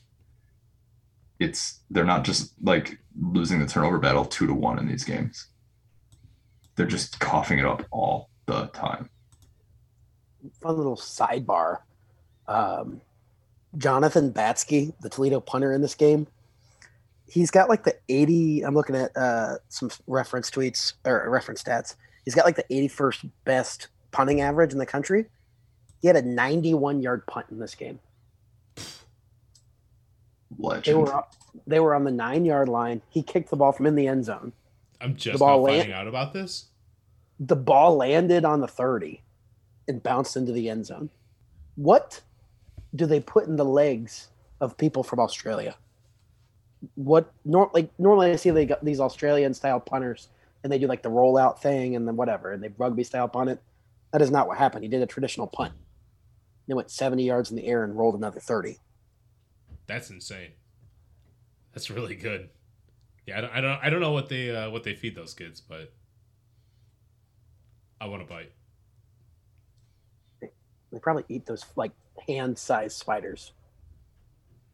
it's 1.39 1.81
they're 1.91 2.05
not 2.05 2.25
just 2.25 2.53
like 2.63 2.99
losing 3.21 3.61
the 3.61 3.67
turnover 3.67 3.99
battle 3.99 4.25
two 4.25 4.47
to 4.47 4.55
one 4.55 4.79
in 4.79 4.89
these 4.89 5.05
games. 5.05 5.49
They're 6.75 6.87
just 6.87 7.21
coughing 7.21 7.59
it 7.59 7.65
up 7.65 7.85
all 7.91 8.31
the 8.47 8.67
time. 8.67 9.11
Fun 10.63 10.77
little 10.77 10.97
sidebar. 10.97 11.79
Um, 12.47 13.01
Jonathan 13.77 14.33
Batsky, 14.33 14.95
the 15.01 15.09
Toledo 15.09 15.41
punter 15.41 15.73
in 15.73 15.83
this 15.83 15.95
game, 15.95 16.27
he's 17.29 17.51
got 17.51 17.69
like 17.69 17.85
the 17.85 17.97
80. 18.09 18.63
I'm 18.63 18.75
looking 18.75 18.97
at 18.97 19.17
uh, 19.17 19.57
some 19.69 19.91
reference 20.07 20.51
tweets 20.51 20.95
or 21.05 21.29
reference 21.29 21.63
stats. 21.63 21.97
He's 22.29 22.35
got 22.35 22.45
like 22.45 22.57
the 22.57 22.65
81st 22.71 23.31
best 23.47 23.89
punting 24.11 24.43
average 24.43 24.73
in 24.73 24.79
the 24.79 24.85
country. 24.85 25.25
He 26.03 26.09
had 26.09 26.17
a 26.17 26.21
91 26.21 27.01
yard 27.01 27.27
punt 27.27 27.47
in 27.51 27.59
this 27.59 27.75
game. 27.75 28.01
Legend. 30.59 30.85
They 30.85 30.95
were 30.95 31.25
they 31.67 31.81
were 31.81 31.95
on 31.95 32.05
the 32.05 32.11
nine 32.11 32.45
yard 32.45 32.69
line. 32.69 33.01
He 33.09 33.23
kicked 33.23 33.49
the 33.49 33.57
ball 33.57 33.73
from 33.73 33.87
in 33.87 33.95
the 33.95 34.07
end 34.07 34.27
zone. 34.27 34.53
I'm 35.01 35.17
just 35.17 35.41
now 35.41 35.65
finding 35.65 35.95
out 35.95 36.07
about 36.07 36.35
this. 36.35 36.67
The 37.41 37.57
ball 37.57 37.97
landed 37.97 38.45
on 38.45 38.61
the 38.61 38.69
30 38.69 39.23
and 39.89 40.03
bounced 40.03 40.37
into 40.37 40.53
the 40.53 40.69
end 40.69 40.85
zone. 40.85 41.09
What 41.77 42.21
do 42.95 43.07
they 43.07 43.21
put 43.21 43.47
in 43.47 43.57
the 43.57 43.65
legs 43.65 44.29
of 44.61 44.77
people 44.77 45.03
from 45.03 45.19
Australia? 45.19 45.77
What 46.95 47.33
nor, 47.47 47.71
like 47.73 47.89
normally 47.99 48.31
I 48.33 48.37
see 48.37 48.51
they 48.51 48.67
got 48.67 48.85
these 48.85 49.01
Australian 49.01 49.55
style 49.55 49.81
punters 49.81 50.29
and 50.63 50.73
they 50.73 50.79
do 50.79 50.87
like 50.87 51.03
the 51.03 51.11
rollout 51.11 51.61
thing 51.61 51.97
and 51.97 52.07
then 52.07 52.17
whatever 52.17 52.53
and 52.53 52.63
they 52.63 52.71
rugby 52.79 53.05
style 53.05 53.29
punt 53.29 53.51
it. 53.51 53.63
That 54.13 54.23
is 54.23 54.31
not 54.31 54.49
what 54.49 54.59
happened. 54.59 54.85
He 54.85 54.89
did 54.89 55.03
a 55.03 55.07
traditional 55.07 55.47
punt. 55.47 55.75
They 56.67 56.75
went 56.75 56.91
70 56.91 57.25
yards 57.25 57.51
in 57.51 57.57
the 57.57 57.67
air 57.67 57.85
and 57.85 57.97
rolled 57.97 58.15
another 58.15 58.41
30. 58.41 58.79
That's 59.87 60.11
insane. 60.11 60.51
That's 61.73 61.91
really 61.91 62.15
good. 62.15 62.51
Yeah, 63.27 63.39
I 63.39 63.41
don't, 63.41 63.53
I 63.53 63.61
don't, 63.61 63.81
I 63.85 63.91
don't 63.91 64.01
know 64.01 64.13
what 64.13 64.29
they, 64.29 64.55
uh, 64.55 64.71
what 64.71 64.83
they 64.83 64.95
feed 64.95 65.15
those 65.15 65.35
kids, 65.35 65.61
but 65.61 65.93
I 68.01 68.07
want 68.07 68.23
to 68.23 68.29
bite. 68.29 68.53
They 70.41 70.99
probably 70.99 71.25
eat 71.29 71.45
those 71.45 71.65
like 71.77 71.93
hand-sized 72.27 72.97
spiders. 72.97 73.53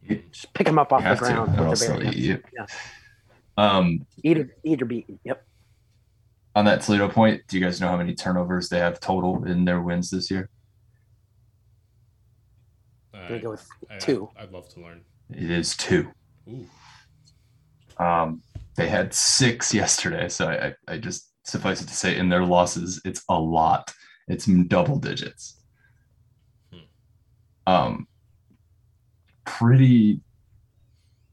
Just 0.07 0.53
pick 0.53 0.67
them 0.67 0.79
up 0.79 0.93
off 0.93 1.03
the 1.03 1.17
ground. 1.17 1.57
To, 1.57 1.69
with 1.69 1.81
their 1.81 2.03
eat 2.03 2.43
yeah. 2.53 2.67
Um, 3.57 4.07
eat 4.23 4.39
or, 4.39 4.55
eat 4.63 4.83
or 4.83 4.85
be 4.85 4.99
eaten. 4.99 5.19
Yep. 5.25 5.45
On 6.57 6.65
that 6.67 6.83
Toledo 6.83 7.09
point, 7.09 7.43
do 7.49 7.59
you 7.59 7.65
guys 7.65 7.81
know 7.81 7.89
how 7.89 7.97
many 7.97 8.15
turnovers 8.15 8.69
they 8.69 8.79
have 8.79 9.01
total 9.01 9.45
in 9.45 9.65
their 9.65 9.81
wins 9.81 10.11
this 10.11 10.31
year? 10.31 10.49
I'm 13.13 13.41
go 13.41 13.51
with 13.51 13.67
two. 13.99 14.29
I, 14.37 14.43
would 14.43 14.53
love 14.53 14.69
to 14.71 14.81
learn. 14.81 15.01
It 15.31 15.51
is 15.51 15.77
two. 15.77 16.11
Ooh. 16.49 16.67
Um, 17.99 18.43
they 18.77 18.89
had 18.89 19.15
six 19.15 19.73
yesterday, 19.73 20.29
so 20.29 20.49
I, 20.49 20.75
I 20.93 20.99
just 20.99 21.33
suffice 21.45 21.81
it 21.81 21.89
to 21.89 21.95
say, 21.95 22.17
in 22.17 22.29
their 22.29 22.45
losses, 22.45 23.01
it's 23.05 23.23
a 23.29 23.39
lot. 23.39 23.93
It's 24.29 24.47
double 24.47 24.99
digits. 24.99 25.61
Hmm. 26.73 27.73
Um, 27.73 28.09
pretty 29.45 30.21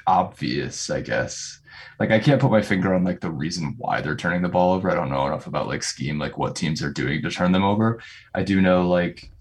obvious, 0.07 0.89
I 0.89 1.01
guess. 1.01 1.59
Like 1.99 2.11
I 2.11 2.19
can't 2.19 2.41
put 2.41 2.51
my 2.51 2.61
finger 2.61 2.93
on 2.93 3.03
like 3.03 3.21
the 3.21 3.31
reason 3.31 3.75
why 3.77 4.01
they're 4.01 4.15
turning 4.15 4.41
the 4.41 4.49
ball 4.49 4.73
over. 4.73 4.89
I 4.89 4.95
don't 4.95 5.09
know 5.09 5.25
enough 5.27 5.47
about 5.47 5.67
like 5.67 5.83
scheme, 5.83 6.17
like 6.17 6.37
what 6.37 6.55
teams 6.55 6.81
are 6.81 6.91
doing 6.91 7.21
to 7.21 7.31
turn 7.31 7.51
them 7.51 7.63
over. 7.63 8.01
I 8.33 8.43
do 8.43 8.61
know 8.61 8.87
like 8.87 9.31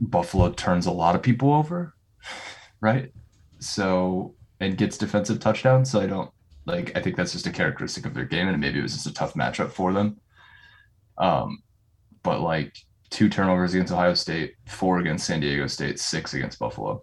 Buffalo 0.00 0.52
turns 0.52 0.86
a 0.86 0.92
lot 0.92 1.14
of 1.14 1.22
people 1.22 1.52
over, 1.52 1.94
right? 2.80 3.12
So 3.60 4.34
and 4.60 4.76
gets 4.76 4.98
defensive 4.98 5.40
touchdowns. 5.40 5.90
So 5.90 6.00
I 6.00 6.06
don't 6.06 6.30
like 6.66 6.96
I 6.96 7.00
think 7.00 7.16
that's 7.16 7.32
just 7.32 7.46
a 7.46 7.52
characteristic 7.52 8.06
of 8.06 8.14
their 8.14 8.26
game, 8.26 8.48
and 8.48 8.60
maybe 8.60 8.78
it 8.78 8.82
was 8.82 8.92
just 8.92 9.06
a 9.06 9.14
tough 9.14 9.34
matchup 9.34 9.70
for 9.70 9.92
them. 9.92 10.20
Um, 11.16 11.62
but 12.22 12.40
like 12.40 12.76
two 13.10 13.28
turnovers 13.28 13.74
against 13.74 13.92
Ohio 13.92 14.14
State, 14.14 14.54
four 14.66 14.98
against 14.98 15.26
San 15.26 15.40
Diego 15.40 15.66
State, 15.66 15.98
six 15.98 16.34
against 16.34 16.58
Buffalo. 16.58 17.02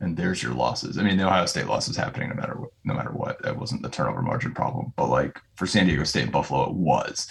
And 0.00 0.16
there's 0.16 0.42
your 0.42 0.52
losses. 0.52 0.98
I 0.98 1.02
mean, 1.02 1.16
the 1.16 1.26
Ohio 1.26 1.46
State 1.46 1.66
loss 1.66 1.88
is 1.88 1.96
happening 1.96 2.28
no 2.28 2.34
matter 2.34 2.54
what, 2.54 2.70
no 2.84 2.94
matter 2.94 3.12
what. 3.12 3.40
That 3.42 3.58
wasn't 3.58 3.82
the 3.82 3.88
turnover 3.88 4.20
margin 4.20 4.52
problem, 4.52 4.92
but 4.96 5.08
like 5.08 5.40
for 5.54 5.66
San 5.66 5.86
Diego 5.86 6.04
State 6.04 6.24
and 6.24 6.32
Buffalo, 6.32 6.68
it 6.68 6.74
was. 6.74 7.28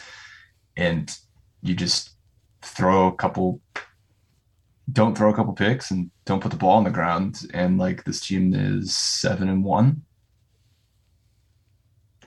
And 0.75 1.15
you 1.62 1.75
just 1.75 2.12
throw 2.62 3.08
a 3.08 3.15
couple 3.15 3.62
don't 4.91 5.17
throw 5.17 5.32
a 5.32 5.36
couple 5.36 5.54
picks 5.54 5.89
and 5.89 6.12
don't 6.25 6.41
put 6.41 6.51
the 6.51 6.58
ball 6.58 6.78
on 6.78 6.84
the 6.84 6.91
ground 6.91 7.41
and 7.54 7.78
like 7.78 8.04
this 8.04 8.25
team 8.25 8.54
is 8.54 8.95
seven 8.95 9.49
and 9.49 9.63
one 9.63 10.04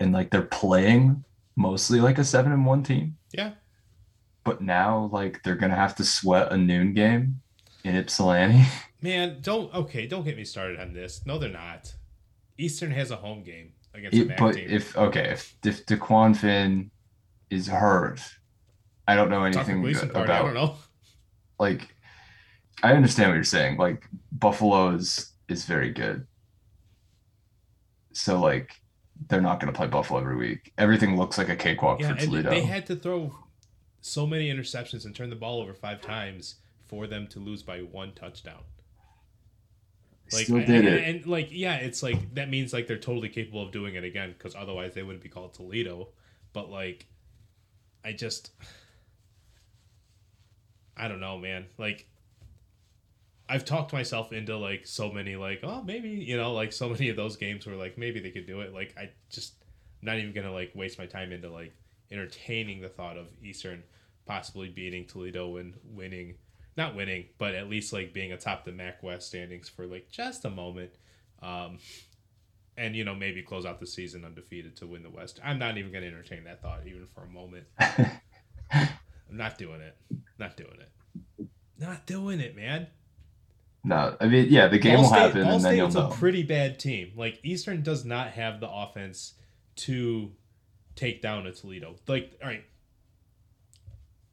and 0.01 0.12
like 0.12 0.31
they're 0.31 0.42
playing 0.42 1.24
mostly 1.57 2.01
like 2.01 2.18
a 2.18 2.24
seven 2.24 2.53
and 2.53 2.66
one 2.66 2.83
team 2.83 3.16
yeah 3.33 3.53
but 4.44 4.61
now 4.61 5.09
like 5.12 5.42
they're 5.42 5.55
gonna 5.55 5.74
have 5.74 5.94
to 5.94 6.05
sweat 6.05 6.53
a 6.53 6.57
noon 6.57 6.94
game 6.94 7.40
in 7.85 7.94
ypsilanti 7.94 8.64
man 9.00 9.38
don't 9.40 9.72
okay 9.74 10.06
don't 10.06 10.24
get 10.24 10.37
me 10.37 10.44
started 10.44 10.78
on 10.80 10.92
this 10.92 11.22
no 11.26 11.38
they're 11.38 11.50
not 11.50 11.94
eastern 12.56 12.90
has 12.90 13.11
a 13.11 13.16
home 13.16 13.42
game 13.42 13.72
against 13.94 14.16
it, 14.16 14.37
but 14.37 14.54
team. 14.54 14.66
if 14.68 14.96
okay 14.96 15.30
if 15.30 15.54
if 15.64 15.87
dequan 15.87 16.37
finn 16.37 16.90
is 17.50 17.66
hurt 17.68 18.20
i 19.06 19.14
don't 19.14 19.30
know 19.30 19.44
anything 19.44 19.80
about 19.80 20.28
it. 20.28 20.30
i 20.30 20.38
don't 20.42 20.54
know 20.54 20.74
like 21.58 21.88
I 22.82 22.92
understand 22.92 23.30
what 23.30 23.34
you're 23.34 23.44
saying. 23.44 23.76
Like 23.76 24.06
Buffalo 24.32 24.90
is 24.90 25.32
is 25.48 25.64
very 25.64 25.90
good. 25.90 26.26
So 28.12 28.40
like 28.40 28.72
they're 29.28 29.40
not 29.40 29.61
going 29.61 29.72
to 29.72 29.76
play 29.76 29.88
Buffalo 29.88 30.20
every 30.20 30.37
week. 30.37 30.72
Everything 30.78 31.16
looks 31.16 31.38
like 31.38 31.48
a 31.48 31.56
cakewalk 31.56 32.00
Yeah, 32.00 32.08
for 32.08 32.12
and 32.12 32.20
Toledo. 32.22 32.50
they 32.50 32.62
had 32.62 32.87
to 32.87 32.96
throw 32.96 33.34
so 34.00 34.26
many 34.26 34.48
interceptions 34.48 35.04
and 35.04 35.14
turn 35.14 35.28
the 35.28 35.37
ball 35.37 35.61
over 35.61 35.74
five 35.74 36.00
times 36.00 36.56
for 36.87 37.08
them 37.08 37.26
to 37.28 37.40
lose 37.40 37.62
by 37.62 37.80
one 37.80 38.12
touchdown. 38.12 38.62
Like, 40.32 40.44
Still 40.44 40.58
I- 40.58 40.64
did 40.64 40.84
it. 40.84 41.04
and, 41.08 41.26
like, 41.26 41.48
yeah, 41.50 41.76
it's 41.76 42.02
like 42.02 42.34
that 42.34 42.50
means 42.50 42.72
like 42.72 42.86
they're 42.86 42.98
totally 42.98 43.28
capable 43.28 43.62
of 43.62 43.72
doing 43.72 43.94
it 43.94 44.04
again 44.04 44.34
because 44.36 44.54
otherwise 44.54 44.94
they 44.94 45.02
wouldn't 45.02 45.22
be 45.22 45.28
called 45.28 45.54
Toledo. 45.54 46.08
But 46.52 46.70
like, 46.70 47.06
I 48.04 48.12
just, 48.12 48.50
I 50.96 51.08
don't 51.08 51.20
know, 51.20 51.38
man. 51.38 51.66
Like, 51.78 52.06
I've 53.48 53.64
talked 53.64 53.92
myself 53.92 54.32
into 54.32 54.56
like 54.56 54.86
so 54.86 55.10
many 55.10 55.36
like, 55.36 55.60
oh, 55.62 55.82
maybe 55.82 56.10
you 56.10 56.36
know, 56.36 56.52
like 56.52 56.72
so 56.72 56.88
many 56.90 57.08
of 57.08 57.16
those 57.16 57.36
games 57.36 57.66
where 57.66 57.76
like 57.76 57.96
maybe 57.96 58.20
they 58.20 58.30
could 58.30 58.46
do 58.46 58.60
it. 58.60 58.74
Like, 58.74 58.94
I 58.98 59.10
just 59.30 59.54
I'm 60.02 60.06
not 60.06 60.18
even 60.18 60.32
gonna 60.32 60.52
like 60.52 60.72
waste 60.74 60.98
my 60.98 61.06
time 61.06 61.32
into 61.32 61.48
like 61.50 61.72
entertaining 62.10 62.80
the 62.80 62.88
thought 62.88 63.16
of 63.16 63.26
Eastern 63.42 63.82
possibly 64.26 64.68
beating 64.68 65.06
Toledo 65.06 65.56
and 65.56 65.74
winning, 65.84 66.34
not 66.78 66.94
winning, 66.94 67.26
but 67.36 67.54
at 67.54 67.68
least 67.68 67.92
like 67.92 68.14
being 68.14 68.32
atop 68.32 68.64
the 68.64 68.72
MAC 68.72 69.02
West 69.02 69.26
standings 69.26 69.68
for 69.68 69.86
like 69.86 70.08
just 70.10 70.46
a 70.46 70.50
moment. 70.50 70.92
Um, 71.42 71.78
and 72.78 72.94
you 72.94 73.04
know 73.04 73.14
maybe 73.14 73.42
close 73.42 73.66
out 73.66 73.80
the 73.80 73.86
season 73.86 74.24
undefeated 74.24 74.76
to 74.76 74.86
win 74.86 75.02
the 75.02 75.10
West. 75.10 75.40
I'm 75.44 75.58
not 75.58 75.76
even 75.76 75.90
going 75.92 76.02
to 76.04 76.08
entertain 76.08 76.44
that 76.44 76.62
thought 76.62 76.86
even 76.86 77.06
for 77.12 77.24
a 77.24 77.28
moment. 77.28 77.66
I'm 78.70 78.88
not 79.36 79.58
doing 79.58 79.80
it. 79.80 79.96
Not 80.38 80.56
doing 80.56 80.78
it. 80.80 81.46
Not 81.78 82.06
doing 82.06 82.40
it, 82.40 82.56
man. 82.56 82.86
no, 83.84 84.16
I 84.20 84.26
mean, 84.26 84.46
yeah, 84.48 84.68
the 84.68 84.78
game 84.78 84.94
Ball 84.94 85.02
will 85.02 85.08
State, 85.08 85.18
happen, 85.18 85.42
Ball 85.44 85.54
and 85.56 85.64
then 85.64 85.76
you'll 85.76 85.90
State's 85.90 86.06
know. 86.06 86.10
a 86.12 86.14
pretty 86.14 86.42
bad 86.44 86.78
team. 86.78 87.12
Like 87.16 87.40
Eastern 87.42 87.82
does 87.82 88.04
not 88.04 88.30
have 88.30 88.60
the 88.60 88.70
offense 88.70 89.34
to 89.76 90.30
take 90.94 91.20
down 91.20 91.46
a 91.46 91.52
Toledo. 91.52 91.96
Like, 92.06 92.38
all 92.42 92.48
right, 92.48 92.64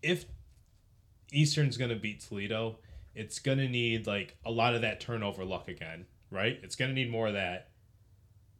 if 0.03 0.25
Eastern's 1.35 1.77
gonna 1.77 1.95
beat 1.95 2.21
Toledo, 2.21 2.77
it's 3.13 3.39
gonna 3.39 3.67
need 3.67 4.07
like 4.07 4.37
a 4.45 4.51
lot 4.51 4.75
of 4.75 4.81
that 4.81 4.99
turnover 4.99 5.45
luck 5.45 5.67
again, 5.67 6.05
right? 6.31 6.59
It's 6.63 6.75
gonna 6.75 6.93
need 6.93 7.11
more 7.11 7.27
of 7.27 7.33
that. 7.33 7.69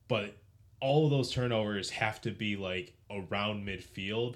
But 0.07 0.35
all 0.81 1.05
of 1.05 1.11
those 1.11 1.31
turnovers 1.31 1.89
have 1.89 2.21
to 2.21 2.31
be 2.31 2.55
like 2.55 2.93
around 3.09 3.65
midfield 3.65 4.35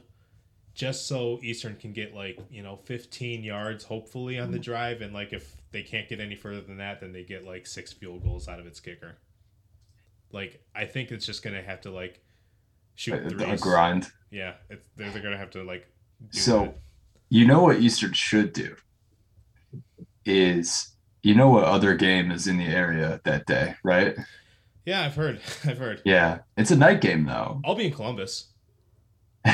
just 0.74 1.08
so 1.08 1.40
Eastern 1.44 1.76
can 1.76 1.92
get 1.92 2.16
like, 2.16 2.40
you 2.50 2.64
know, 2.64 2.78
15 2.78 3.44
yards 3.44 3.84
hopefully 3.84 4.40
on 4.40 4.52
the 4.52 4.58
mm-hmm. 4.58 4.64
drive 4.64 5.02
and 5.02 5.14
like 5.14 5.34
if 5.34 5.58
they 5.72 5.84
can't 5.84 6.08
get 6.08 6.20
any 6.20 6.36
further 6.36 6.62
than 6.62 6.78
that 6.78 7.02
then 7.02 7.12
they 7.12 7.24
get 7.24 7.46
like 7.46 7.68
six 7.68 7.92
field 7.92 8.24
goals 8.24 8.48
out 8.48 8.60
of 8.60 8.66
its 8.66 8.80
kicker. 8.80 9.18
Like 10.32 10.64
I 10.74 10.86
think 10.86 11.12
it's 11.12 11.26
just 11.26 11.44
going 11.44 11.56
to 11.56 11.62
have 11.62 11.82
to 11.82 11.92
like 11.92 12.22
shoot 12.96 13.16
a, 13.16 13.52
a 13.52 13.58
grind. 13.58 14.12
Yeah, 14.32 14.54
it's, 14.70 14.86
they're, 14.96 15.12
they're 15.12 15.22
going 15.22 15.34
to 15.34 15.40
have 15.40 15.52
to 15.52 15.64
like 15.64 15.88
do 16.32 16.40
So, 16.40 16.60
that. 16.62 16.80
You 17.30 17.46
know 17.46 17.64
what 17.64 17.80
Eastern 17.80 18.14
should 18.14 18.54
do 18.54 18.76
is 20.26 20.90
you 21.24 21.36
know 21.36 21.50
what 21.50 21.64
other 21.66 21.96
game 21.96 22.32
is 22.32 22.48
in 22.48 22.58
the 22.58 22.66
area 22.68 23.20
that 23.26 23.46
day, 23.46 23.76
right? 23.84 24.16
Yeah, 24.86 25.02
I've 25.06 25.16
heard. 25.16 25.40
I've 25.66 25.78
heard. 25.78 26.02
Yeah, 26.06 26.40
it's 26.58 26.72
a 26.72 26.76
night 26.76 27.02
game 27.02 27.26
though. 27.26 27.62
I'll 27.66 27.76
be 27.76 27.88
in 27.88 27.94
Columbus. 27.94 28.48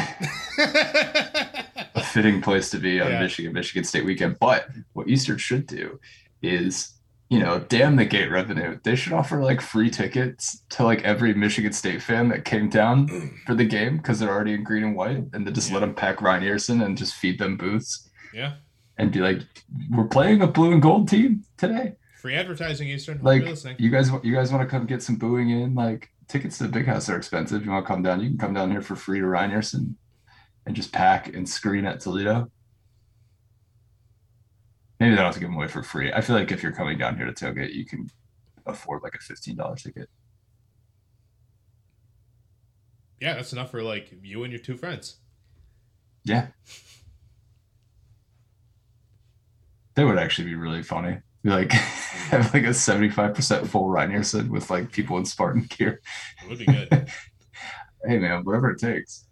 A 1.97 2.03
fitting 2.03 2.41
place 2.41 2.69
to 2.71 2.77
be 2.77 2.99
on 3.01 3.11
Yeah. 3.11 3.19
Michigan 3.21 3.53
Michigan 3.53 3.83
State 3.83 4.05
weekend. 4.05 4.37
But 4.39 4.67
what 4.93 5.07
Eastern 5.07 5.37
should 5.37 5.67
do 5.67 5.99
is, 6.41 6.93
you 7.29 7.39
know, 7.39 7.59
damn 7.59 7.95
the 7.95 8.05
gate 8.05 8.29
revenue. 8.29 8.79
They 8.83 8.95
should 8.95 9.13
offer 9.13 9.41
like 9.41 9.61
free 9.61 9.89
tickets 9.89 10.61
to 10.69 10.83
like 10.83 11.03
every 11.03 11.33
Michigan 11.33 11.73
State 11.73 12.01
fan 12.01 12.29
that 12.29 12.45
came 12.45 12.69
down 12.69 13.07
mm. 13.07 13.33
for 13.45 13.55
the 13.55 13.65
game 13.65 13.97
because 13.97 14.19
they're 14.19 14.29
already 14.29 14.53
in 14.53 14.63
green 14.63 14.83
and 14.83 14.95
white, 14.95 15.23
and 15.33 15.45
then 15.45 15.53
just 15.53 15.71
let 15.71 15.79
them 15.79 15.95
pack 15.95 16.17
Rynearson 16.17 16.85
and 16.85 16.97
just 16.97 17.15
feed 17.15 17.39
them 17.39 17.57
booths 17.57 18.09
yeah. 18.33 18.55
and 18.97 19.11
be 19.11 19.19
like, 19.19 19.39
"We're 19.89 20.07
playing 20.07 20.41
a 20.41 20.47
blue 20.47 20.71
and 20.71 20.81
gold 20.81 21.09
team 21.09 21.43
today." 21.57 21.95
Free 22.21 22.35
advertising 22.35 22.89
Eastern. 22.89 23.17
Hope 23.17 23.25
like 23.25 23.79
you 23.79 23.89
guys 23.89 24.11
you 24.23 24.33
guys 24.33 24.51
want 24.51 24.61
to 24.61 24.69
come 24.69 24.85
get 24.85 25.01
some 25.01 25.15
booing 25.15 25.49
in 25.49 25.73
like 25.73 26.09
tickets 26.27 26.57
to 26.57 26.63
the 26.63 26.69
big 26.69 26.85
house 26.85 27.09
are 27.09 27.17
expensive 27.17 27.63
you 27.63 27.71
want 27.71 27.85
to 27.85 27.87
come 27.87 28.01
down 28.01 28.19
you 28.19 28.29
can 28.29 28.37
come 28.37 28.53
down 28.53 28.71
here 28.71 28.81
for 28.81 28.95
free 28.95 29.19
to 29.19 29.27
Ryan 29.27 29.51
and 29.51 29.95
and 30.65 30.75
just 30.75 30.91
pack 30.91 31.27
and 31.35 31.47
screen 31.47 31.85
at 31.85 31.99
Toledo 31.99 32.49
maybe 34.99 35.11
they 35.11 35.15
don't 35.17 35.25
have 35.25 35.33
to 35.33 35.39
give 35.39 35.49
them 35.49 35.57
away 35.57 35.67
for 35.67 35.83
free 35.83 36.11
I 36.13 36.21
feel 36.21 36.35
like 36.35 36.51
if 36.51 36.63
you're 36.63 36.71
coming 36.71 36.97
down 36.97 37.17
here 37.17 37.25
to 37.25 37.33
tailgate 37.33 37.73
you 37.73 37.85
can 37.85 38.09
afford 38.65 39.03
like 39.03 39.15
a 39.15 39.19
$15 39.19 39.75
ticket 39.75 40.09
Yeah, 43.21 43.35
that's 43.35 43.53
enough 43.53 43.71
for 43.71 43.81
like 43.81 44.13
you 44.21 44.43
and 44.43 44.51
your 44.51 44.61
two 44.61 44.77
friends. 44.77 45.17
yeah 46.23 46.47
that 49.95 50.05
would 50.05 50.17
actually 50.17 50.45
be 50.45 50.55
really 50.55 50.83
funny 50.83 51.17
Be 51.43 51.49
like 51.49 51.71
have 52.31 52.53
like 52.53 52.63
a 52.63 52.69
75% 52.69 53.67
full 53.67 53.85
Rynearson 53.87 54.49
with 54.49 54.69
like 54.69 54.91
people 54.91 55.17
in 55.17 55.25
Spartan 55.25 55.67
gear 55.69 56.01
It 56.43 56.49
would 56.49 56.59
be 56.59 56.65
good. 56.65 56.89
hey 58.07 58.19
man 58.19 58.43
whatever 58.43 58.71
it 58.71 58.79
takes 58.79 59.27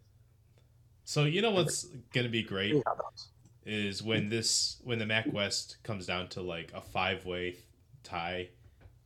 so 1.03 1.25
you 1.25 1.41
know 1.41 1.51
what's 1.51 1.85
gonna 2.13 2.29
be 2.29 2.43
great 2.43 2.73
Yeah, 2.73 2.81
those. 2.85 3.29
Is 3.65 4.03
when 4.03 4.29
this 4.29 4.77
when 4.83 4.99
the 4.99 5.05
Mac 5.05 5.31
West 5.31 5.77
comes 5.83 6.05
down 6.05 6.27
to 6.29 6.41
like 6.41 6.71
a 6.73 6.81
five 6.81 7.25
way 7.25 7.57
tie 8.03 8.49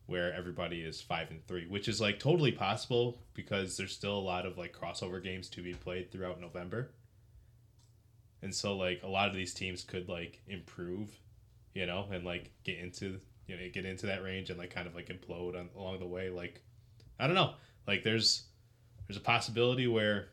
where 0.08 0.34
everybody 0.34 0.82
is 0.82 1.02
five 1.02 1.30
and 1.30 1.46
three, 1.48 1.68
which 1.68 1.88
is 1.88 2.00
like 2.00 2.18
totally 2.20 2.52
possible 2.52 3.20
because 3.34 3.76
there's 3.78 3.92
still 3.92 4.18
a 4.18 4.20
lot 4.20 4.46
of 4.46 4.58
like 4.58 4.74
crossover 4.74 5.22
games 5.22 5.50
to 5.50 5.62
be 5.62 5.74
played 5.74 6.12
throughout 6.12 6.40
November. 6.40 6.92
And 8.42 8.54
so 8.54 8.76
like 8.76 9.02
a 9.04 9.08
lot 9.08 9.28
of 9.28 9.36
these 9.36 9.54
teams 9.54 9.84
could 9.84 10.08
like 10.08 10.42
improve, 10.48 11.12
you 11.74 11.86
know, 11.86 12.08
and 12.12 12.24
like 12.24 12.52
get 12.64 12.78
into 12.80 13.20
you 13.48 13.56
know 13.56 13.64
get 13.74 13.86
into 13.86 14.06
that 14.08 14.24
range 14.24 14.50
and 14.50 14.58
like 14.58 14.74
kind 14.74 14.88
of 14.88 14.96
like 14.96 15.10
implode 15.10 15.60
on, 15.60 15.70
along 15.78 16.00
the 16.00 16.08
way. 16.08 16.30
Like 16.30 16.62
I 17.20 17.28
don't 17.28 17.36
know, 17.36 17.54
like 17.86 18.04
there's 18.04 18.44
there's 19.08 19.18
a 19.18 19.22
possibility 19.22 19.88
where 19.88 20.30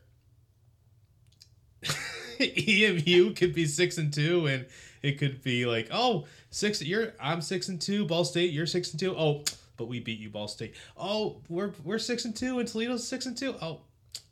EMU 2.57 3.33
could 3.33 3.53
be 3.53 3.65
six 3.65 3.97
and 3.97 4.13
two, 4.13 4.47
and 4.47 4.65
it 5.01 5.19
could 5.19 5.43
be 5.43 5.65
like, 5.65 5.89
oh, 5.91 6.25
six. 6.49 6.81
You're 6.81 7.13
I'm 7.19 7.41
six 7.41 7.67
and 7.67 7.81
two. 7.81 8.05
Ball 8.05 8.25
State, 8.25 8.51
you're 8.51 8.65
six 8.65 8.91
and 8.91 8.99
two. 8.99 9.15
Oh, 9.17 9.43
but 9.77 9.87
we 9.87 9.99
beat 9.99 10.19
you, 10.19 10.29
Ball 10.29 10.47
State. 10.47 10.75
Oh, 10.97 11.41
we're 11.49 11.71
we're 11.83 11.99
six 11.99 12.25
and 12.25 12.35
two, 12.35 12.59
and 12.59 12.67
Toledo's 12.67 13.07
six 13.07 13.25
and 13.25 13.37
two. 13.37 13.55
Oh, 13.61 13.81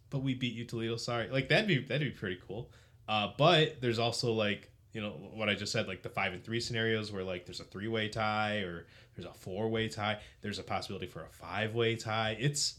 but 0.09 0.19
we 0.19 0.33
beat 0.35 0.53
you, 0.53 0.65
Toledo. 0.65 0.95
Sorry. 0.95 1.27
Like 1.29 1.49
that'd 1.49 1.67
be 1.67 1.79
that'd 1.79 2.07
be 2.07 2.11
pretty 2.11 2.39
cool. 2.47 2.69
Uh, 3.07 3.31
but 3.37 3.81
there's 3.81 3.99
also 3.99 4.31
like 4.31 4.69
you 4.93 5.01
know 5.01 5.09
what 5.33 5.49
I 5.49 5.55
just 5.55 5.71
said, 5.71 5.87
like 5.87 6.03
the 6.03 6.09
five 6.09 6.33
and 6.33 6.43
three 6.43 6.59
scenarios 6.59 7.11
where 7.11 7.23
like 7.23 7.45
there's 7.45 7.59
a 7.59 7.65
three 7.65 7.87
way 7.87 8.09
tie 8.09 8.57
or 8.57 8.85
there's 9.15 9.27
a 9.27 9.33
four 9.33 9.69
way 9.69 9.89
tie. 9.89 10.19
There's 10.41 10.59
a 10.59 10.63
possibility 10.63 11.07
for 11.07 11.21
a 11.21 11.29
five 11.29 11.73
way 11.73 11.95
tie. 11.95 12.37
It's 12.39 12.75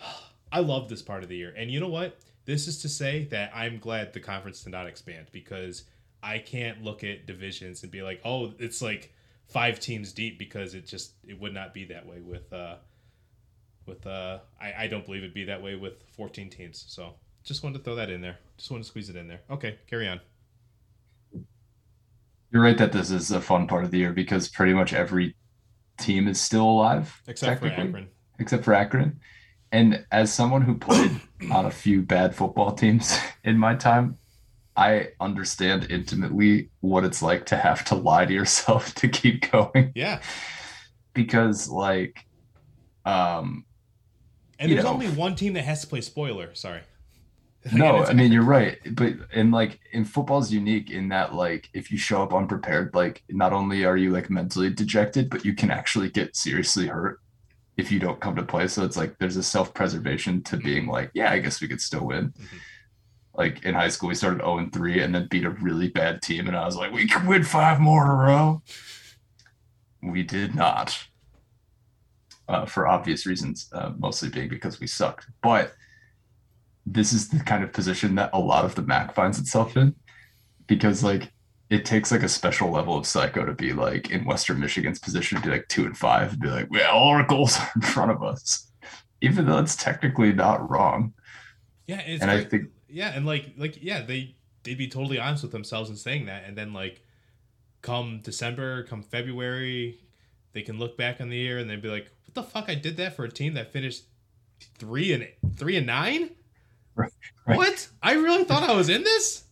I 0.52 0.60
love 0.60 0.88
this 0.88 1.02
part 1.02 1.22
of 1.22 1.28
the 1.28 1.36
year, 1.36 1.54
and 1.56 1.70
you 1.70 1.80
know 1.80 1.88
what? 1.88 2.18
This 2.46 2.68
is 2.68 2.78
to 2.82 2.88
say 2.88 3.24
that 3.30 3.50
I'm 3.54 3.78
glad 3.78 4.12
the 4.12 4.20
conference 4.20 4.62
did 4.62 4.70
not 4.70 4.86
expand 4.86 5.26
because 5.32 5.84
I 6.22 6.38
can't 6.38 6.82
look 6.82 7.04
at 7.04 7.26
divisions 7.26 7.82
and 7.82 7.90
be 7.92 8.02
like, 8.02 8.20
oh, 8.24 8.52
it's 8.58 8.80
like 8.80 9.12
five 9.48 9.78
teams 9.80 10.12
deep 10.12 10.38
because 10.38 10.74
it 10.74 10.86
just 10.86 11.12
it 11.26 11.38
would 11.40 11.52
not 11.54 11.74
be 11.74 11.84
that 11.84 12.06
way 12.06 12.20
with 12.20 12.52
uh 12.52 12.76
with 13.84 14.06
uh 14.06 14.38
I, 14.60 14.72
I 14.84 14.86
don't 14.86 15.04
believe 15.04 15.22
it'd 15.22 15.34
be 15.34 15.44
that 15.44 15.62
way 15.62 15.74
with 15.76 16.02
14 16.16 16.48
teams. 16.50 16.84
So 16.88 17.14
just 17.44 17.62
wanted 17.62 17.78
to 17.78 17.84
throw 17.84 17.96
that 17.96 18.10
in 18.10 18.20
there. 18.20 18.38
Just 18.56 18.70
wanted 18.70 18.84
to 18.84 18.88
squeeze 18.88 19.08
it 19.10 19.16
in 19.16 19.28
there. 19.28 19.40
Okay, 19.50 19.78
carry 19.88 20.08
on. 20.08 20.20
You're 22.52 22.62
right 22.62 22.78
that 22.78 22.92
this 22.92 23.10
is 23.10 23.32
a 23.32 23.40
fun 23.40 23.66
part 23.66 23.84
of 23.84 23.90
the 23.90 23.98
year 23.98 24.12
because 24.12 24.48
pretty 24.48 24.72
much 24.72 24.92
every 24.92 25.34
team 25.98 26.28
is 26.28 26.40
still 26.40 26.64
alive, 26.68 27.20
Except 27.26 27.60
for 27.60 27.66
Akron. 27.66 28.08
except 28.38 28.64
for 28.64 28.72
Akron. 28.72 29.18
And 29.72 30.04
as 30.12 30.32
someone 30.32 30.62
who 30.62 30.76
played 30.76 31.20
on 31.50 31.66
a 31.66 31.70
few 31.70 32.02
bad 32.02 32.34
football 32.34 32.72
teams 32.72 33.18
in 33.44 33.58
my 33.58 33.74
time, 33.74 34.18
I 34.76 35.08
understand 35.20 35.86
intimately 35.90 36.70
what 36.80 37.04
it's 37.04 37.22
like 37.22 37.46
to 37.46 37.56
have 37.56 37.84
to 37.86 37.94
lie 37.94 38.26
to 38.26 38.32
yourself 38.32 38.94
to 38.96 39.08
keep 39.08 39.50
going 39.50 39.92
Yeah. 39.94 40.20
because, 41.14 41.68
like, 41.68 42.26
um, 43.04 43.64
And 44.58 44.70
there's 44.70 44.84
know. 44.84 44.90
only 44.90 45.08
one 45.08 45.34
team 45.34 45.54
that 45.54 45.62
has 45.64 45.80
to 45.82 45.86
play 45.86 46.00
spoiler. 46.00 46.54
Sorry. 46.54 46.80
No, 47.72 48.04
I 48.04 48.12
mean 48.12 48.30
you're 48.30 48.44
right, 48.44 48.78
but 48.92 49.14
and 49.34 49.50
like 49.50 49.80
in 49.90 50.04
football's 50.04 50.52
unique 50.52 50.88
in 50.88 51.08
that 51.08 51.34
like 51.34 51.68
if 51.74 51.90
you 51.90 51.98
show 51.98 52.22
up 52.22 52.32
unprepared, 52.32 52.94
like 52.94 53.24
not 53.28 53.52
only 53.52 53.84
are 53.84 53.96
you 53.96 54.12
like 54.12 54.30
mentally 54.30 54.70
dejected, 54.70 55.28
but 55.28 55.44
you 55.44 55.52
can 55.52 55.72
actually 55.72 56.08
get 56.08 56.36
seriously 56.36 56.86
hurt 56.86 57.18
if 57.76 57.92
you 57.92 57.98
don't 57.98 58.20
come 58.20 58.36
to 58.36 58.42
play. 58.42 58.66
So 58.68 58.84
it's 58.84 58.96
like 58.96 59.18
there's 59.18 59.36
a 59.36 59.42
self-preservation 59.42 60.42
to 60.44 60.56
being 60.56 60.86
like, 60.86 61.10
yeah, 61.14 61.30
I 61.30 61.38
guess 61.40 61.60
we 61.60 61.68
could 61.68 61.80
still 61.80 62.06
win. 62.06 62.30
Mhm. 62.30 62.58
Like 63.34 63.64
in 63.64 63.74
high 63.74 63.88
school, 63.90 64.08
we 64.08 64.14
started 64.14 64.40
0 64.40 64.58
and 64.58 64.72
3 64.72 65.02
and 65.02 65.14
then 65.14 65.28
beat 65.30 65.44
a 65.44 65.50
really 65.50 65.88
bad 65.88 66.22
team, 66.22 66.46
and 66.48 66.56
I 66.56 66.64
was 66.64 66.76
like, 66.76 66.90
we 66.92 67.06
can 67.06 67.26
win 67.26 67.44
five 67.44 67.78
more 67.80 68.04
in 68.04 68.10
a 68.10 68.14
row. 68.14 68.62
We 70.02 70.22
did 70.22 70.54
not. 70.54 71.06
uh, 72.48 72.64
for 72.64 72.86
obvious 72.86 73.26
reasons, 73.26 73.68
uh, 73.72 73.90
mostly 73.98 74.28
being 74.28 74.48
because 74.48 74.78
we 74.78 74.86
sucked. 74.86 75.26
But 75.42 75.72
this 76.86 77.12
is 77.12 77.28
the 77.28 77.40
kind 77.40 77.64
of 77.64 77.72
position 77.72 78.14
that 78.14 78.30
a 78.32 78.38
lot 78.38 78.64
of 78.64 78.76
the 78.76 78.82
MAC 78.82 79.12
finds 79.14 79.40
itself 79.40 79.76
in 79.76 79.96
because 80.68 81.02
like 81.02 81.32
it 81.70 81.84
takes 81.84 82.12
like 82.12 82.22
a 82.22 82.28
special 82.28 82.70
level 82.70 82.96
of 82.96 83.06
psycho 83.06 83.44
to 83.44 83.52
be 83.52 83.72
like 83.72 84.10
in 84.10 84.24
Western 84.24 84.60
Michigan's 84.60 84.98
position 85.00 85.40
to 85.40 85.44
be 85.48 85.50
like 85.52 85.68
two 85.68 85.84
and 85.84 85.96
five 85.96 86.32
and 86.32 86.40
be 86.40 86.48
like, 86.48 86.70
well, 86.70 86.90
all 86.94 87.08
our 87.10 87.26
goals 87.26 87.58
are 87.58 87.70
in 87.74 87.82
front 87.82 88.10
of 88.12 88.22
us, 88.22 88.70
even 89.20 89.46
though 89.46 89.58
it's 89.58 89.74
technically 89.76 90.32
not 90.32 90.68
wrong. 90.70 91.12
Yeah, 91.86 92.00
it's 92.00 92.22
And 92.22 92.30
I 92.30 92.44
think- 92.44 92.70
yeah, 92.88 93.12
and 93.14 93.26
like 93.26 93.52
like 93.56 93.82
yeah, 93.82 94.02
they 94.02 94.36
they'd 94.62 94.78
be 94.78 94.88
totally 94.88 95.18
honest 95.18 95.42
with 95.42 95.52
themselves 95.52 95.90
in 95.90 95.96
saying 95.96 96.26
that, 96.26 96.44
and 96.46 96.56
then 96.56 96.72
like 96.72 97.02
come 97.82 98.20
December, 98.22 98.84
come 98.84 99.02
February, 99.02 100.00
they 100.52 100.62
can 100.62 100.78
look 100.78 100.96
back 100.96 101.20
on 101.20 101.28
the 101.28 101.36
year 101.36 101.58
and 101.58 101.68
they'd 101.68 101.82
be 101.82 101.88
like, 101.88 102.10
"What 102.24 102.34
the 102.34 102.42
fuck? 102.42 102.68
I 102.68 102.74
did 102.74 102.96
that 102.98 103.14
for 103.16 103.24
a 103.24 103.30
team 103.30 103.54
that 103.54 103.72
finished 103.72 104.04
three 104.78 105.12
and 105.12 105.26
three 105.56 105.76
and 105.76 105.86
nine. 105.86 106.30
Right, 106.94 107.12
right. 107.46 107.56
What? 107.56 107.88
I 108.02 108.14
really 108.14 108.44
thought 108.44 108.62
I 108.62 108.74
was 108.74 108.88
in 108.88 109.02
this. 109.04 109.44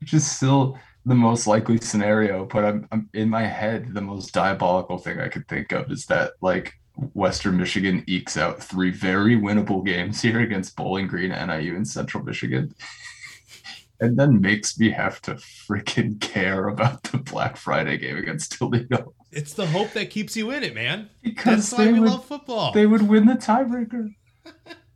which 0.00 0.12
is 0.14 0.28
still 0.28 0.78
the 1.08 1.14
most 1.14 1.46
likely 1.46 1.78
scenario. 1.78 2.44
But 2.44 2.64
I'm, 2.64 2.88
I'm 2.92 3.08
in 3.14 3.28
my 3.28 3.44
head, 3.46 3.94
the 3.94 4.00
most 4.00 4.32
diabolical 4.32 4.98
thing 4.98 5.20
I 5.20 5.28
could 5.28 5.48
think 5.48 5.72
of 5.72 5.90
is 5.90 6.06
that 6.06 6.32
like 6.40 6.74
Western 7.14 7.56
Michigan 7.56 8.04
ekes 8.06 8.36
out 8.36 8.62
three 8.62 8.90
very 8.90 9.36
winnable 9.36 9.84
games 9.84 10.20
here 10.20 10.40
against 10.40 10.76
Bowling 10.76 11.06
Green, 11.06 11.30
NIU, 11.30 11.76
and 11.76 11.86
Central 11.86 12.22
Michigan. 12.24 12.74
And 14.00 14.16
then 14.16 14.40
makes 14.40 14.78
me 14.78 14.90
have 14.90 15.20
to 15.22 15.32
freaking 15.34 16.20
care 16.20 16.68
about 16.68 17.02
the 17.02 17.18
Black 17.18 17.56
Friday 17.56 17.98
game 17.98 18.16
against 18.16 18.52
Toledo 18.52 19.12
It's 19.32 19.54
the 19.54 19.66
hope 19.66 19.90
that 19.94 20.10
keeps 20.10 20.36
you 20.36 20.52
in 20.52 20.62
it, 20.62 20.72
man. 20.72 21.10
because 21.20 21.68
That's 21.70 21.72
why 21.72 21.90
we 21.90 21.98
would, 21.98 22.10
love 22.10 22.24
football. 22.24 22.70
they 22.70 22.86
would 22.86 23.08
win 23.08 23.26
the 23.26 23.32
tiebreaker. 23.34 24.14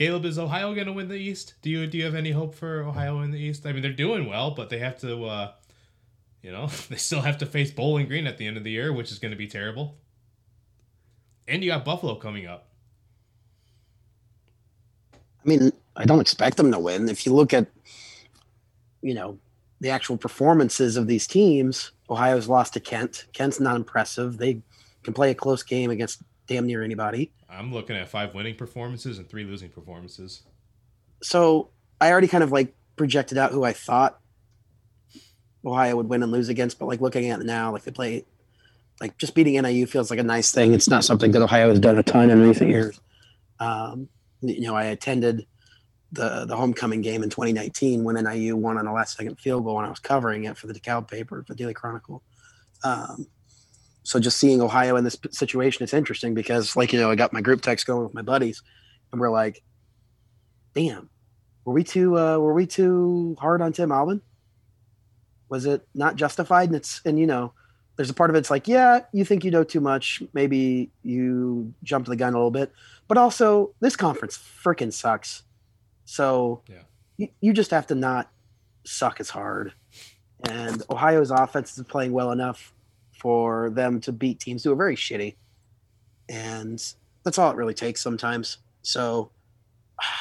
Caleb, 0.00 0.24
is 0.24 0.38
Ohio 0.38 0.74
going 0.74 0.86
to 0.86 0.94
win 0.94 1.08
the 1.08 1.14
East? 1.14 1.56
Do 1.60 1.68
you 1.68 1.86
do 1.86 1.98
you 1.98 2.04
have 2.06 2.14
any 2.14 2.30
hope 2.30 2.54
for 2.54 2.84
Ohio 2.84 3.20
in 3.20 3.32
the 3.32 3.38
East? 3.38 3.66
I 3.66 3.72
mean, 3.74 3.82
they're 3.82 3.92
doing 3.92 4.30
well, 4.30 4.52
but 4.52 4.70
they 4.70 4.78
have 4.78 4.98
to, 5.00 5.26
uh, 5.26 5.52
you 6.42 6.50
know, 6.50 6.68
they 6.88 6.96
still 6.96 7.20
have 7.20 7.36
to 7.36 7.44
face 7.44 7.70
Bowling 7.70 8.06
Green 8.06 8.26
at 8.26 8.38
the 8.38 8.46
end 8.46 8.56
of 8.56 8.64
the 8.64 8.70
year, 8.70 8.94
which 8.94 9.12
is 9.12 9.18
going 9.18 9.32
to 9.32 9.36
be 9.36 9.46
terrible. 9.46 9.98
And 11.46 11.62
you 11.62 11.68
got 11.68 11.84
Buffalo 11.84 12.14
coming 12.14 12.46
up. 12.46 12.68
I 15.12 15.18
mean, 15.44 15.70
I 15.94 16.06
don't 16.06 16.20
expect 16.20 16.56
them 16.56 16.72
to 16.72 16.78
win. 16.78 17.10
If 17.10 17.26
you 17.26 17.34
look 17.34 17.52
at, 17.52 17.66
you 19.02 19.12
know, 19.12 19.38
the 19.80 19.90
actual 19.90 20.16
performances 20.16 20.96
of 20.96 21.08
these 21.08 21.26
teams, 21.26 21.92
Ohio's 22.08 22.48
lost 22.48 22.72
to 22.72 22.80
Kent. 22.80 23.26
Kent's 23.34 23.60
not 23.60 23.76
impressive. 23.76 24.38
They 24.38 24.62
can 25.02 25.12
play 25.12 25.30
a 25.30 25.34
close 25.34 25.62
game 25.62 25.90
against 25.90 26.22
damn 26.50 26.66
near 26.66 26.82
anybody. 26.82 27.32
I'm 27.48 27.72
looking 27.72 27.96
at 27.96 28.08
five 28.08 28.34
winning 28.34 28.56
performances 28.56 29.18
and 29.18 29.28
three 29.28 29.44
losing 29.44 29.70
performances. 29.70 30.42
So 31.22 31.70
I 32.00 32.10
already 32.10 32.26
kind 32.26 32.42
of 32.42 32.50
like 32.50 32.74
projected 32.96 33.38
out 33.38 33.52
who 33.52 33.62
I 33.62 33.72
thought 33.72 34.20
Ohio 35.64 35.94
would 35.96 36.08
win 36.08 36.24
and 36.24 36.32
lose 36.32 36.48
against, 36.48 36.80
but 36.80 36.86
like 36.86 37.00
looking 37.00 37.30
at 37.30 37.40
it 37.40 37.46
now, 37.46 37.70
like 37.70 37.84
they 37.84 37.92
play, 37.92 38.24
like 39.00 39.16
just 39.16 39.34
beating 39.34 39.60
NIU 39.62 39.86
feels 39.86 40.10
like 40.10 40.18
a 40.18 40.24
nice 40.24 40.50
thing. 40.50 40.74
It's 40.74 40.88
not 40.88 41.04
something 41.04 41.30
that 41.30 41.42
Ohio 41.42 41.68
has 41.68 41.78
done 41.78 41.98
a 41.98 42.02
ton 42.02 42.30
in 42.30 42.42
recent 42.42 42.68
years. 42.68 43.00
Um, 43.60 44.08
you 44.40 44.62
know, 44.62 44.74
I 44.74 44.86
attended 44.86 45.46
the 46.12 46.46
the 46.46 46.56
homecoming 46.56 47.00
game 47.00 47.22
in 47.22 47.30
2019 47.30 48.02
when 48.02 48.16
NIU 48.16 48.56
won 48.56 48.76
on 48.76 48.88
a 48.88 48.92
last 48.92 49.16
second 49.16 49.38
field 49.38 49.64
goal, 49.64 49.78
and 49.78 49.86
I 49.86 49.90
was 49.90 50.00
covering 50.00 50.44
it 50.44 50.56
for 50.56 50.66
the 50.66 50.74
DeKalb 50.74 51.08
paper 51.08 51.44
for 51.46 51.54
Daily 51.54 51.74
Chronicle. 51.74 52.24
Um, 52.82 53.28
so 54.02 54.18
just 54.18 54.38
seeing 54.38 54.60
Ohio 54.60 54.96
in 54.96 55.04
this 55.04 55.18
situation 55.30 55.84
is 55.84 55.92
interesting 55.92 56.34
because, 56.34 56.76
like 56.76 56.92
you 56.92 56.98
know, 57.00 57.10
I 57.10 57.14
got 57.14 57.32
my 57.32 57.40
group 57.40 57.60
text 57.62 57.86
going 57.86 58.02
with 58.02 58.14
my 58.14 58.22
buddies, 58.22 58.62
and 59.12 59.20
we're 59.20 59.30
like, 59.30 59.62
"Damn, 60.74 61.10
were 61.64 61.74
we 61.74 61.84
too 61.84 62.18
uh, 62.18 62.38
were 62.38 62.54
we 62.54 62.66
too 62.66 63.36
hard 63.38 63.60
on 63.62 63.72
Tim 63.72 63.92
Albin? 63.92 64.22
Was 65.48 65.66
it 65.66 65.86
not 65.94 66.16
justified?" 66.16 66.68
And 66.68 66.76
it's 66.76 67.00
and 67.04 67.18
you 67.18 67.26
know, 67.26 67.52
there's 67.96 68.10
a 68.10 68.14
part 68.14 68.30
of 68.30 68.36
it's 68.36 68.50
like, 68.50 68.66
yeah, 68.66 69.00
you 69.12 69.24
think 69.24 69.44
you 69.44 69.50
know 69.50 69.64
too 69.64 69.80
much, 69.80 70.22
maybe 70.32 70.90
you 71.02 71.74
jumped 71.82 72.08
the 72.08 72.16
gun 72.16 72.32
a 72.32 72.36
little 72.36 72.50
bit, 72.50 72.72
but 73.08 73.18
also 73.18 73.74
this 73.80 73.96
conference 73.96 74.38
freaking 74.38 74.92
sucks. 74.92 75.42
So 76.06 76.62
Yeah. 76.66 76.82
you, 77.18 77.28
you 77.40 77.52
just 77.52 77.70
have 77.72 77.86
to 77.88 77.94
not 77.94 78.30
suck 78.84 79.20
as 79.20 79.28
hard. 79.30 79.74
And 80.48 80.82
Ohio's 80.88 81.30
offense 81.30 81.76
is 81.76 81.84
playing 81.84 82.12
well 82.12 82.32
enough 82.32 82.72
for 83.20 83.70
them 83.70 84.00
to 84.00 84.12
beat 84.12 84.40
teams 84.40 84.64
who 84.64 84.72
are 84.72 84.76
very 84.76 84.96
shitty. 84.96 85.36
And 86.28 86.82
that's 87.24 87.38
all 87.38 87.50
it 87.50 87.56
really 87.56 87.74
takes 87.74 88.00
sometimes. 88.00 88.58
So 88.82 89.30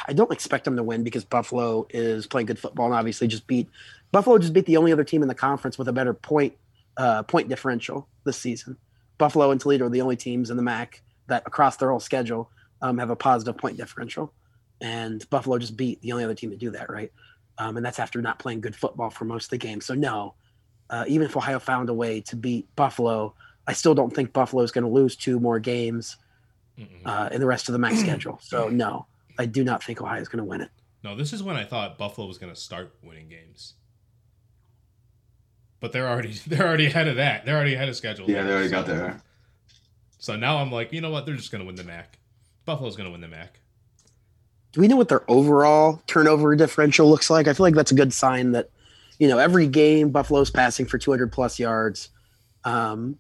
I 0.08 0.14
don't 0.14 0.32
expect 0.32 0.66
them 0.66 0.76
to 0.76 0.84
win 0.84 1.04
because 1.04 1.24
Buffalo 1.24 1.88
is 1.90 2.28
playing 2.28 2.48
good 2.48 2.60
football 2.60 2.88
and 2.88 2.96
obviously 2.96 3.28
just 3.28 3.48
beat 3.48 3.68
Buffalo 4.12 4.38
just 4.38 4.54
beat 4.54 4.66
the 4.66 4.78
only 4.78 4.92
other 4.92 5.04
team 5.04 5.22
in 5.22 5.28
the 5.28 5.36
conference 5.36 5.78
with 5.78 5.88
a 5.88 5.94
better 5.94 6.14
point 6.14 6.54
uh, 6.98 7.24
point 7.24 7.48
differential 7.48 8.08
this 8.26 8.38
season. 8.38 8.78
Buffalo 9.18 9.52
and 9.52 9.62
Toledo 9.62 9.86
are 9.86 9.90
the 9.90 10.02
only 10.02 10.16
teams 10.16 10.50
in 10.50 10.58
the 10.58 10.64
MAC 10.64 11.02
that 11.28 11.44
across 11.46 11.78
their 11.78 11.90
whole 11.90 12.00
schedule 12.00 12.50
um, 12.82 12.98
have 12.98 13.10
a 13.10 13.16
positive 13.16 13.58
point 13.58 13.78
differential, 13.78 14.34
and 14.82 15.30
Buffalo 15.30 15.58
just 15.58 15.78
beat 15.78 16.02
the 16.02 16.12
only 16.12 16.24
other 16.24 16.34
team 16.34 16.50
to 16.50 16.56
do 16.56 16.72
that, 16.72 16.90
right? 16.90 17.12
Um, 17.58 17.78
and 17.78 17.86
that's 17.86 18.00
after 18.00 18.22
not 18.22 18.40
playing 18.40 18.62
good 18.62 18.76
football 18.76 19.10
for 19.10 19.26
most 19.26 19.46
of 19.46 19.50
the 19.52 19.58
game. 19.58 19.82
So 19.82 19.94
no, 19.94 20.34
uh, 20.90 21.06
even 21.08 21.26
if 21.26 21.36
Ohio 21.38 21.60
found 21.60 21.90
a 21.90 21.94
way 21.94 22.22
to 22.22 22.36
beat 22.36 22.68
Buffalo, 22.76 23.34
I 23.68 23.74
still 23.74 23.94
don't 23.94 24.14
think 24.14 24.34
Buffalo 24.34 24.64
is 24.64 24.72
going 24.72 24.84
to 24.84 24.90
lose 24.90 25.16
two 25.16 25.40
more 25.40 25.60
games 25.60 26.18
uh, 27.06 27.30
in 27.32 27.40
the 27.40 27.46
rest 27.48 27.70
of 27.70 27.74
the 27.74 27.80
MAC 27.80 27.94
schedule. 27.96 28.40
So 28.42 28.70
no, 28.70 29.06
I 29.38 29.46
do 29.46 29.64
not 29.64 29.84
think 29.84 30.02
Ohio 30.02 30.22
is 30.22 30.28
going 30.28 30.44
to 30.44 30.50
win 30.50 30.62
it. 30.62 30.70
No, 31.04 31.16
this 31.16 31.32
is 31.34 31.42
when 31.44 31.56
I 31.56 31.64
thought 31.64 31.98
Buffalo 31.98 32.28
was 32.28 32.38
going 32.38 32.54
to 32.54 32.60
start 32.60 32.94
winning 33.04 33.30
games. 33.30 33.76
But 35.80 35.92
they're 35.94 36.08
already 36.10 36.34
they're 36.48 36.68
already 36.68 36.88
ahead 36.88 37.08
of 37.08 37.18
that. 37.18 37.46
They're 37.46 37.56
already 37.56 37.76
ahead 37.76 37.90
of 37.90 37.96
schedule. 37.96 38.30
Yeah, 38.30 38.44
they 38.44 38.52
already 38.52 38.70
got 38.70 38.86
there. 38.86 39.22
So 40.18 40.36
now 40.36 40.58
I'm 40.58 40.72
like, 40.72 40.92
you 40.92 41.00
know 41.00 41.12
what? 41.12 41.26
They're 41.26 41.36
just 41.36 41.52
going 41.52 41.62
to 41.62 41.66
win 41.66 41.76
the 41.76 41.84
MAC. 41.86 42.20
Buffalo's 42.66 42.98
going 42.98 43.08
to 43.08 43.12
win 43.12 43.22
the 43.22 43.30
MAC. 43.30 43.60
do 44.74 44.82
we 44.82 44.88
know 44.90 44.98
what 44.98 45.08
their 45.08 45.24
overall 45.30 46.02
turnover 46.08 46.56
differential 46.56 47.10
looks 47.10 47.30
like? 47.30 47.48
I 47.48 47.54
feel 47.54 47.66
like 47.66 47.74
that's 47.74 47.92
a 47.92 47.96
good 47.96 48.12
sign 48.14 48.52
that, 48.52 48.70
you 49.20 49.28
know, 49.28 49.38
every 49.38 49.68
game 49.68 50.10
Buffalo's 50.10 50.50
passing 50.50 50.86
for 50.86 50.98
200 50.98 51.32
plus 51.32 51.60
yards. 51.60 52.10
Um, 52.64 53.18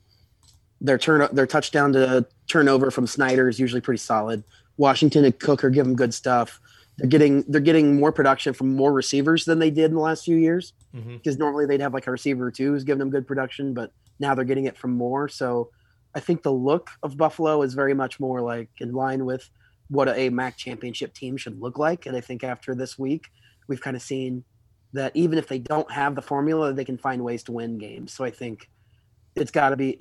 their 0.81 0.97
turn, 0.97 1.27
their 1.33 1.45
touchdown 1.47 1.93
to 1.93 2.25
turnover 2.47 2.89
from 2.89 3.05
Snyder 3.05 3.49
is 3.49 3.59
usually 3.59 3.81
pretty 3.81 3.99
solid. 3.99 4.43
Washington 4.77 5.25
and 5.25 5.37
Cook 5.37 5.63
are 5.63 5.69
giving 5.69 5.91
them 5.91 5.95
good 5.97 6.13
stuff. 6.13 6.59
They're 6.97 7.07
getting 7.09 7.43
they're 7.47 7.61
getting 7.61 7.99
more 7.99 8.11
production 8.11 8.53
from 8.53 8.75
more 8.75 8.91
receivers 8.93 9.45
than 9.45 9.59
they 9.59 9.69
did 9.71 9.85
in 9.85 9.93
the 9.95 10.01
last 10.01 10.25
few 10.25 10.35
years 10.37 10.73
Mm-hmm. 10.95 11.17
because 11.17 11.37
normally 11.37 11.67
they'd 11.67 11.81
have 11.81 11.93
like 11.93 12.07
a 12.07 12.11
receiver 12.11 12.47
or 12.47 12.51
two 12.51 12.71
who's 12.71 12.83
giving 12.83 12.97
them 12.97 13.11
good 13.11 13.27
production, 13.27 13.75
but 13.75 13.91
now 14.19 14.33
they're 14.33 14.43
getting 14.43 14.65
it 14.65 14.75
from 14.75 14.91
more. 14.95 15.29
So 15.29 15.69
I 16.15 16.19
think 16.19 16.41
the 16.41 16.51
look 16.51 16.89
of 17.03 17.15
Buffalo 17.15 17.61
is 17.61 17.75
very 17.75 17.93
much 17.93 18.19
more 18.19 18.41
like 18.41 18.69
in 18.79 18.91
line 18.93 19.23
with 19.23 19.47
what 19.89 20.09
a 20.09 20.29
MAC 20.31 20.57
championship 20.57 21.13
team 21.13 21.37
should 21.37 21.61
look 21.61 21.77
like. 21.77 22.07
And 22.07 22.17
I 22.17 22.21
think 22.21 22.43
after 22.43 22.73
this 22.73 22.97
week, 22.97 23.27
we've 23.67 23.79
kind 23.81 23.95
of 23.95 24.01
seen 24.01 24.43
that 24.93 25.15
even 25.15 25.37
if 25.37 25.47
they 25.47 25.59
don't 25.59 25.89
have 25.91 26.15
the 26.15 26.21
formula, 26.21 26.73
they 26.73 26.85
can 26.85 26.97
find 26.97 27.23
ways 27.23 27.43
to 27.43 27.51
win 27.51 27.77
games. 27.77 28.13
So 28.13 28.23
I 28.23 28.31
think 28.31 28.69
it's 29.35 29.51
got 29.51 29.69
to 29.69 29.77
be. 29.77 29.95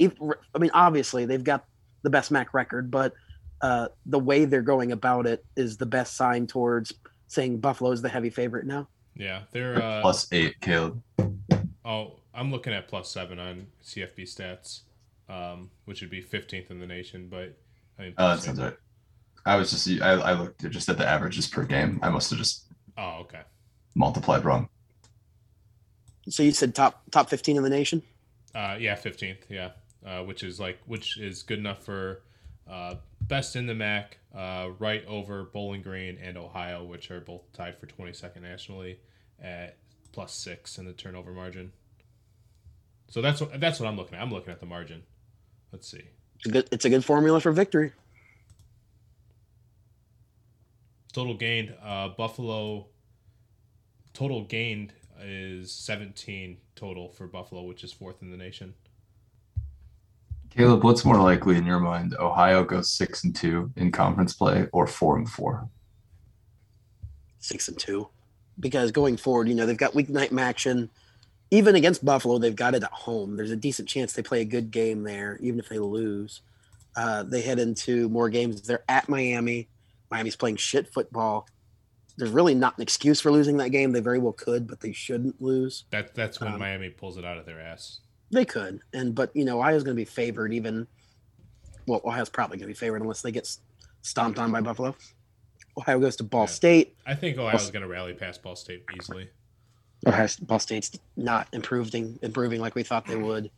I 0.54 0.58
mean, 0.58 0.70
obviously 0.72 1.26
they've 1.26 1.44
got 1.44 1.64
the 2.02 2.10
best 2.10 2.30
MAC 2.30 2.54
record, 2.54 2.90
but 2.90 3.12
uh, 3.60 3.88
the 4.06 4.18
way 4.18 4.44
they're 4.44 4.62
going 4.62 4.92
about 4.92 5.26
it 5.26 5.44
is 5.56 5.76
the 5.76 5.86
best 5.86 6.16
sign 6.16 6.46
towards 6.46 6.94
saying 7.26 7.58
Buffalo 7.58 7.90
is 7.90 8.00
the 8.02 8.08
heavy 8.08 8.30
favorite 8.30 8.66
now. 8.66 8.88
Yeah, 9.14 9.42
they're 9.52 9.82
uh, 9.82 10.00
Plus 10.00 10.28
eight, 10.32 10.60
Caleb. 10.60 11.02
Oh, 11.84 12.20
I'm 12.32 12.52
looking 12.52 12.72
at 12.72 12.86
plus 12.86 13.10
seven 13.10 13.38
on 13.38 13.66
CFB 13.84 14.22
stats, 14.22 14.82
um, 15.28 15.70
which 15.86 16.00
would 16.02 16.10
be 16.10 16.22
15th 16.22 16.70
in 16.70 16.78
the 16.78 16.86
nation. 16.86 17.26
But 17.28 17.56
I 17.98 18.02
mean, 18.02 18.14
Oh, 18.16 18.28
that 18.28 18.42
sounds 18.42 18.60
right. 18.60 18.76
I 19.44 19.56
was 19.56 19.70
just 19.70 19.88
I, 20.02 20.10
I 20.12 20.32
looked 20.34 20.68
just 20.70 20.88
at 20.88 20.98
the 20.98 21.06
averages 21.08 21.48
per 21.48 21.64
game. 21.64 21.98
I 22.02 22.10
must 22.10 22.30
have 22.30 22.38
just 22.38 22.66
Oh, 22.96 23.18
okay. 23.22 23.40
multiplied 23.94 24.44
wrong. 24.44 24.68
So 26.28 26.42
you 26.42 26.52
said 26.52 26.74
top 26.74 27.02
top 27.10 27.30
15 27.30 27.56
in 27.56 27.62
the 27.62 27.70
nation? 27.70 28.02
Uh, 28.54 28.76
yeah, 28.78 28.96
15th. 28.96 29.38
Yeah, 29.48 29.70
uh, 30.04 30.22
which 30.24 30.42
is 30.42 30.60
like 30.60 30.78
which 30.86 31.18
is 31.18 31.42
good 31.42 31.58
enough 31.58 31.84
for 31.84 32.22
uh, 32.68 32.96
best 33.22 33.56
in 33.56 33.66
the 33.66 33.74
MAC, 33.74 34.18
uh, 34.34 34.68
right 34.78 35.04
over 35.06 35.44
Bowling 35.44 35.82
Green 35.82 36.18
and 36.22 36.36
Ohio, 36.36 36.84
which 36.84 37.10
are 37.10 37.20
both 37.20 37.50
tied 37.52 37.78
for 37.78 37.86
22nd 37.86 38.42
nationally 38.42 38.98
at 39.42 39.76
plus 40.12 40.34
six 40.34 40.78
in 40.78 40.84
the 40.84 40.92
turnover 40.92 41.32
margin. 41.32 41.72
So 43.08 43.22
that's 43.22 43.40
what 43.40 43.58
that's 43.58 43.80
what 43.80 43.88
I'm 43.88 43.96
looking 43.96 44.16
at. 44.16 44.22
I'm 44.22 44.32
looking 44.32 44.52
at 44.52 44.60
the 44.60 44.66
margin. 44.66 45.02
Let's 45.72 45.88
see. 45.88 46.02
It's 46.36 46.46
a 46.46 46.50
good, 46.50 46.68
it's 46.70 46.84
a 46.84 46.90
good 46.90 47.04
formula 47.04 47.40
for 47.40 47.52
victory. 47.52 47.92
Total 51.12 51.34
gained. 51.34 51.74
Uh, 51.82 52.08
Buffalo. 52.10 52.86
Total 54.12 54.42
gained 54.44 54.92
is 55.22 55.72
17 55.72 56.58
total 56.76 57.10
for 57.10 57.26
Buffalo, 57.26 57.62
which 57.62 57.84
is 57.84 57.92
fourth 57.92 58.22
in 58.22 58.30
the 58.30 58.36
nation. 58.36 58.74
Caleb, 60.50 60.82
what's 60.82 61.04
more 61.04 61.20
likely 61.20 61.56
in 61.56 61.66
your 61.66 61.78
mind? 61.78 62.16
Ohio 62.18 62.64
goes 62.64 62.90
six 62.90 63.24
and 63.24 63.34
two 63.34 63.70
in 63.76 63.92
conference 63.92 64.32
play 64.32 64.66
or 64.72 64.86
four 64.86 65.16
and 65.16 65.28
four? 65.28 65.68
Six 67.38 67.68
and 67.68 67.78
two, 67.78 68.08
because 68.58 68.90
going 68.90 69.16
forward, 69.16 69.48
you 69.48 69.54
know 69.54 69.66
they've 69.66 69.76
got 69.76 69.92
weeknight 69.92 70.36
action. 70.38 70.90
Even 71.50 71.76
against 71.76 72.04
Buffalo, 72.04 72.38
they've 72.38 72.56
got 72.56 72.74
it 72.74 72.82
at 72.82 72.90
home. 72.90 73.36
There's 73.36 73.50
a 73.50 73.56
decent 73.56 73.88
chance 73.88 74.12
they 74.12 74.22
play 74.22 74.40
a 74.40 74.44
good 74.44 74.70
game 74.70 75.02
there, 75.02 75.38
even 75.40 75.58
if 75.58 75.68
they 75.68 75.78
lose. 75.78 76.42
Uh, 76.96 77.22
they 77.22 77.40
head 77.40 77.58
into 77.58 78.08
more 78.08 78.28
games. 78.28 78.62
They're 78.62 78.84
at 78.88 79.08
Miami. 79.08 79.68
Miami's 80.10 80.36
playing 80.36 80.56
shit 80.56 80.92
football. 80.92 81.46
There's 82.18 82.30
really 82.30 82.54
not 82.54 82.76
an 82.76 82.82
excuse 82.82 83.20
for 83.20 83.30
losing 83.30 83.56
that 83.58 83.70
game. 83.70 83.92
They 83.92 84.00
very 84.00 84.18
well 84.18 84.32
could, 84.32 84.66
but 84.66 84.80
they 84.80 84.92
shouldn't 84.92 85.40
lose. 85.40 85.84
That 85.90 86.14
that's 86.14 86.40
when 86.40 86.52
Um, 86.52 86.58
Miami 86.58 86.90
pulls 86.90 87.16
it 87.16 87.24
out 87.24 87.38
of 87.38 87.46
their 87.46 87.60
ass. 87.60 88.00
They 88.30 88.44
could, 88.44 88.80
and 88.92 89.14
but 89.14 89.34
you 89.34 89.44
know 89.44 89.58
Ohio's 89.60 89.84
going 89.84 89.96
to 89.96 90.00
be 90.00 90.04
favored. 90.04 90.52
Even 90.52 90.86
well, 91.86 92.02
Ohio's 92.04 92.28
probably 92.28 92.58
going 92.58 92.66
to 92.68 92.74
be 92.74 92.78
favored 92.78 93.00
unless 93.00 93.22
they 93.22 93.30
get 93.30 93.48
stomped 94.02 94.38
on 94.38 94.50
by 94.52 94.60
Buffalo. 94.60 94.94
Ohio 95.78 96.00
goes 96.00 96.16
to 96.16 96.24
Ball 96.24 96.42
Yeah. 96.42 96.46
State. 96.46 96.96
I 97.06 97.14
think 97.14 97.38
Ohio's 97.38 97.70
going 97.70 97.82
to 97.82 97.88
rally 97.88 98.12
past 98.14 98.42
Ball 98.42 98.56
State 98.56 98.84
easily. 98.98 99.30
Ohio, 100.06 100.26
Ball 100.42 100.58
State's 100.58 100.90
not 101.16 101.46
improving, 101.52 102.18
improving 102.22 102.60
like 102.60 102.74
we 102.74 102.82
thought 102.82 103.06
they 103.06 103.16
would. 103.16 103.50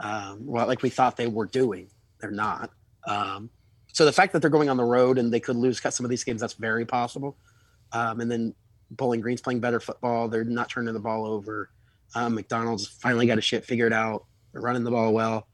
Um, 0.00 0.46
well, 0.46 0.66
like 0.68 0.82
we 0.82 0.88
thought 0.90 1.16
they 1.16 1.26
were 1.26 1.46
doing. 1.46 1.88
They're 2.20 2.30
not. 2.30 2.70
Um, 3.06 3.50
so 3.92 4.04
the 4.04 4.12
fact 4.12 4.32
that 4.32 4.40
they're 4.40 4.50
going 4.50 4.68
on 4.68 4.76
the 4.76 4.84
road 4.84 5.18
and 5.18 5.32
they 5.32 5.40
could 5.40 5.56
lose 5.56 5.80
cut 5.80 5.92
some 5.94 6.06
of 6.06 6.10
these 6.10 6.22
games, 6.22 6.40
that's 6.40 6.54
very 6.54 6.84
possible. 6.86 7.36
Um, 7.92 8.20
and 8.20 8.30
then 8.30 8.54
Bowling 8.90 9.20
Green's 9.20 9.40
playing 9.40 9.60
better 9.60 9.80
football. 9.80 10.28
They're 10.28 10.44
not 10.44 10.68
turning 10.68 10.94
the 10.94 11.00
ball 11.00 11.26
over. 11.26 11.70
Um, 12.14 12.34
McDonald's 12.34 12.86
finally 12.86 13.26
got 13.26 13.38
a 13.38 13.42
shit 13.42 13.64
figured 13.64 13.92
out. 13.92 14.24
They're 14.52 14.62
running 14.62 14.84
the 14.84 14.90
ball 14.90 15.12
well. 15.12 15.46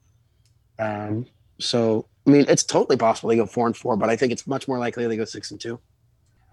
Um, 0.79 1.25
so 1.59 2.07
I 2.27 2.31
mean, 2.31 2.45
it's 2.47 2.63
totally 2.63 2.97
possible 2.97 3.29
they 3.29 3.35
go 3.35 3.45
four 3.45 3.67
and 3.67 3.75
four, 3.75 3.97
but 3.97 4.09
I 4.09 4.15
think 4.15 4.31
it's 4.31 4.47
much 4.47 4.67
more 4.67 4.79
likely 4.79 5.05
they 5.07 5.17
go 5.17 5.25
six 5.25 5.51
and 5.51 5.59
two. 5.59 5.79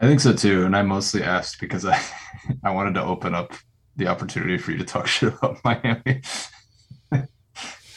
I 0.00 0.06
think 0.06 0.20
so 0.20 0.32
too. 0.32 0.64
And 0.66 0.76
I 0.76 0.82
mostly 0.82 1.22
asked 1.22 1.60
because 1.60 1.84
I 1.84 2.00
I 2.64 2.70
wanted 2.70 2.94
to 2.94 3.02
open 3.02 3.34
up 3.34 3.52
the 3.96 4.08
opportunity 4.08 4.58
for 4.58 4.72
you 4.72 4.78
to 4.78 4.84
talk 4.84 5.06
shit 5.08 5.34
about 5.34 5.58
Miami. 5.64 6.22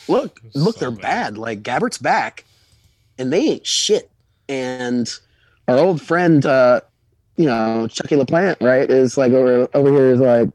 Look, 0.07 0.39
look, 0.53 0.75
so 0.75 0.79
they're 0.79 0.91
bad. 0.91 1.01
bad. 1.01 1.37
Like 1.37 1.63
Gabbert's 1.63 1.97
back, 1.97 2.45
and 3.17 3.33
they 3.33 3.49
ain't 3.49 3.65
shit. 3.65 4.11
And 4.47 5.11
our 5.67 5.79
old 5.79 6.01
friend, 6.01 6.45
uh, 6.45 6.81
you 7.37 7.45
know, 7.45 7.87
Chucky 7.87 8.15
LaPlante, 8.15 8.61
right, 8.61 8.89
is 8.89 9.17
like 9.17 9.31
over 9.33 9.67
over 9.73 9.89
here 9.91 10.11
is 10.11 10.19
like, 10.19 10.49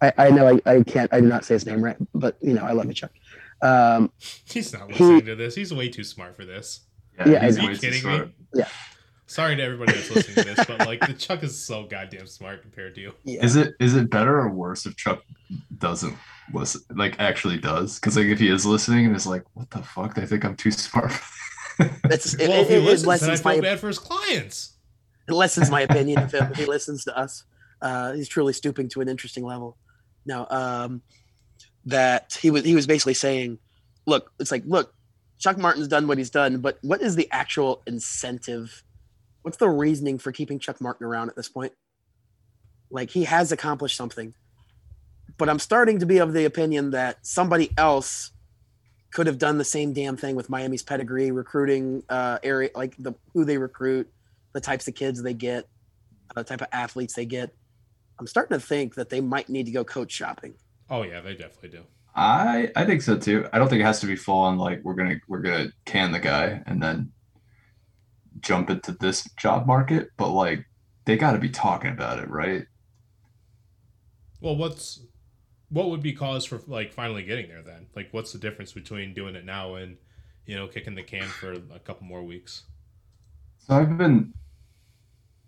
I, 0.00 0.26
I 0.26 0.30
know 0.30 0.48
I, 0.48 0.60
I 0.70 0.82
can't 0.82 1.12
I 1.12 1.20
do 1.20 1.26
not 1.26 1.44
say 1.44 1.54
his 1.54 1.66
name 1.66 1.82
right, 1.82 1.96
but 2.14 2.36
you 2.40 2.54
know 2.54 2.64
I 2.64 2.72
love 2.72 2.86
you, 2.86 2.94
Chuck. 2.94 3.10
Um, 3.62 4.10
He's 4.44 4.72
not 4.72 4.90
He- 4.90 5.04
listening 5.04 5.26
to 5.26 5.36
this. 5.36 5.54
He's 5.54 5.72
way 5.72 5.88
too 5.88 6.04
smart 6.04 6.36
for 6.36 6.44
this. 6.44 6.80
Yeah, 7.26 7.44
he's 7.44 7.58
Are 7.58 7.70
you 7.70 7.76
kidding 7.78 8.04
me? 8.08 8.32
Yeah. 8.54 8.68
Sorry 9.26 9.56
to 9.56 9.62
everybody 9.62 9.92
that's 9.92 10.10
listening 10.10 10.44
to 10.44 10.54
this, 10.54 10.66
but 10.66 10.80
like 10.80 11.00
the 11.06 11.14
Chuck 11.14 11.42
is 11.42 11.58
so 11.58 11.84
goddamn 11.84 12.26
smart 12.26 12.60
compared 12.62 12.94
to 12.96 13.00
you. 13.00 13.12
yeah, 13.24 13.42
Is 13.44 13.56
it 13.56 13.74
is 13.80 13.94
it 13.96 14.10
better 14.10 14.38
or 14.40 14.48
worse 14.50 14.84
if 14.84 14.96
Chuck 14.96 15.22
doesn't 15.78 16.14
listen? 16.52 16.82
Like 16.94 17.18
actually 17.18 17.56
does? 17.58 17.98
Because 17.98 18.16
like 18.16 18.26
if 18.26 18.38
he 18.40 18.48
is 18.48 18.66
listening 18.66 19.06
and 19.06 19.16
is 19.16 19.26
like, 19.26 19.44
what 19.54 19.70
the 19.70 19.82
fuck? 19.82 20.14
They 20.14 20.26
think 20.26 20.44
I'm 20.44 20.56
too 20.56 20.70
smart. 20.70 21.12
That's 22.04 22.34
it, 22.34 22.48
well, 22.48 22.62
if 22.62 22.68
he 22.68 22.74
it, 22.74 22.80
listens, 22.80 23.20
then 23.20 23.30
I 23.30 23.36
feel 23.36 23.44
my 23.44 23.60
bad 23.60 23.80
for 23.80 23.86
his 23.88 23.98
clients. 23.98 24.74
It 25.28 25.32
lessens 25.32 25.70
my 25.70 25.82
opinion 25.82 26.22
of 26.22 26.32
him 26.32 26.50
if 26.50 26.56
he 26.56 26.64
listens 26.64 27.04
to 27.04 27.16
us. 27.16 27.44
Uh, 27.80 28.12
he's 28.12 28.28
truly 28.28 28.52
stooping 28.52 28.88
to 28.90 29.00
an 29.00 29.08
interesting 29.08 29.44
level. 29.44 29.76
Now, 30.24 30.46
um, 30.50 31.02
that 31.84 32.38
he 32.40 32.50
was 32.50 32.64
he 32.64 32.74
was 32.74 32.86
basically 32.86 33.14
saying, 33.14 33.58
look, 34.06 34.32
it's 34.38 34.50
like, 34.50 34.62
look, 34.66 34.94
Chuck 35.38 35.58
Martin's 35.58 35.88
done 35.88 36.06
what 36.06 36.18
he's 36.18 36.30
done, 36.30 36.58
but 36.58 36.78
what 36.82 37.02
is 37.02 37.16
the 37.16 37.28
actual 37.32 37.82
incentive? 37.86 38.84
What's 39.42 39.56
the 39.56 39.68
reasoning 39.68 40.18
for 40.18 40.30
keeping 40.30 40.60
Chuck 40.60 40.80
Martin 40.80 41.06
around 41.06 41.28
at 41.28 41.36
this 41.36 41.48
point? 41.48 41.72
Like 42.90 43.10
he 43.10 43.24
has 43.24 43.50
accomplished 43.50 43.96
something, 43.96 44.34
but 45.38 45.48
I'm 45.48 45.58
starting 45.58 45.98
to 45.98 46.06
be 46.06 46.18
of 46.18 46.32
the 46.32 46.44
opinion 46.44 46.90
that 46.90 47.26
somebody 47.26 47.70
else 47.76 48.30
could 49.12 49.26
have 49.26 49.38
done 49.38 49.58
the 49.58 49.64
same 49.64 49.92
damn 49.92 50.16
thing 50.16 50.36
with 50.36 50.48
Miami's 50.48 50.82
pedigree, 50.82 51.30
recruiting 51.30 52.02
uh, 52.08 52.38
area, 52.42 52.70
like 52.74 52.96
the 52.98 53.12
who 53.34 53.44
they 53.44 53.58
recruit, 53.58 54.10
the 54.52 54.60
types 54.60 54.88
of 54.88 54.94
kids 54.94 55.22
they 55.22 55.34
get, 55.34 55.68
uh, 56.30 56.42
the 56.42 56.44
type 56.44 56.60
of 56.60 56.68
athletes 56.72 57.14
they 57.14 57.26
get. 57.26 57.54
I'm 58.18 58.26
starting 58.26 58.58
to 58.58 58.64
think 58.64 58.94
that 58.94 59.08
they 59.08 59.20
might 59.20 59.48
need 59.48 59.66
to 59.66 59.72
go 59.72 59.84
coach 59.84 60.12
shopping. 60.12 60.54
Oh 60.90 61.02
yeah, 61.02 61.20
they 61.20 61.34
definitely 61.34 61.70
do. 61.70 61.84
I 62.14 62.70
I 62.76 62.84
think 62.84 63.02
so 63.02 63.16
too. 63.16 63.48
I 63.52 63.58
don't 63.58 63.68
think 63.68 63.80
it 63.80 63.84
has 63.84 64.00
to 64.00 64.06
be 64.06 64.16
full 64.16 64.38
on 64.38 64.58
like 64.58 64.80
we're 64.84 64.94
gonna 64.94 65.16
we're 65.28 65.40
gonna 65.40 65.72
can 65.86 66.12
the 66.12 66.20
guy 66.20 66.62
and 66.66 66.82
then 66.82 67.10
jump 68.40 68.70
into 68.70 68.92
this 68.92 69.28
job 69.38 69.66
market, 69.66 70.10
but 70.16 70.30
like 70.30 70.66
they 71.04 71.16
got 71.16 71.32
to 71.32 71.38
be 71.38 71.48
talking 71.48 71.90
about 71.90 72.18
it, 72.18 72.28
right? 72.28 72.64
Well, 74.40 74.56
what's 74.56 75.00
what 75.70 75.88
would 75.88 76.02
be 76.02 76.12
cause 76.12 76.44
for 76.44 76.60
like 76.66 76.92
finally 76.92 77.22
getting 77.22 77.48
there 77.48 77.62
then? 77.62 77.86
Like, 77.96 78.08
what's 78.12 78.32
the 78.32 78.38
difference 78.38 78.72
between 78.72 79.14
doing 79.14 79.34
it 79.34 79.44
now 79.44 79.76
and 79.76 79.96
you 80.46 80.56
know 80.56 80.68
kicking 80.68 80.94
the 80.94 81.02
can 81.02 81.24
for 81.24 81.52
a 81.52 81.78
couple 81.78 82.06
more 82.06 82.22
weeks? 82.22 82.64
So 83.58 83.76
I've 83.76 83.96
been 83.96 84.34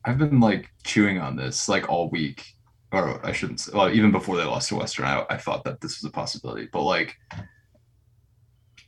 I've 0.05 0.19
been 0.19 0.41
like 0.41 0.71
chewing 0.85 1.19
on 1.19 1.37
this 1.37 1.69
like 1.69 1.89
all 1.89 2.11
week. 2.11 2.47
Or 2.93 3.25
I 3.27 3.33
shouldn't 3.33 3.59
say 3.59 3.73
well, 3.75 3.93
even 3.93 4.13
before 4.13 4.37
they 4.37 4.45
lost 4.45 4.69
to 4.69 4.77
Western, 4.77 5.07
I, 5.07 5.25
I 5.29 5.37
thought 5.37 5.65
that 5.65 5.81
this 5.81 6.01
was 6.01 6.09
a 6.09 6.13
possibility. 6.13 6.69
But 6.73 6.83
like 6.83 7.17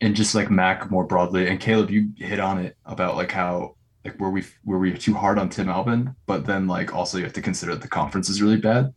and 0.01 0.15
just 0.15 0.35
like 0.35 0.51
Mac 0.51 0.91
more 0.91 1.05
broadly, 1.05 1.49
and 1.49 1.61
Caleb, 1.61 1.91
you 1.91 2.11
hit 2.17 2.39
on 2.39 2.59
it 2.59 2.77
about 2.85 3.17
like 3.17 3.33
how 3.33 3.77
like 4.05 4.19
were 4.21 4.31
we 4.31 4.45
were 4.65 4.79
we 4.79 4.93
too 4.93 5.15
hard 5.15 5.39
on 5.39 5.49
Tim 5.49 5.69
Albin, 5.69 6.15
but 6.27 6.45
then 6.47 6.67
like 6.67 6.95
also 6.95 7.19
you 7.19 7.25
have 7.25 7.33
to 7.35 7.43
consider 7.43 7.73
that 7.73 7.83
the 7.83 7.89
conference 7.89 8.29
is 8.29 8.43
really 8.43 8.59
bad. 8.59 8.93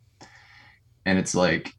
And 1.06 1.18
it's 1.18 1.34
like 1.34 1.74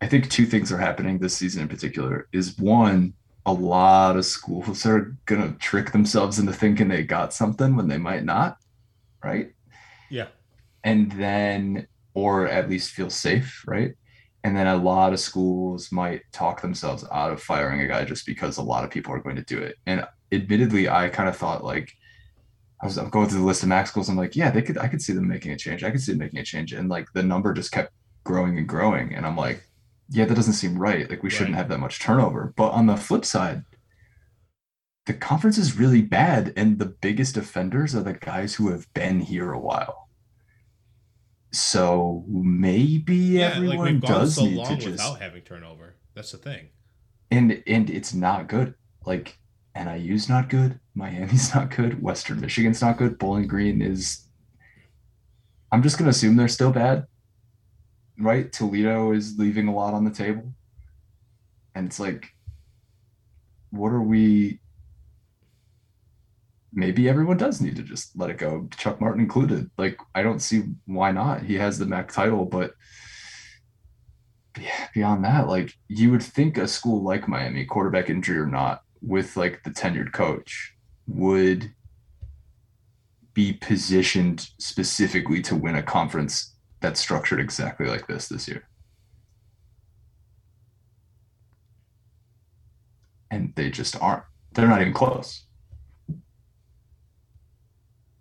I 0.00 0.06
think 0.06 0.30
two 0.30 0.46
things 0.46 0.72
are 0.72 0.78
happening 0.78 1.18
this 1.18 1.36
season 1.36 1.62
in 1.62 1.68
particular 1.68 2.28
is 2.32 2.58
one, 2.58 3.14
a 3.46 3.52
lot 3.52 4.16
of 4.16 4.24
schools 4.24 4.86
are 4.86 5.16
gonna 5.26 5.54
trick 5.60 5.92
themselves 5.92 6.38
into 6.38 6.52
thinking 6.52 6.88
they 6.88 7.02
got 7.02 7.34
something 7.34 7.76
when 7.76 7.88
they 7.88 7.98
might 7.98 8.24
not, 8.24 8.56
right? 9.22 9.52
Yeah, 10.10 10.28
and 10.84 11.12
then 11.12 11.86
or 12.14 12.48
at 12.48 12.68
least 12.68 12.92
feel 12.92 13.10
safe 13.10 13.64
right? 13.66 13.94
And 14.44 14.56
then 14.56 14.66
a 14.66 14.76
lot 14.76 15.12
of 15.12 15.20
schools 15.20 15.90
might 15.90 16.22
talk 16.32 16.62
themselves 16.62 17.04
out 17.12 17.32
of 17.32 17.42
firing 17.42 17.80
a 17.80 17.88
guy 17.88 18.04
just 18.04 18.24
because 18.24 18.56
a 18.56 18.62
lot 18.62 18.84
of 18.84 18.90
people 18.90 19.12
are 19.12 19.18
going 19.20 19.36
to 19.36 19.42
do 19.42 19.58
it. 19.58 19.76
And 19.86 20.06
admittedly 20.30 20.88
i 20.88 21.08
kind 21.08 21.26
of 21.26 21.34
thought 21.34 21.64
like 21.64 21.90
i 22.82 22.86
was 22.86 22.98
I'm 22.98 23.08
going 23.08 23.28
through 23.28 23.40
the 23.40 23.46
list 23.46 23.62
of 23.62 23.70
max 23.70 23.90
schools. 23.90 24.08
I'm 24.08 24.16
like 24.16 24.36
yeah 24.36 24.50
they 24.50 24.62
could 24.62 24.78
i 24.78 24.88
could 24.88 25.02
see 25.02 25.12
them 25.12 25.28
making 25.28 25.52
a 25.52 25.56
change. 25.56 25.84
I 25.84 25.90
could 25.90 26.00
see 26.00 26.12
them 26.12 26.20
making 26.20 26.40
a 26.40 26.44
change. 26.44 26.72
And 26.72 26.88
like 26.88 27.06
the 27.14 27.22
number 27.22 27.52
just 27.52 27.72
kept 27.72 27.92
growing 28.24 28.58
and 28.58 28.68
growing. 28.68 29.14
And 29.14 29.26
i'm 29.26 29.36
like 29.36 29.64
yeah 30.10 30.24
that 30.24 30.34
doesn't 30.34 30.54
seem 30.54 30.78
right. 30.78 31.08
Like 31.10 31.22
we 31.22 31.30
shouldn't 31.30 31.56
have 31.56 31.68
that 31.68 31.80
much 31.80 32.00
turnover. 32.00 32.52
But 32.56 32.70
on 32.70 32.86
the 32.86 32.96
flip 32.96 33.24
side 33.24 33.64
the 35.08 35.14
conference 35.14 35.58
is 35.58 35.76
really 35.76 36.02
bad 36.02 36.52
and 36.56 36.78
the 36.78 36.86
biggest 36.86 37.36
offenders 37.36 37.96
are 37.96 38.02
the 38.02 38.12
guys 38.12 38.54
who 38.54 38.70
have 38.70 38.92
been 38.94 39.18
here 39.20 39.52
a 39.52 39.58
while 39.58 40.08
so 41.50 42.24
maybe 42.28 43.16
yeah. 43.16 43.52
Everyone 43.56 43.94
we've 43.94 44.00
does 44.00 44.34
so 44.34 44.44
need 44.44 44.64
to 44.66 44.76
just 44.76 44.86
without 44.86 45.20
having 45.20 45.42
turnover. 45.42 45.94
That's 46.14 46.32
the 46.32 46.38
thing. 46.38 46.68
and 47.30 47.62
and 47.66 47.88
it's 47.90 48.12
not 48.12 48.48
good. 48.48 48.74
Like 49.06 49.38
NIU's 49.76 50.28
not 50.28 50.48
good, 50.48 50.78
Miami's 50.94 51.54
not 51.54 51.74
good, 51.74 52.02
Western 52.02 52.40
Michigan's 52.40 52.82
not 52.82 52.98
good, 52.98 53.18
Bowling 53.18 53.46
Green 53.46 53.80
is. 53.80 54.24
I'm 55.72 55.82
just 55.82 55.98
gonna 55.98 56.10
assume 56.10 56.36
they're 56.36 56.48
still 56.48 56.72
bad, 56.72 57.06
right? 58.18 58.50
Toledo 58.52 59.12
is 59.12 59.38
leaving 59.38 59.68
a 59.68 59.74
lot 59.74 59.94
on 59.94 60.04
the 60.04 60.10
table, 60.10 60.52
and 61.74 61.86
it's 61.86 62.00
like, 62.00 62.26
what 63.70 63.92
are 63.92 64.02
we? 64.02 64.60
Maybe 66.72 67.08
everyone 67.08 67.38
does 67.38 67.60
need 67.60 67.76
to 67.76 67.82
just 67.82 68.16
let 68.16 68.30
it 68.30 68.38
go, 68.38 68.68
Chuck 68.76 69.00
Martin 69.00 69.22
included. 69.22 69.70
Like, 69.78 69.98
I 70.14 70.22
don't 70.22 70.40
see 70.40 70.64
why 70.86 71.12
not. 71.12 71.42
He 71.42 71.54
has 71.54 71.78
the 71.78 71.86
MAC 71.86 72.12
title, 72.12 72.44
but 72.44 72.74
beyond 74.94 75.24
that, 75.24 75.48
like 75.48 75.72
you 75.88 76.10
would 76.10 76.22
think 76.22 76.58
a 76.58 76.68
school 76.68 77.02
like 77.02 77.28
Miami, 77.28 77.64
quarterback 77.64 78.10
injury 78.10 78.38
or 78.38 78.46
not, 78.46 78.82
with 79.00 79.36
like 79.36 79.62
the 79.62 79.70
tenured 79.70 80.12
coach, 80.12 80.74
would 81.06 81.72
be 83.34 83.52
positioned 83.52 84.48
specifically 84.58 85.40
to 85.42 85.54
win 85.54 85.76
a 85.76 85.82
conference 85.82 86.56
that's 86.80 87.00
structured 87.00 87.40
exactly 87.40 87.86
like 87.86 88.06
this 88.06 88.28
this 88.28 88.48
year. 88.48 88.68
And 93.30 93.52
they 93.54 93.70
just 93.70 94.00
aren't. 94.00 94.24
They're 94.52 94.68
not 94.68 94.80
even 94.80 94.94
close. 94.94 95.44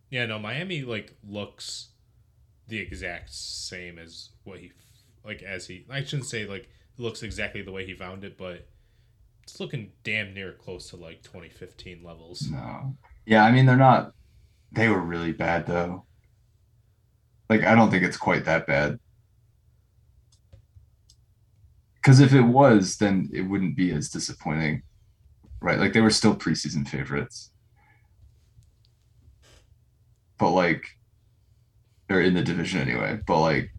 Yeah, 0.10 0.26
no, 0.26 0.40
Miami 0.40 0.84
like 0.84 1.16
looks 1.28 1.90
the 2.68 2.80
exact 2.80 3.30
same 3.32 3.98
as 3.98 4.30
what 4.44 4.60
he 4.60 4.72
like 5.24 5.42
as 5.44 5.68
he. 5.68 5.86
I 5.90 6.04
shouldn't 6.04 6.28
say 6.28 6.46
like 6.46 6.70
looks 6.98 7.24
exactly 7.24 7.62
the 7.62 7.72
way 7.72 7.86
he 7.86 7.94
found 7.94 8.24
it, 8.24 8.38
but 8.38 8.68
it's 9.44 9.60
looking 9.60 9.92
damn 10.04 10.34
near 10.34 10.54
close 10.54 10.90
to 10.90 10.98
like 10.98 11.24
2015 11.24 12.04
levels. 12.04 12.50
No. 12.50 12.96
Yeah, 13.26 13.44
I 13.44 13.52
mean 13.52 13.66
they're 13.66 13.76
not. 13.76 14.14
They 14.72 14.90
were 14.90 15.02
really 15.02 15.32
bad 15.32 15.66
though. 15.66 16.06
Like 17.50 17.64
I 17.64 17.76
don't 17.76 17.92
think 17.92 18.04
it's 18.04 18.18
quite 18.18 18.46
that 18.46 18.68
bad. 18.68 19.00
Because 21.96 22.20
if 22.22 22.34
it 22.34 22.42
was, 22.42 22.98
then 22.98 23.30
it 23.34 23.42
wouldn't 23.42 23.76
be 23.76 23.92
as 23.92 24.10
disappointing, 24.10 24.84
right? 25.62 25.78
Like 25.78 25.92
they 25.92 26.00
were 26.00 26.10
still 26.10 26.36
preseason 26.36 26.88
favorites, 26.88 27.52
but 30.38 30.52
like, 30.52 30.86
or 32.10 32.22
in 32.22 32.34
the 32.34 32.44
division 32.44 32.82
anyway. 32.82 33.20
But 33.26 33.42
like, 33.42 33.72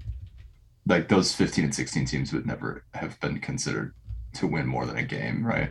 like 0.86 1.08
those 1.08 1.34
15 1.34 1.64
and 1.64 1.74
16 1.74 2.04
teams 2.06 2.32
would 2.32 2.46
never 2.46 2.84
have 2.94 3.18
been 3.20 3.38
considered 3.40 3.94
to 4.34 4.46
win 4.46 4.66
more 4.66 4.86
than 4.86 4.96
a 4.96 5.02
game, 5.02 5.46
right? 5.46 5.70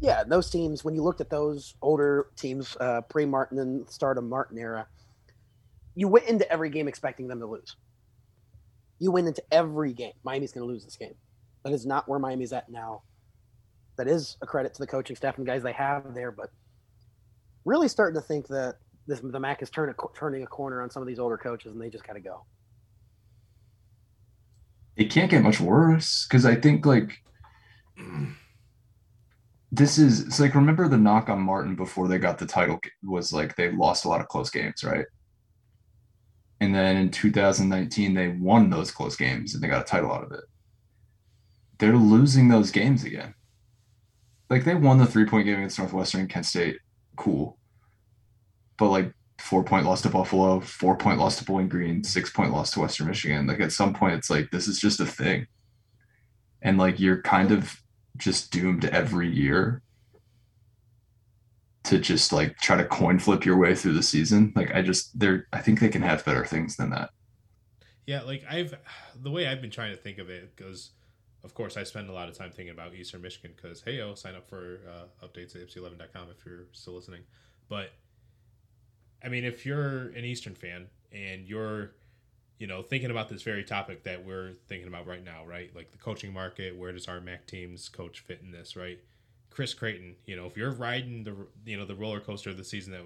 Yeah, 0.00 0.24
those 0.24 0.50
teams. 0.50 0.84
When 0.84 0.94
you 0.94 1.02
looked 1.02 1.20
at 1.20 1.30
those 1.30 1.74
older 1.80 2.26
teams, 2.36 2.76
uh, 2.80 3.02
pre 3.02 3.24
Martin 3.24 3.60
and 3.60 3.88
start 3.88 4.18
of 4.18 4.24
Martin 4.24 4.58
era, 4.58 4.86
you 5.94 6.08
went 6.08 6.26
into 6.26 6.50
every 6.50 6.70
game 6.70 6.88
expecting 6.88 7.28
them 7.28 7.38
to 7.38 7.46
lose. 7.46 7.76
You 8.98 9.12
went 9.12 9.28
into 9.28 9.42
every 9.52 9.92
game. 9.92 10.12
Miami's 10.24 10.52
going 10.52 10.66
to 10.66 10.72
lose 10.72 10.84
this 10.84 10.96
game. 10.96 11.14
That 11.64 11.72
is 11.72 11.86
not 11.86 12.08
where 12.08 12.18
Miami's 12.18 12.52
at 12.52 12.68
now. 12.68 13.02
That 13.96 14.08
is 14.08 14.36
a 14.42 14.46
credit 14.46 14.74
to 14.74 14.80
the 14.80 14.86
coaching 14.86 15.16
staff 15.16 15.38
and 15.38 15.46
guys 15.46 15.62
they 15.62 15.72
have 15.72 16.14
there, 16.14 16.32
but 16.32 16.50
really 17.64 17.88
starting 17.88 18.20
to 18.20 18.26
think 18.26 18.48
that 18.48 18.76
this 19.06 19.20
the 19.20 19.40
Mac 19.40 19.62
is 19.62 19.70
turning 19.70 19.94
turning 20.14 20.42
a 20.42 20.46
corner 20.46 20.82
on 20.82 20.90
some 20.90 21.02
of 21.02 21.08
these 21.08 21.18
older 21.18 21.36
coaches, 21.36 21.72
and 21.72 21.80
they 21.80 21.90
just 21.90 22.06
got 22.06 22.14
to 22.14 22.20
go. 22.20 22.44
It 24.96 25.10
can't 25.10 25.30
get 25.30 25.42
much 25.42 25.60
worse 25.60 26.26
because 26.26 26.44
I 26.44 26.54
think 26.54 26.84
like 26.86 27.22
this 29.72 29.98
is 29.98 30.20
it's 30.20 30.38
like 30.38 30.54
remember 30.54 30.86
the 30.86 30.98
knock 30.98 31.28
on 31.28 31.40
Martin 31.40 31.74
before 31.74 32.06
they 32.06 32.18
got 32.18 32.38
the 32.38 32.46
title 32.46 32.78
was 33.02 33.32
like 33.32 33.56
they 33.56 33.72
lost 33.72 34.04
a 34.04 34.08
lot 34.08 34.20
of 34.20 34.28
close 34.28 34.50
games, 34.50 34.84
right? 34.84 35.06
And 36.60 36.74
then 36.74 36.96
in 36.96 37.10
2019, 37.10 38.14
they 38.14 38.28
won 38.28 38.70
those 38.70 38.92
close 38.92 39.16
games 39.16 39.54
and 39.54 39.62
they 39.62 39.68
got 39.68 39.80
a 39.80 39.84
title 39.84 40.12
out 40.12 40.22
of 40.22 40.30
it. 40.30 40.44
They're 41.78 41.96
losing 41.96 42.48
those 42.48 42.70
games 42.70 43.02
again. 43.02 43.34
Like 44.48 44.64
they 44.64 44.74
won 44.74 44.98
the 44.98 45.06
three 45.06 45.24
point 45.24 45.46
game 45.46 45.56
against 45.56 45.78
Northwestern, 45.78 46.28
Kent 46.28 46.46
State, 46.46 46.76
cool. 47.16 47.58
But 48.78 48.88
like 48.88 49.12
four 49.38 49.64
point 49.64 49.86
loss 49.86 50.02
to 50.02 50.08
Buffalo, 50.08 50.60
four 50.60 50.96
point 50.96 51.18
loss 51.18 51.36
to 51.38 51.44
Bowling 51.44 51.68
Green, 51.68 52.04
six 52.04 52.30
point 52.30 52.52
loss 52.52 52.70
to 52.72 52.80
Western 52.80 53.08
Michigan. 53.08 53.46
Like 53.46 53.60
at 53.60 53.72
some 53.72 53.94
point, 53.94 54.14
it's 54.14 54.30
like 54.30 54.50
this 54.50 54.68
is 54.68 54.78
just 54.78 55.00
a 55.00 55.06
thing. 55.06 55.46
And 56.62 56.78
like 56.78 57.00
you're 57.00 57.22
kind 57.22 57.52
of 57.52 57.82
just 58.16 58.52
doomed 58.52 58.84
every 58.84 59.28
year 59.28 59.82
to 61.84 61.98
just 61.98 62.32
like 62.32 62.56
try 62.58 62.76
to 62.76 62.84
coin 62.84 63.18
flip 63.18 63.44
your 63.44 63.58
way 63.58 63.74
through 63.74 63.94
the 63.94 64.02
season. 64.02 64.52
Like 64.54 64.74
I 64.74 64.82
just 64.82 65.18
they're 65.18 65.46
I 65.52 65.60
think 65.60 65.80
they 65.80 65.88
can 65.88 66.02
have 66.02 66.24
better 66.24 66.44
things 66.44 66.76
than 66.76 66.90
that. 66.90 67.10
Yeah, 68.06 68.22
like 68.22 68.44
I've 68.48 68.74
the 69.20 69.30
way 69.30 69.46
I've 69.46 69.60
been 69.60 69.70
trying 69.70 69.90
to 69.94 70.00
think 70.00 70.18
of 70.18 70.30
it 70.30 70.54
because 70.54 70.90
of 71.44 71.54
course 71.54 71.76
I 71.76 71.84
spend 71.84 72.08
a 72.08 72.12
lot 72.12 72.28
of 72.28 72.36
time 72.36 72.50
thinking 72.50 72.72
about 72.72 72.94
Eastern 72.94 73.22
Michigan 73.22 73.52
because 73.56 73.82
hey 73.82 74.00
oh 74.00 74.14
sign 74.14 74.34
up 74.34 74.48
for 74.48 74.80
uh, 74.88 75.26
updates 75.26 75.54
at 75.56 75.66
ipsy11.com 75.66 76.28
if 76.36 76.44
you're 76.46 76.66
still 76.72 76.94
listening. 76.94 77.22
But 77.68 77.92
I 79.24 79.28
mean 79.28 79.44
if 79.44 79.66
you're 79.66 80.08
an 80.08 80.24
Eastern 80.24 80.54
fan 80.54 80.86
and 81.12 81.46
you're 81.46 81.92
you 82.58 82.66
know 82.66 82.82
thinking 82.82 83.10
about 83.10 83.28
this 83.28 83.42
very 83.42 83.64
topic 83.64 84.04
that 84.04 84.24
we're 84.24 84.52
thinking 84.68 84.88
about 84.88 85.06
right 85.06 85.24
now, 85.24 85.44
right? 85.44 85.74
Like 85.74 85.90
the 85.90 85.98
coaching 85.98 86.32
market, 86.32 86.76
where 86.76 86.92
does 86.92 87.08
our 87.08 87.20
MAC 87.20 87.46
teams 87.46 87.88
coach 87.88 88.20
fit 88.20 88.40
in 88.42 88.52
this, 88.52 88.76
right? 88.76 89.00
Chris 89.50 89.74
Creighton, 89.74 90.16
you 90.26 90.34
know, 90.36 90.46
if 90.46 90.56
you're 90.56 90.70
riding 90.70 91.24
the 91.24 91.34
you 91.66 91.76
know 91.76 91.84
the 91.84 91.94
roller 91.94 92.20
coaster 92.20 92.50
of 92.50 92.56
the 92.56 92.64
season 92.64 92.92
that 92.92 93.02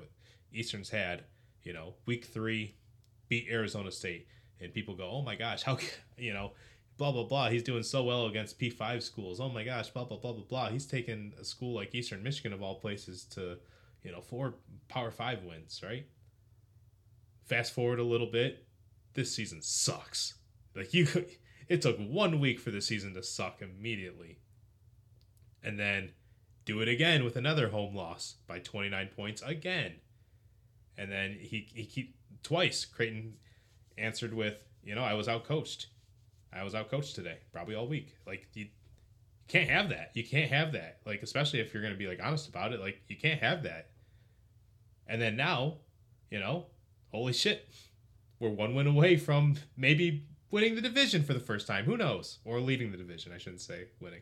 Eastern's 0.53 0.91
had, 0.91 1.24
you 1.62 1.72
know, 1.72 1.95
week 2.07 2.26
three 2.26 2.74
beat 3.28 3.47
Arizona 3.51 3.91
State, 3.91 4.28
and 4.61 4.72
people 4.72 4.95
go, 4.95 5.09
oh 5.09 5.22
my 5.22 5.34
gosh, 5.34 5.62
how 5.62 5.78
you 6.18 6.32
know, 6.32 6.53
blah 6.97 7.12
blah 7.12 7.24
blah, 7.24 7.49
he's 7.49 7.62
doing 7.62 7.82
so 7.82 8.03
well 8.03 8.26
against 8.26 8.59
P 8.59 8.70
five 8.70 9.03
schools. 9.03 9.40
Oh 9.40 9.49
my 9.49 9.64
gosh, 9.64 9.90
blah 9.90 10.05
blah 10.05 10.18
blah 10.18 10.32
blah 10.32 10.44
blah. 10.44 10.68
He's 10.70 10.86
taken 10.86 11.32
a 11.40 11.44
school 11.44 11.74
like 11.74 11.94
Eastern 11.94 12.22
Michigan 12.22 12.53
of 12.53 12.62
all 12.62 12.76
places 12.76 13.24
to, 13.26 13.59
you 14.03 14.12
know, 14.12 14.20
four 14.20 14.55
Power 14.88 15.11
Five 15.11 15.44
wins, 15.44 15.80
right? 15.84 16.07
Fast 17.44 17.72
forward 17.72 17.99
a 17.99 18.05
little 18.05 18.26
bit, 18.26 18.66
this 19.14 19.34
season 19.34 19.62
sucks. 19.62 20.34
Like 20.74 20.92
you, 20.92 21.07
it 21.68 21.82
took 21.82 21.99
one 21.99 22.40
week 22.40 22.61
for 22.61 22.70
the 22.70 22.80
season 22.80 23.14
to 23.14 23.22
suck 23.22 23.62
immediately, 23.62 24.38
and 25.62 25.78
then 25.78 26.11
do 26.64 26.80
it 26.80 26.88
again 26.88 27.24
with 27.24 27.36
another 27.36 27.68
home 27.68 27.94
loss 27.94 28.36
by 28.47 28.59
29 28.59 29.09
points 29.16 29.40
again. 29.42 29.92
And 30.99 31.11
then 31.11 31.36
he, 31.40 31.68
he 31.72 31.84
keep 31.84 32.16
twice 32.42 32.84
Creighton 32.84 33.34
answered 33.97 34.34
with, 34.34 34.64
you 34.82 34.94
know, 34.94 35.05
I 35.05 35.14
was 35.14 35.28
out 35.28 35.44
coached. 35.44 35.86
I 36.57 36.65
was 36.65 36.75
out 36.75 36.91
coached 36.91 37.15
today, 37.15 37.39
probably 37.53 37.75
all 37.75 37.87
week. 37.87 38.17
Like 38.27 38.49
you 38.55 38.67
can't 39.49 39.69
have 39.69 39.91
that. 39.91 40.11
You 40.15 40.25
can't 40.25 40.51
have 40.51 40.73
that. 40.73 40.99
Like 41.05 41.23
especially 41.23 41.61
if 41.61 41.73
you're 41.73 41.83
going 41.83 41.95
to 41.95 41.99
be 41.99 42.07
like 42.07 42.21
honest 42.23 42.49
about 42.49 42.73
it, 42.73 42.81
like 42.81 43.03
you 43.09 43.17
can't 43.17 43.41
have 43.41 43.63
that. 43.65 43.91
And 45.07 45.21
then 45.21 45.37
now, 45.37 45.79
you 46.31 46.41
know, 46.41 46.67
holy 47.11 47.33
shit. 47.33 47.69
We're 48.39 48.51
one 48.51 48.75
win 48.75 48.87
away 48.87 49.17
from 49.17 49.57
maybe 49.79 50.27
winning 50.51 50.75
the 50.75 50.83
division 50.83 51.23
for 51.23 51.33
the 51.33 51.41
first 51.41 51.67
time. 51.67 51.87
Who 51.87 51.97
knows? 51.97 52.39
Or 52.45 52.61
leaving 52.61 52.91
the 52.91 52.99
division, 52.99 53.33
I 53.33 53.39
shouldn't 53.39 53.63
say 53.63 53.87
winning 53.99 54.21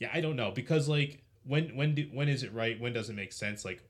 yeah, 0.00 0.08
I 0.12 0.20
don't 0.20 0.34
know 0.34 0.50
because 0.50 0.88
like 0.88 1.22
when 1.44 1.76
when 1.76 1.94
do 1.94 2.08
when 2.12 2.28
is 2.28 2.42
it 2.42 2.52
right? 2.52 2.80
When 2.80 2.92
does 2.92 3.10
it 3.10 3.14
make 3.14 3.32
sense? 3.32 3.64
Like 3.64 3.82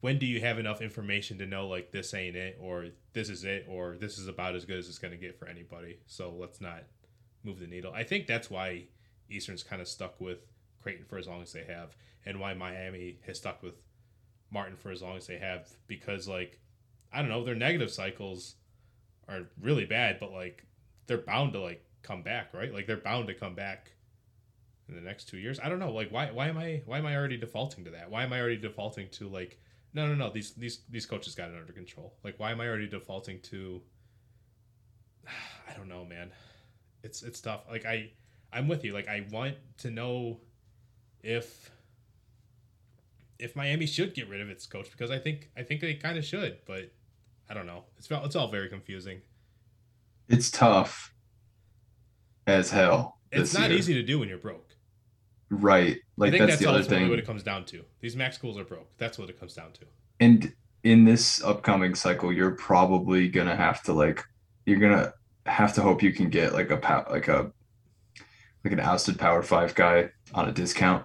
when 0.00 0.18
do 0.18 0.26
you 0.26 0.40
have 0.40 0.58
enough 0.58 0.80
information 0.80 1.38
to 1.38 1.46
know 1.46 1.66
like 1.66 1.90
this 1.90 2.12
ain't 2.14 2.36
it 2.36 2.58
or 2.60 2.88
this 3.12 3.28
is 3.28 3.44
it 3.44 3.66
or 3.68 3.96
this 3.98 4.18
is 4.18 4.28
about 4.28 4.54
as 4.54 4.64
good 4.64 4.78
as 4.78 4.88
it's 4.88 4.98
going 4.98 5.12
to 5.12 5.18
get 5.18 5.38
for 5.38 5.48
anybody? 5.48 5.98
So 6.06 6.34
let's 6.38 6.60
not 6.60 6.84
move 7.44 7.60
the 7.60 7.66
needle. 7.66 7.92
I 7.94 8.02
think 8.02 8.26
that's 8.26 8.50
why 8.50 8.84
Eastern's 9.30 9.62
kind 9.62 9.80
of 9.80 9.88
stuck 9.88 10.20
with 10.20 10.38
Creighton 10.82 11.04
for 11.04 11.18
as 11.18 11.26
long 11.26 11.42
as 11.42 11.52
they 11.52 11.64
have 11.64 11.96
and 12.24 12.40
why 12.40 12.54
Miami 12.54 13.18
has 13.26 13.38
stuck 13.38 13.62
with 13.62 13.74
Martin 14.50 14.76
for 14.76 14.90
as 14.90 15.02
long 15.02 15.16
as 15.16 15.26
they 15.26 15.38
have 15.38 15.68
because 15.86 16.28
like 16.28 16.60
I 17.12 17.20
don't 17.20 17.30
know, 17.30 17.44
their 17.44 17.54
negative 17.54 17.90
cycles 17.90 18.56
are 19.28 19.48
really 19.60 19.86
bad, 19.86 20.18
but 20.20 20.32
like 20.32 20.64
they're 21.06 21.18
bound 21.18 21.52
to 21.54 21.60
like 21.60 21.84
come 22.02 22.22
back, 22.22 22.52
right? 22.52 22.72
Like 22.72 22.86
they're 22.86 22.96
bound 22.96 23.28
to 23.28 23.34
come 23.34 23.54
back 23.54 23.92
in 24.88 24.94
the 24.94 25.00
next 25.00 25.28
two 25.28 25.38
years. 25.38 25.58
I 25.60 25.68
don't 25.68 25.78
know. 25.78 25.92
Like 25.92 26.10
why 26.10 26.30
why 26.30 26.48
am 26.48 26.58
I 26.58 26.82
why 26.84 26.98
am 26.98 27.06
I 27.06 27.16
already 27.16 27.36
defaulting 27.36 27.84
to 27.84 27.90
that? 27.90 28.10
Why 28.10 28.24
am 28.24 28.32
I 28.32 28.40
already 28.40 28.58
defaulting 28.58 29.08
to 29.12 29.28
like 29.28 29.58
no 29.96 30.06
no 30.06 30.14
no 30.14 30.30
these 30.30 30.52
these 30.52 30.80
these 30.90 31.06
coaches 31.06 31.34
got 31.34 31.48
it 31.48 31.56
under 31.58 31.72
control. 31.72 32.14
Like 32.22 32.38
why 32.38 32.52
am 32.52 32.60
I 32.60 32.68
already 32.68 32.86
defaulting 32.86 33.40
to 33.44 33.80
I 35.26 35.72
don't 35.74 35.88
know, 35.88 36.04
man. 36.04 36.30
It's 37.02 37.22
it's 37.22 37.40
tough. 37.40 37.62
Like 37.68 37.86
I 37.86 38.10
I'm 38.52 38.68
with 38.68 38.84
you. 38.84 38.92
Like 38.92 39.08
I 39.08 39.26
want 39.32 39.56
to 39.78 39.90
know 39.90 40.40
if 41.22 41.70
if 43.38 43.56
Miami 43.56 43.86
should 43.86 44.14
get 44.14 44.28
rid 44.28 44.40
of 44.42 44.50
its 44.50 44.66
coach 44.66 44.90
because 44.90 45.10
I 45.10 45.18
think 45.18 45.50
I 45.56 45.62
think 45.62 45.80
they 45.80 45.94
kind 45.94 46.18
of 46.18 46.24
should, 46.24 46.58
but 46.66 46.92
I 47.48 47.54
don't 47.54 47.66
know. 47.66 47.84
It's 47.96 48.08
it's 48.10 48.36
all 48.36 48.48
very 48.48 48.68
confusing. 48.68 49.22
It's 50.28 50.50
tough 50.50 51.14
as 52.46 52.70
hell. 52.70 53.18
It's 53.32 53.54
not 53.54 53.70
year. 53.70 53.78
easy 53.78 53.94
to 53.94 54.02
do 54.02 54.18
when 54.18 54.28
you're 54.28 54.38
broke. 54.38 54.65
Right. 55.50 55.98
Like 56.16 56.32
that's, 56.32 56.46
that's 56.46 56.60
the 56.60 56.68
other 56.68 56.82
thing. 56.82 57.08
What 57.08 57.18
it 57.18 57.26
comes 57.26 57.42
down 57.42 57.64
to. 57.66 57.84
These 58.00 58.16
max 58.16 58.36
schools 58.36 58.58
are 58.58 58.64
broke. 58.64 58.88
That's 58.98 59.18
what 59.18 59.30
it 59.30 59.38
comes 59.38 59.54
down 59.54 59.72
to. 59.72 59.80
And 60.20 60.52
in 60.82 61.04
this 61.04 61.42
upcoming 61.42 61.94
cycle, 61.94 62.32
you're 62.32 62.52
probably 62.52 63.28
gonna 63.28 63.56
have 63.56 63.82
to 63.84 63.92
like, 63.92 64.24
you're 64.64 64.78
gonna 64.78 65.12
have 65.46 65.74
to 65.74 65.82
hope 65.82 66.02
you 66.02 66.12
can 66.12 66.30
get 66.30 66.52
like 66.52 66.70
a 66.70 67.04
like 67.10 67.28
a 67.28 67.52
like 68.64 68.72
an 68.72 68.80
ousted 68.80 69.18
Power 69.18 69.42
Five 69.42 69.74
guy 69.74 70.10
on 70.34 70.48
a 70.48 70.52
discount, 70.52 71.04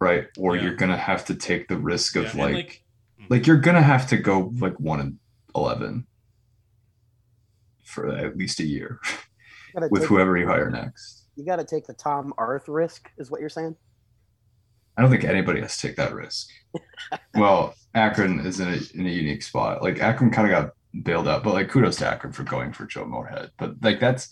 right? 0.00 0.26
Or 0.36 0.56
yeah. 0.56 0.62
you're 0.62 0.76
gonna 0.76 0.96
have 0.96 1.24
to 1.26 1.34
take 1.34 1.68
the 1.68 1.78
risk 1.78 2.16
of 2.16 2.34
yeah, 2.34 2.44
like, 2.44 2.54
like, 2.54 2.84
mm. 3.20 3.26
like 3.30 3.46
you're 3.46 3.56
gonna 3.56 3.82
have 3.82 4.06
to 4.08 4.16
go 4.16 4.52
like 4.58 4.78
one 4.78 5.00
and 5.00 5.18
eleven 5.54 6.06
for 7.84 8.14
at 8.14 8.36
least 8.36 8.60
a 8.60 8.64
year 8.64 9.00
with 9.90 10.04
whoever 10.04 10.36
you 10.36 10.46
hire 10.46 10.70
next 10.70 11.19
you 11.40 11.46
got 11.46 11.56
to 11.56 11.64
take 11.64 11.86
the 11.86 11.94
Tom 11.94 12.34
Arth 12.38 12.68
risk, 12.68 13.10
is 13.18 13.30
what 13.30 13.40
you're 13.40 13.48
saying? 13.48 13.74
I 14.96 15.02
don't 15.02 15.10
think 15.10 15.24
anybody 15.24 15.60
has 15.62 15.78
to 15.78 15.88
take 15.88 15.96
that 15.96 16.12
risk. 16.12 16.48
well, 17.34 17.74
Akron 17.94 18.40
is 18.40 18.60
in 18.60 18.68
a, 18.68 18.78
in 18.94 19.06
a 19.06 19.10
unique 19.10 19.42
spot. 19.42 19.82
Like 19.82 20.00
Akron 20.00 20.30
kind 20.30 20.52
of 20.52 20.62
got 20.62 21.02
bailed 21.02 21.26
out, 21.26 21.42
but 21.42 21.54
like 21.54 21.70
kudos 21.70 21.96
to 21.96 22.06
Akron 22.06 22.32
for 22.32 22.42
going 22.42 22.72
for 22.72 22.84
Joe 22.84 23.06
Moorhead. 23.06 23.52
But 23.58 23.82
like 23.82 24.00
that's, 24.00 24.28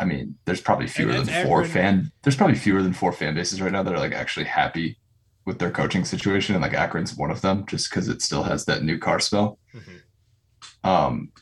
I 0.00 0.04
mean, 0.04 0.34
there's 0.44 0.60
probably 0.60 0.88
fewer 0.88 1.12
than 1.12 1.28
Akron. 1.28 1.46
four 1.46 1.64
fan. 1.64 2.10
There's 2.22 2.36
probably 2.36 2.56
fewer 2.56 2.82
than 2.82 2.92
four 2.92 3.12
fan 3.12 3.34
bases 3.34 3.62
right 3.62 3.72
now 3.72 3.84
that 3.84 3.94
are 3.94 4.00
like 4.00 4.12
actually 4.12 4.46
happy 4.46 4.98
with 5.44 5.60
their 5.60 5.70
coaching 5.70 6.04
situation, 6.04 6.56
and 6.56 6.62
like 6.62 6.74
Akron's 6.74 7.16
one 7.16 7.30
of 7.30 7.40
them, 7.40 7.64
just 7.66 7.88
because 7.88 8.08
it 8.08 8.20
still 8.20 8.42
has 8.42 8.64
that 8.64 8.82
new 8.82 8.98
car 8.98 9.20
smell. 9.20 9.60
Mm-hmm. 9.72 10.90
Um, 10.90 11.32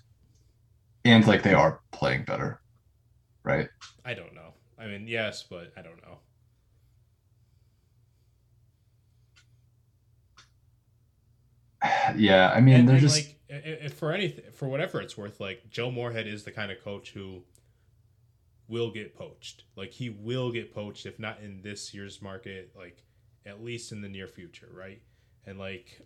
and 1.06 1.26
like 1.26 1.42
they 1.42 1.54
are 1.54 1.80
playing 1.90 2.24
better 2.24 2.60
right? 3.44 3.68
I 4.04 4.14
don't 4.14 4.34
know. 4.34 4.52
I 4.78 4.86
mean, 4.86 5.06
yes, 5.08 5.42
but 5.42 5.72
I 5.76 5.82
don't 5.82 6.02
know. 6.02 6.18
Yeah, 12.16 12.50
I 12.54 12.60
mean, 12.60 12.76
and, 12.76 12.88
they're 12.88 12.96
and, 12.96 13.02
just 13.08 13.16
like 13.26 13.36
i- 13.50 13.84
i- 13.84 13.88
for 13.88 14.12
anything 14.12 14.44
for 14.52 14.68
whatever 14.68 15.00
it's 15.00 15.16
worth. 15.18 15.38
Like 15.40 15.68
Joe 15.70 15.90
Moorhead 15.90 16.26
is 16.26 16.44
the 16.44 16.50
kind 16.52 16.72
of 16.72 16.82
coach 16.82 17.10
who 17.10 17.42
will 18.68 18.90
get 18.90 19.14
poached. 19.14 19.64
Like 19.76 19.92
he 19.92 20.08
will 20.08 20.50
get 20.50 20.72
poached 20.72 21.04
if 21.06 21.18
not 21.18 21.40
in 21.40 21.60
this 21.62 21.92
year's 21.92 22.22
market, 22.22 22.72
like 22.74 23.04
at 23.44 23.62
least 23.62 23.92
in 23.92 24.00
the 24.00 24.08
near 24.08 24.26
future, 24.26 24.70
right? 24.72 25.02
And 25.46 25.58
like 25.58 26.00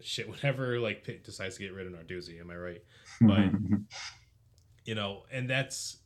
shit, 0.00 0.28
whenever 0.42 0.78
like 0.80 1.04
Pitt 1.04 1.24
decides 1.24 1.56
to 1.56 1.62
get 1.62 1.74
rid 1.74 1.86
of 1.86 1.92
Narduzzi, 1.92 2.40
am 2.40 2.50
I 2.50 2.56
right? 2.56 2.82
but- 3.20 3.50
you 4.84 4.94
know, 4.94 5.24
and 5.30 5.50
that's 5.50 5.98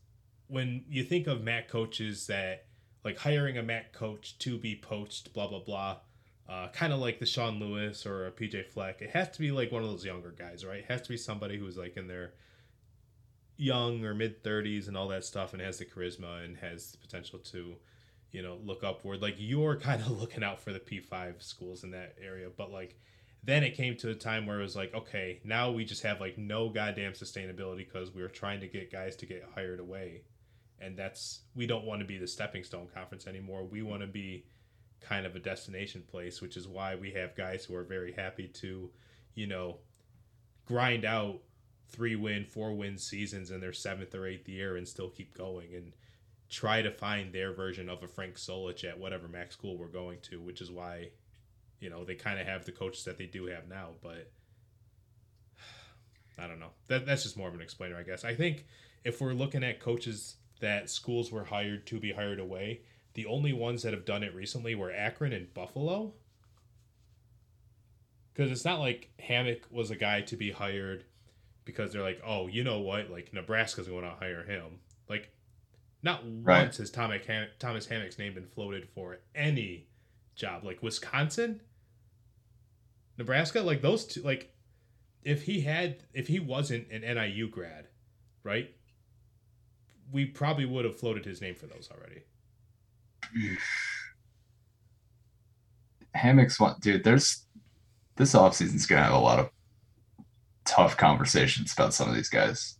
when 0.53 0.85
you 0.87 1.03
think 1.03 1.27
of 1.27 1.43
Mac 1.43 1.67
coaches 1.67 2.27
that 2.27 2.67
like 3.07 3.17
hiring 3.17 3.57
a 3.57 3.63
Mac 3.63 3.95
coach 3.95 4.39
to 4.41 4.59
be 4.59 4.77
poached, 4.77 5.33
blah 5.33 5.49
blah 5.49 5.61
blah. 5.61 5.97
Uh, 6.47 6.69
kind 6.69 6.93
of 6.93 6.99
like 6.99 7.19
the 7.19 7.25
Sean 7.25 7.59
Lewis 7.59 8.05
or 8.05 8.27
a 8.27 8.31
PJ 8.31 8.67
Fleck. 8.67 9.01
It 9.01 9.11
has 9.11 9.31
to 9.31 9.39
be 9.39 9.51
like 9.51 9.73
one 9.73 9.83
of 9.83 9.89
those 9.89 10.05
younger 10.05 10.31
guys, 10.31 10.63
right? 10.63 10.81
It 10.81 10.91
has 10.91 11.01
to 11.03 11.09
be 11.09 11.17
somebody 11.17 11.57
who's 11.57 11.79
like 11.79 11.97
in 11.97 12.07
their 12.07 12.35
young 13.57 14.05
or 14.05 14.13
mid 14.13 14.45
30s 14.45 14.89
and 14.89 14.97
all 14.97 15.09
that 15.09 15.25
stuff 15.25 15.55
and 15.55 15.63
has 15.63 15.79
the 15.79 15.87
charisma 15.87 16.45
and 16.45 16.59
has 16.59 16.93
the 16.93 16.99
potential 16.99 17.39
to, 17.39 17.77
you 18.31 18.43
know, 18.43 18.59
look 18.63 18.85
upward. 18.85 19.23
Like 19.23 19.37
you're 19.39 19.77
kind 19.81 20.03
of 20.03 20.21
looking 20.21 20.45
out 20.45 20.61
for 20.61 20.75
the 20.75 20.81
P5 20.81 21.43
schools 21.43 21.83
in 21.83 21.93
that 21.93 22.17
area, 22.23 22.49
but 22.55 22.71
like 22.71 22.99
then 23.43 23.65
it 23.65 23.75
came 23.75 23.97
to 23.97 24.11
a 24.11 24.15
time 24.15 24.45
where 24.45 24.61
it 24.61 24.65
was 24.65 24.77
like, 24.77 24.93
okay, 24.95 25.41
now 25.45 25.71
we 25.71 25.87
just 25.87 26.03
have 26.03 26.21
like 26.21 26.37
no 26.37 26.69
goddamn 26.69 27.13
sustainability 27.13 27.79
because 27.79 28.15
we 28.15 28.21
were 28.21 28.29
trying 28.29 28.61
to 28.61 28.69
get 28.69 28.93
guys 28.93 29.17
to 29.17 29.27
get 29.27 29.49
hired 29.55 29.81
away. 29.81 30.23
And 30.83 30.97
that's, 30.97 31.41
we 31.55 31.67
don't 31.67 31.85
want 31.85 32.01
to 32.01 32.07
be 32.07 32.19
the 32.19 32.27
stepping 32.27 32.65
stone 32.65 32.89
conference 32.93 33.27
anymore. 33.27 33.65
We 33.65 33.83
want 33.83 34.01
to 34.01 34.07
be 34.07 34.45
kind 35.01 35.27
of 35.27 35.37
a 35.37 35.41
destination 35.41 36.03
place, 36.11 36.41
which 36.41 36.57
is 36.57 36.67
why 36.67 36.97
we 36.97 37.13
have 37.13 37.37
guys 37.37 37.65
who 37.65 37.75
are 37.75 37.85
very 37.85 38.13
happy 38.13 38.49
to, 38.49 38.91
you 39.35 39.47
know, 39.47 39.79
grind 40.67 41.05
out 41.05 41.41
three 41.89 42.17
win, 42.17 42.45
four 42.45 42.73
win 42.73 42.99
seasons 42.99 43.51
in 43.51 43.61
their 43.61 43.73
seventh 43.73 44.15
or 44.15 44.27
eighth 44.27 44.49
year 44.49 44.77
and 44.77 44.89
still 44.89 45.11
keep 45.11 45.37
going 45.37 45.75
and 45.75 45.93
try 46.49 46.83
to 46.83 46.91
find 46.91 47.33
their 47.33 47.53
version 47.53 47.89
of 47.89 48.03
a 48.03 48.09
Frank 48.09 48.35
Solich 48.35 48.85
at 48.85 48.99
whatever 48.99 49.29
max 49.29 49.55
school 49.55 49.77
we're 49.77 49.87
going 49.87 50.19
to, 50.23 50.41
which 50.41 50.61
is 50.61 50.71
why 50.71 51.09
you 51.83 51.91
know 51.91 52.05
they 52.05 52.15
kind 52.15 52.39
of 52.39 52.47
have 52.47 52.65
the 52.65 52.73
coaches 52.73 53.05
that 53.05 53.19
they 53.19 53.27
do 53.27 53.47
have 53.47 53.69
now 53.69 53.89
but 54.03 54.31
i 56.39 56.47
don't 56.47 56.61
know 56.61 56.71
that, 56.87 57.05
that's 57.05 57.25
just 57.25 57.37
more 57.37 57.49
of 57.49 57.55
an 57.55 57.61
explainer 57.61 57.97
i 57.97 58.03
guess 58.03 58.25
i 58.25 58.35
think 58.35 58.65
if 59.05 59.21
we're 59.21 59.35
looking 59.35 59.65
at 59.65 59.81
coaches 59.81 60.37
that 60.63 60.89
schools 60.89 61.31
were 61.31 61.45
hired 61.45 61.87
to 61.87 62.01
be 62.01 62.13
hired 62.13 62.41
away 62.41 62.81
the 63.15 63.27
only 63.27 63.53
ones 63.53 63.83
that 63.83 63.93
have 63.93 64.07
done 64.07 64.23
it 64.23 64.35
recently 64.35 64.75
were 64.75 64.91
akron 64.91 65.33
and 65.35 65.53
buffalo 65.53 66.13
because 68.33 68.51
it's 68.51 68.65
not 68.65 68.79
like 68.81 69.11
hammock 69.21 69.61
was 69.71 69.91
a 69.91 69.97
guy 69.97 70.23
to 70.23 70.37
be 70.37 70.51
hired 70.51 71.05
because 71.65 71.93
they're 71.93 72.03
like 72.03 72.21
oh 72.27 72.47
you 72.47 72.65
know 72.65 72.81
what 72.81 73.11
like 73.11 73.33
nebraska's 73.35 73.87
going 73.89 74.03
to 74.05 74.11
hire 74.19 74.43
him 74.45 74.79
like 75.09 75.31
not 76.05 76.23
Right. 76.25 76.63
once 76.63 76.79
has 76.79 76.91
Thomas, 76.91 77.25
Ham- 77.27 77.47
Thomas 77.61 77.87
Hammock's 77.87 78.19
name 78.19 78.35
been 78.35 78.47
floated 78.49 78.89
for 78.89 79.19
any 79.37 79.87
job. 80.35 80.65
Like 80.65 80.83
Wisconsin, 80.83 81.61
Nebraska, 83.19 83.61
like 83.61 83.83
those 83.83 84.05
two, 84.07 84.21
like 84.23 84.53
if 85.23 85.45
he 85.45 85.61
had, 85.61 86.03
if 86.13 86.27
he 86.27 86.41
wasn't 86.41 86.91
an 86.91 87.03
NIU 87.03 87.49
grad, 87.49 87.87
right? 88.43 88.75
We 90.13 90.27
probably 90.27 90.67
would 90.67 90.85
have 90.85 90.99
floated 90.99 91.25
his 91.25 91.41
name 91.41 91.55
for 91.55 91.67
those 91.67 91.89
already. 91.91 92.23
Hammocks 96.15 96.61
one 96.61 96.77
dude, 96.81 97.03
there's 97.03 97.47
this 98.17 98.35
offseason's 98.35 98.87
gonna 98.87 99.03
have 99.03 99.15
a 99.15 99.19
lot 99.19 99.39
of 99.39 99.51
tough 100.65 100.97
conversations 100.97 101.73
about 101.73 101.95
some 101.95 102.09
of 102.09 102.15
these 102.15 102.29
guys. 102.29 102.77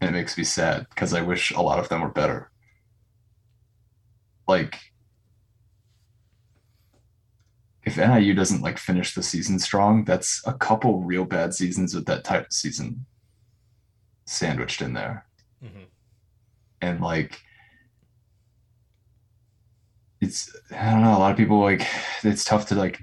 And 0.00 0.10
it 0.10 0.18
makes 0.18 0.36
me 0.36 0.44
sad 0.44 0.86
because 0.90 1.14
I 1.14 1.22
wish 1.22 1.52
a 1.52 1.62
lot 1.62 1.78
of 1.78 1.88
them 1.88 2.00
were 2.00 2.08
better. 2.08 2.50
Like 4.48 4.80
if 7.84 7.96
NIU 7.96 8.34
doesn't 8.34 8.62
like 8.62 8.78
finish 8.78 9.14
the 9.14 9.22
season 9.22 9.58
strong, 9.58 10.04
that's 10.04 10.42
a 10.46 10.54
couple 10.54 11.02
real 11.02 11.24
bad 11.24 11.54
seasons 11.54 11.94
with 11.94 12.06
that 12.06 12.24
type 12.24 12.46
of 12.46 12.52
season 12.52 13.06
sandwiched 14.24 14.80
in 14.80 14.94
there. 14.94 15.26
Mm-hmm. 15.62 15.84
And 16.84 17.00
like 17.00 17.40
it's 20.20 20.54
i 20.70 20.90
don't 20.90 21.02
know 21.02 21.16
a 21.16 21.18
lot 21.18 21.30
of 21.32 21.36
people 21.36 21.60
like 21.60 21.86
it's 22.22 22.44
tough 22.44 22.66
to 22.66 22.74
like 22.74 23.00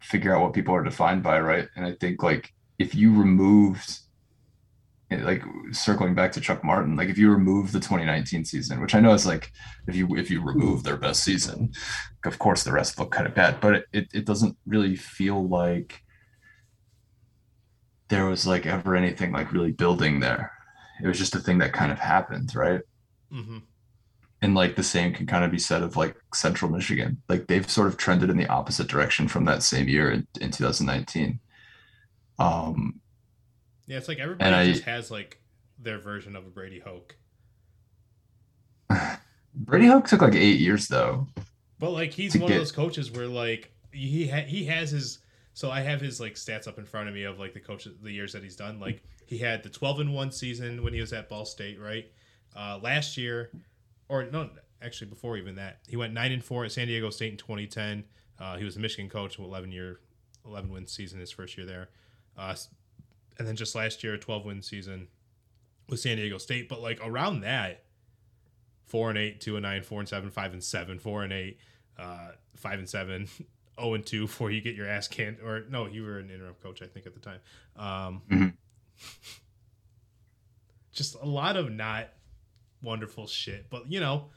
figure 0.00 0.34
out 0.34 0.42
what 0.42 0.52
people 0.52 0.74
are 0.74 0.84
defined 0.84 1.22
by 1.22 1.40
right? 1.40 1.68
And 1.76 1.84
i 1.86 1.92
think 2.00 2.22
like 2.22 2.50
if 2.78 2.94
you 2.94 3.14
removed 3.14 3.98
eh, 5.10 5.22
like 5.22 5.42
circling 5.72 6.14
back 6.14 6.32
to 6.32 6.40
chuck 6.40 6.64
martin 6.64 6.96
like 6.96 7.08
if 7.08 7.18
you 7.18 7.30
remove 7.30 7.72
the 7.72 7.80
2019 7.80 8.44
season 8.44 8.80
which 8.80 8.94
i 8.94 9.00
know 9.00 9.12
is 9.12 9.26
like 9.26 9.52
if 9.86 9.94
you 9.96 10.16
if 10.16 10.30
you 10.30 10.42
remove 10.42 10.82
their 10.82 10.96
best 10.96 11.22
season 11.22 11.72
of 12.24 12.38
course 12.38 12.62
the 12.64 12.72
rest 12.72 12.98
look 12.98 13.10
kind 13.10 13.26
of 13.26 13.34
bad 13.34 13.60
but 13.60 13.74
it, 13.74 13.84
it, 13.92 14.08
it 14.14 14.24
doesn't 14.24 14.56
really 14.66 14.96
feel 14.96 15.48
like 15.48 16.02
there 18.12 18.26
was 18.26 18.46
like 18.46 18.66
ever 18.66 18.94
anything 18.94 19.32
like 19.32 19.52
really 19.52 19.72
building 19.72 20.20
there. 20.20 20.52
It 21.02 21.08
was 21.08 21.18
just 21.18 21.34
a 21.34 21.38
thing 21.38 21.56
that 21.58 21.72
kind 21.72 21.90
of 21.90 21.98
happened 21.98 22.54
right 22.54 22.82
Mm-hmm. 23.32 23.58
and 24.42 24.54
like 24.54 24.76
the 24.76 24.82
same 24.82 25.14
can 25.14 25.26
kind 25.26 25.44
of 25.44 25.50
be 25.50 25.58
said 25.58 25.82
of 25.82 25.96
like 25.96 26.16
central 26.34 26.70
michigan 26.70 27.22
like 27.28 27.46
they've 27.46 27.68
sort 27.70 27.86
of 27.88 27.96
trended 27.96 28.28
in 28.30 28.36
the 28.36 28.46
opposite 28.48 28.88
direction 28.88 29.26
from 29.28 29.44
that 29.46 29.62
same 29.62 29.88
year 29.88 30.10
in, 30.10 30.26
in 30.40 30.50
2019 30.50 31.40
um 32.38 33.00
Yeah, 33.86 33.96
it's 33.98 34.08
like 34.08 34.18
everybody 34.18 34.44
And 34.46 34.54
I- 34.54 34.66
just 34.70 34.84
has 34.84 35.10
like 35.10 35.40
their 35.78 35.98
version 35.98 36.36
of 36.36 36.46
a 36.46 36.50
Brady 36.50 36.78
Hoke. 36.80 37.16
brady 39.54 39.86
hoke 39.86 40.06
took 40.06 40.22
like 40.22 40.34
eight 40.34 40.60
years 40.60 40.88
though 40.88 41.26
But 41.78 41.90
like 41.90 42.12
he's 42.12 42.36
one 42.36 42.48
get- 42.48 42.56
of 42.56 42.60
those 42.60 42.72
coaches 42.72 43.10
where 43.10 43.26
like 43.26 43.72
he 43.92 44.28
ha- 44.28 44.46
he 44.46 44.64
has 44.66 44.90
his 44.90 45.18
so 45.54 45.70
I 45.70 45.80
have 45.80 46.00
his 46.00 46.18
like 46.20 46.34
stats 46.34 46.66
up 46.66 46.78
in 46.78 46.86
front 46.86 47.08
of 47.08 47.14
me 47.14 47.24
of 47.24 47.38
like 47.38 47.52
the 47.52 47.60
coaches 47.60 47.94
the 48.02 48.10
years 48.10 48.32
that 48.32 48.42
he's 48.42 48.56
done. 48.56 48.80
Like 48.80 49.02
he 49.26 49.36
had 49.36 49.62
the 49.62 49.68
12 49.68 50.00
and 50.00 50.14
1 50.14 50.30
season 50.32 50.82
when 50.82 50.94
he 50.94 51.00
was 51.00 51.12
at 51.12 51.28
Ball 51.28 51.44
State, 51.44 51.78
right? 51.78 52.06
Uh 52.56 52.78
last 52.82 53.16
year 53.16 53.50
or 54.08 54.24
no 54.24 54.50
actually 54.82 55.08
before 55.08 55.36
even 55.36 55.54
that. 55.56 55.78
He 55.88 55.96
went 55.96 56.12
9 56.12 56.32
and 56.32 56.44
4 56.44 56.64
at 56.64 56.72
San 56.72 56.86
Diego 56.88 57.10
State 57.10 57.32
in 57.32 57.38
2010. 57.38 58.04
Uh 58.38 58.56
he 58.56 58.64
was 58.64 58.76
a 58.76 58.80
Michigan 58.80 59.08
coach 59.08 59.38
11 59.38 59.72
year 59.72 60.00
11 60.46 60.70
win 60.70 60.86
season 60.86 61.20
his 61.20 61.30
first 61.30 61.56
year 61.56 61.66
there. 61.66 61.88
Uh 62.36 62.54
and 63.38 63.46
then 63.48 63.56
just 63.56 63.74
last 63.74 64.02
year 64.04 64.14
a 64.14 64.18
12 64.18 64.44
win 64.44 64.62
season 64.62 65.08
with 65.88 66.00
San 66.00 66.16
Diego 66.16 66.38
State, 66.38 66.68
but 66.68 66.80
like 66.80 67.00
around 67.04 67.40
that 67.40 67.84
4 68.86 69.10
and 69.10 69.18
8, 69.18 69.40
2 69.40 69.56
and 69.56 69.62
9, 69.62 69.82
4 69.82 70.00
and 70.00 70.08
7, 70.08 70.30
5 70.30 70.52
and 70.52 70.62
7, 70.64 70.98
4 70.98 71.22
and 71.24 71.32
8 71.32 71.58
uh, 71.98 72.28
five 72.56 72.78
and 72.78 72.88
seven, 72.88 73.28
0 73.78 73.94
and 73.94 74.06
two 74.06 74.22
before 74.22 74.50
you 74.50 74.60
get 74.60 74.74
your 74.74 74.86
ass 74.88 75.08
canned. 75.08 75.38
Or 75.44 75.64
no, 75.68 75.86
you 75.86 76.02
were 76.02 76.18
an 76.18 76.30
interim 76.30 76.54
coach, 76.62 76.80
I 76.82 76.86
think, 76.86 77.06
at 77.06 77.14
the 77.14 77.20
time. 77.20 77.40
Um, 77.76 78.22
Mhm. 78.30 78.52
Just 80.92 81.14
a 81.16 81.26
lot 81.26 81.56
of 81.56 81.70
not 81.70 82.08
wonderful 82.82 83.26
shit, 83.26 83.66
but 83.70 83.90
you 83.90 84.00
know, 84.00 84.30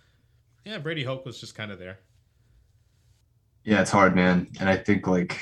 yeah, 0.65 0.77
Brady 0.77 1.03
Hoke 1.03 1.25
was 1.25 1.39
just 1.39 1.55
kind 1.55 1.71
of 1.71 1.79
there. 1.79 1.99
yeah 3.63 3.81
it's 3.81 3.91
hard 3.91 4.15
man. 4.15 4.47
And 4.59 4.69
i 4.69 4.75
think 4.77 5.07
like 5.07 5.39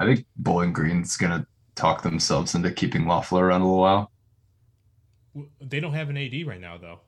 i 0.00 0.04
think 0.04 0.26
bowling 0.36 0.72
green's 0.72 1.16
gonna 1.16 1.46
talk 1.74 2.02
themselves 2.02 2.54
into 2.54 2.70
keeping 2.72 3.06
Loeffler 3.06 3.46
around 3.46 3.60
a 3.62 3.64
little 3.64 3.80
while. 3.80 4.10
They 5.60 5.80
don't 5.80 5.92
have 5.92 6.08
an 6.08 6.16
AD 6.16 6.46
right 6.46 6.60
now, 6.60 6.78
though. 6.78 7.00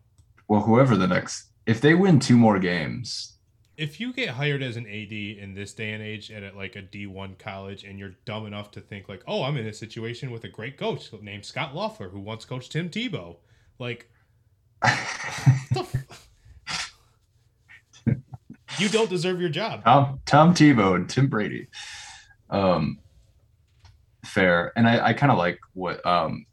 well 0.49 0.61
whoever 0.61 0.97
the 0.97 1.07
next 1.07 1.47
if 1.67 1.81
they 1.81 1.95
win 1.95 2.19
two 2.21 2.37
more 2.37 2.59
games. 2.59 3.35
If 3.77 4.01
you 4.01 4.13
get 4.13 4.31
hired 4.31 4.63
as 4.63 4.77
an 4.77 4.87
AD 4.87 5.13
in 5.13 5.55
this 5.55 5.73
day 5.73 5.93
and 5.93 6.03
age 6.03 6.31
at 6.33 6.57
like 6.57 6.75
a 6.77 6.83
D1 6.83 7.39
college 7.39 7.85
and 7.85 7.97
you're 7.99 8.17
dumb 8.25 8.45
enough 8.47 8.73
to 8.73 8.81
think 8.81 9.09
like, 9.09 9.23
oh, 9.29 9.45
I'm 9.45 9.57
in 9.57 9.67
a 9.67 9.73
situation 9.73 10.33
with 10.33 10.43
a 10.45 10.49
great 10.49 10.77
coach 10.77 11.13
named 11.23 11.45
Scot 11.45 11.77
Loeffler 11.77 12.09
who 12.09 12.19
once 12.19 12.45
coached 12.45 12.73
Tim 12.73 12.89
Tebow, 12.91 13.37
like, 13.79 14.11
the 14.83 15.81
f- 15.81 16.09
you 18.79 18.89
don't 18.89 19.11
deserve 19.11 19.41
your 19.41 19.51
job. 19.51 19.85
Tom 19.85 20.21
Tom 20.25 20.55
Tebow 20.55 20.95
and 20.95 21.09
Tim 21.09 21.27
Brady. 21.27 21.69
Um, 22.51 22.99
fair, 24.25 24.73
and 24.77 24.89
I, 24.89 25.09
I 25.09 25.13
kind 25.13 25.33
of 25.33 25.39
like 25.39 25.59
what 25.75 26.05
um, 26.07 26.47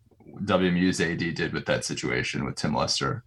WMU's 0.44 1.00
AD 1.00 1.36
did 1.36 1.54
with 1.54 1.66
that 1.66 1.86
situation 1.86 2.46
with 2.46 2.56
Tim 2.56 2.74
Lester, 2.74 3.24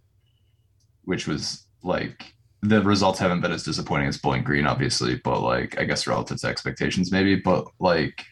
which 1.05 1.27
was 1.27 1.65
like 1.83 2.33
the 2.61 2.81
results 2.81 3.19
haven't 3.19 3.41
been 3.41 3.51
as 3.53 3.63
disappointing 3.63 4.07
as 4.07 4.17
Bowling 4.17 4.43
Green, 4.43 4.65
obviously, 4.65 5.15
but 5.23 5.41
like 5.41 5.79
I 5.79 5.85
guess 5.85 6.07
relative 6.07 6.39
to 6.41 6.47
expectations, 6.47 7.11
maybe. 7.11 7.35
But 7.35 7.67
like 7.79 8.25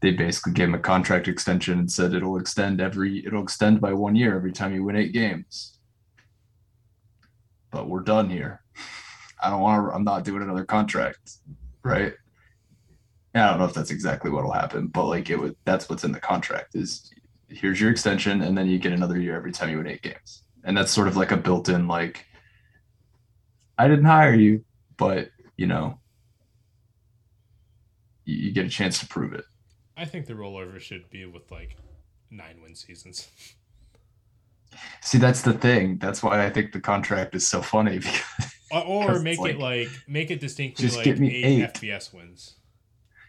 they 0.00 0.12
basically 0.12 0.52
gave 0.52 0.68
him 0.68 0.74
a 0.74 0.78
contract 0.78 1.26
extension 1.28 1.78
and 1.78 1.90
said 1.90 2.14
it'll 2.14 2.38
extend 2.38 2.80
every 2.80 3.26
it'll 3.26 3.42
extend 3.42 3.80
by 3.80 3.92
one 3.92 4.14
year 4.14 4.36
every 4.36 4.52
time 4.52 4.74
you 4.74 4.84
win 4.84 4.96
eight 4.96 5.12
games. 5.12 5.78
But 7.70 7.88
we're 7.88 8.00
done 8.00 8.30
here. 8.30 8.62
I 9.42 9.50
don't 9.50 9.60
want 9.60 9.88
to. 9.88 9.94
I'm 9.94 10.04
not 10.04 10.24
doing 10.24 10.42
another 10.42 10.64
contract, 10.64 11.32
right? 11.84 12.12
And 13.34 13.42
I 13.42 13.50
don't 13.50 13.58
know 13.58 13.66
if 13.66 13.74
that's 13.74 13.90
exactly 13.90 14.30
what'll 14.30 14.52
happen, 14.52 14.88
but 14.88 15.06
like 15.06 15.30
it 15.30 15.38
would. 15.38 15.56
That's 15.64 15.88
what's 15.88 16.04
in 16.04 16.12
the 16.12 16.20
contract 16.20 16.74
is 16.74 17.10
here's 17.48 17.80
your 17.80 17.90
extension, 17.90 18.42
and 18.42 18.56
then 18.56 18.68
you 18.68 18.78
get 18.78 18.92
another 18.92 19.18
year 19.18 19.36
every 19.36 19.52
time 19.52 19.70
you 19.70 19.78
win 19.78 19.86
eight 19.86 20.02
games, 20.02 20.44
and 20.64 20.76
that's 20.76 20.92
sort 20.92 21.08
of 21.08 21.16
like 21.16 21.32
a 21.32 21.36
built-in 21.36 21.88
like. 21.88 22.24
I 23.76 23.86
didn't 23.86 24.06
hire 24.06 24.34
you, 24.34 24.64
but 24.96 25.30
you 25.56 25.66
know, 25.66 26.00
you, 28.24 28.36
you 28.36 28.52
get 28.52 28.66
a 28.66 28.70
chance 28.70 28.98
to 29.00 29.06
prove 29.06 29.32
it. 29.34 29.44
I 29.98 30.04
think 30.04 30.26
the 30.26 30.34
rollover 30.34 30.80
should 30.80 31.10
be 31.10 31.26
with 31.26 31.50
like 31.50 31.76
nine 32.30 32.60
win 32.62 32.74
seasons. 32.74 33.28
See, 35.00 35.18
that's 35.18 35.42
the 35.42 35.54
thing. 35.54 35.98
That's 35.98 36.22
why 36.22 36.44
I 36.44 36.50
think 36.50 36.72
the 36.72 36.80
contract 36.80 37.34
is 37.34 37.46
so 37.46 37.62
funny 37.62 37.98
because 37.98 38.22
Or, 38.70 39.18
make 39.18 39.38
it's 39.40 39.48
it 39.48 39.58
like 39.58 39.88
make 40.06 40.30
it 40.30 40.40
distinctly 40.40 40.84
just 40.84 40.96
like 40.96 41.04
give 41.04 41.18
me 41.18 41.34
eight, 41.34 41.62
eight. 41.62 41.74
FBS 41.74 42.12
wins. 42.14 42.56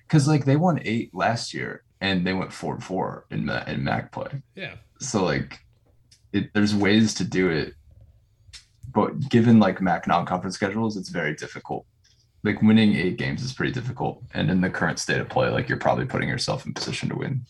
because 0.08 0.28
like 0.28 0.46
they 0.46 0.58
won 0.58 0.80
eight 0.84 1.14
last 1.16 1.54
year 1.54 1.84
and 2.02 2.26
they 2.28 2.34
went 2.34 2.52
four 2.54 2.76
and 2.76 2.84
four 2.84 3.26
in 3.32 3.46
Ma- 3.46 3.64
in 3.66 3.84
Mac 3.84 4.12
play. 4.12 4.42
Yeah. 4.56 4.76
So 5.00 5.24
like, 5.24 5.60
it 6.34 6.52
there's 6.54 6.76
ways 6.76 7.14
to 7.16 7.24
do 7.24 7.50
it, 7.50 7.74
but 8.94 9.30
given 9.30 9.60
like 9.60 9.82
Mac 9.82 10.08
non-conference 10.08 10.56
schedules, 10.56 10.98
it's 10.98 11.10
very 11.10 11.36
difficult. 11.36 11.86
Like 12.44 12.62
winning 12.62 12.96
eight 12.96 13.18
games 13.18 13.44
is 13.44 13.52
pretty 13.54 13.74
difficult, 13.74 14.24
and 14.34 14.50
in 14.50 14.62
the 14.62 14.70
current 14.70 14.98
state 15.00 15.20
of 15.20 15.28
play, 15.30 15.50
like 15.50 15.68
you're 15.68 15.78
probably 15.78 16.06
putting 16.06 16.30
yourself 16.30 16.66
in 16.66 16.74
position 16.74 17.10
to 17.10 17.16
win 17.16 17.46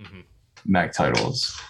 hmm 0.00 0.20
MAC 0.64 0.92
titles. 0.92 1.60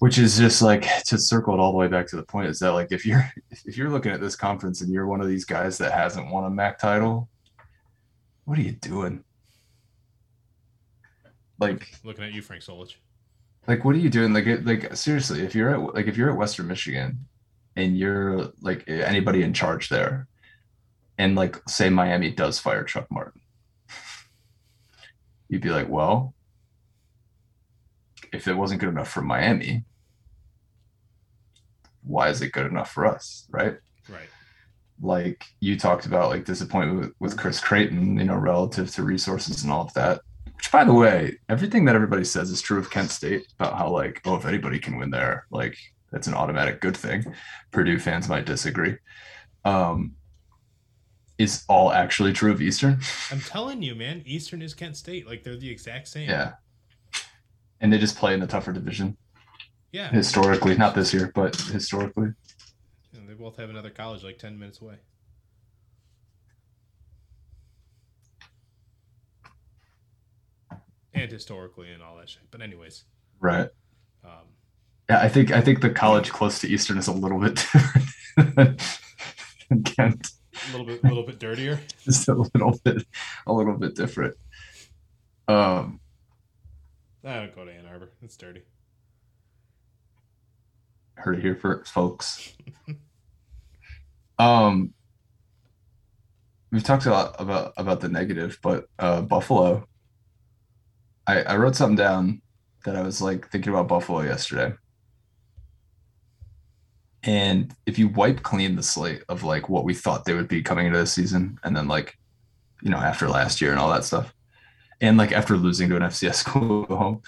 Which 0.00 0.18
is 0.18 0.36
just 0.38 0.60
like 0.60 0.86
to 1.04 1.18
circle 1.18 1.54
it 1.54 1.60
all 1.60 1.70
the 1.72 1.78
way 1.78 1.88
back 1.88 2.06
to 2.08 2.16
the 2.16 2.22
point 2.24 2.48
is 2.48 2.58
that 2.58 2.72
like 2.72 2.90
if 2.90 3.06
you're 3.06 3.24
if 3.64 3.76
you're 3.76 3.90
looking 3.90 4.12
at 4.12 4.20
this 4.20 4.36
conference 4.36 4.80
and 4.82 4.92
you're 4.92 5.06
one 5.06 5.20
of 5.20 5.28
these 5.28 5.44
guys 5.44 5.78
that 5.78 5.92
hasn't 5.92 6.30
won 6.30 6.44
a 6.44 6.50
MAC 6.50 6.78
title, 6.78 7.28
what 8.44 8.58
are 8.58 8.62
you 8.62 8.72
doing? 8.72 9.24
Like 11.58 11.94
Looking 12.02 12.24
at 12.24 12.32
you, 12.32 12.42
Frank 12.42 12.62
Solich. 12.62 12.94
like 13.68 13.84
what 13.84 13.94
are 13.94 13.98
you 13.98 14.10
doing? 14.10 14.32
Like 14.32 14.46
it, 14.46 14.66
like 14.66 14.96
seriously, 14.96 15.42
if 15.42 15.54
you're 15.54 15.70
at 15.70 15.94
like 15.94 16.06
if 16.06 16.16
you're 16.16 16.30
at 16.30 16.36
Western 16.36 16.66
Michigan 16.66 17.26
and 17.76 17.96
you're 17.96 18.50
like 18.60 18.84
anybody 18.88 19.42
in 19.42 19.52
charge 19.54 19.88
there, 19.88 20.26
and 21.18 21.34
like 21.34 21.60
say 21.68 21.90
Miami 21.90 22.30
does 22.30 22.58
fire 22.58 22.84
Chuck 22.84 23.06
Martin, 23.10 23.40
you'd 25.48 25.62
be 25.62 25.70
like, 25.70 25.88
well, 25.88 26.34
if 28.32 28.48
it 28.48 28.54
wasn't 28.54 28.80
good 28.80 28.88
enough 28.88 29.10
for 29.10 29.22
Miami, 29.22 29.84
why 32.02 32.28
is 32.28 32.42
it 32.42 32.52
good 32.52 32.66
enough 32.66 32.90
for 32.90 33.06
us, 33.06 33.46
right? 33.50 33.76
Right. 34.08 34.28
Like 35.00 35.44
you 35.60 35.78
talked 35.78 36.06
about, 36.06 36.30
like 36.30 36.44
disappointment 36.44 37.00
with, 37.00 37.12
with 37.20 37.38
Chris 37.38 37.60
Creighton, 37.60 38.18
you 38.18 38.24
know, 38.24 38.36
relative 38.36 38.90
to 38.92 39.02
resources 39.02 39.62
and 39.62 39.72
all 39.72 39.82
of 39.82 39.94
that. 39.94 40.20
Which, 40.56 40.70
by 40.70 40.84
the 40.84 40.92
way, 40.92 41.38
everything 41.48 41.84
that 41.84 41.94
everybody 41.94 42.24
says 42.24 42.50
is 42.50 42.62
true 42.62 42.78
of 42.78 42.90
Kent 42.90 43.10
State 43.10 43.46
about 43.58 43.76
how, 43.76 43.90
like, 43.90 44.20
oh, 44.24 44.36
if 44.36 44.46
anybody 44.46 44.78
can 44.78 44.96
win 44.96 45.10
there, 45.10 45.46
like, 45.50 45.76
that's 46.12 46.26
an 46.26 46.34
automatic 46.34 46.80
good 46.80 46.96
thing. 46.96 47.34
Purdue 47.70 47.98
fans 47.98 48.28
might 48.28 48.46
disagree. 48.46 48.96
Um, 49.64 50.12
is 51.38 51.64
all 51.68 51.92
actually 51.92 52.32
true 52.32 52.52
of 52.52 52.62
Eastern? 52.62 53.00
I'm 53.30 53.40
telling 53.40 53.82
you, 53.82 53.94
man, 53.94 54.22
Eastern 54.24 54.62
is 54.62 54.74
Kent 54.74 54.96
State. 54.96 55.26
Like 55.26 55.42
they're 55.42 55.56
the 55.56 55.70
exact 55.70 56.08
same. 56.08 56.28
Yeah. 56.28 56.54
And 57.80 57.92
they 57.92 57.98
just 57.98 58.16
play 58.16 58.34
in 58.34 58.40
the 58.40 58.46
tougher 58.46 58.72
division 58.72 59.16
Yeah. 59.92 60.10
historically, 60.10 60.76
not 60.76 60.94
this 60.94 61.12
year, 61.12 61.30
but 61.34 61.56
historically. 61.56 62.28
And 63.14 63.28
they 63.28 63.34
both 63.34 63.56
have 63.56 63.68
another 63.70 63.90
college 63.90 64.22
like 64.22 64.38
10 64.38 64.58
minutes 64.58 64.80
away. 64.80 64.96
And 71.12 71.30
historically 71.30 71.92
and 71.92 72.02
all 72.02 72.16
that 72.16 72.28
shit. 72.28 72.42
But 72.50 72.60
anyways, 72.60 73.04
Right. 73.40 73.68
um, 74.24 74.30
Yeah, 75.08 75.20
I 75.20 75.28
think 75.28 75.52
I 75.52 75.60
think 75.60 75.80
the 75.80 75.90
college 75.90 76.30
close 76.30 76.60
to 76.60 76.68
Eastern 76.68 76.98
is 76.98 77.06
a 77.06 77.12
little 77.12 77.38
bit 77.38 77.54
different 77.72 78.56
than- 78.56 78.76
than 79.68 79.82
Kent. 79.84 80.28
A 80.54 80.70
little 80.72 80.86
bit, 80.86 81.00
a 81.02 81.08
little 81.08 81.22
bit 81.24 81.38
dirtier. 81.38 81.80
Just 82.04 82.28
a 82.28 82.34
little 82.34 82.78
bit, 82.84 83.04
a 83.46 83.52
little 83.52 83.76
bit 83.76 83.94
different. 83.94 84.36
Um, 85.48 86.00
I 87.24 87.34
don't 87.34 87.54
go 87.54 87.64
to 87.64 87.72
Ann 87.72 87.86
Arbor. 87.86 88.10
It's 88.22 88.36
dirty. 88.36 88.62
heard 91.16 91.38
it 91.38 91.42
here 91.42 91.56
first, 91.56 91.92
folks. 91.92 92.54
um, 94.38 94.92
we've 96.70 96.84
talked 96.84 97.06
a 97.06 97.10
lot 97.10 97.36
about 97.38 97.72
about 97.76 98.00
the 98.00 98.08
negative, 98.08 98.58
but 98.62 98.86
uh, 98.98 99.22
Buffalo. 99.22 99.86
I 101.26 101.42
I 101.42 101.56
wrote 101.56 101.76
something 101.76 101.96
down 101.96 102.42
that 102.84 102.96
I 102.96 103.02
was 103.02 103.22
like 103.22 103.50
thinking 103.50 103.72
about 103.72 103.88
Buffalo 103.88 104.20
yesterday. 104.20 104.74
And 107.24 107.74
if 107.86 107.98
you 107.98 108.08
wipe 108.08 108.42
clean 108.42 108.76
the 108.76 108.82
slate 108.82 109.22
of 109.28 109.42
like 109.44 109.68
what 109.68 109.84
we 109.84 109.94
thought 109.94 110.24
they 110.24 110.34
would 110.34 110.48
be 110.48 110.62
coming 110.62 110.86
into 110.86 110.98
the 110.98 111.06
season, 111.06 111.58
and 111.64 111.76
then 111.76 111.88
like, 111.88 112.14
you 112.82 112.90
know, 112.90 112.98
after 112.98 113.28
last 113.28 113.60
year 113.60 113.70
and 113.70 113.80
all 113.80 113.90
that 113.92 114.04
stuff, 114.04 114.32
and 115.00 115.16
like 115.16 115.32
after 115.32 115.56
losing 115.56 115.88
to 115.88 115.96
an 115.96 116.02
FCS 116.02 116.34
school 116.36 116.84
at 116.90 116.96
home, 116.96 117.22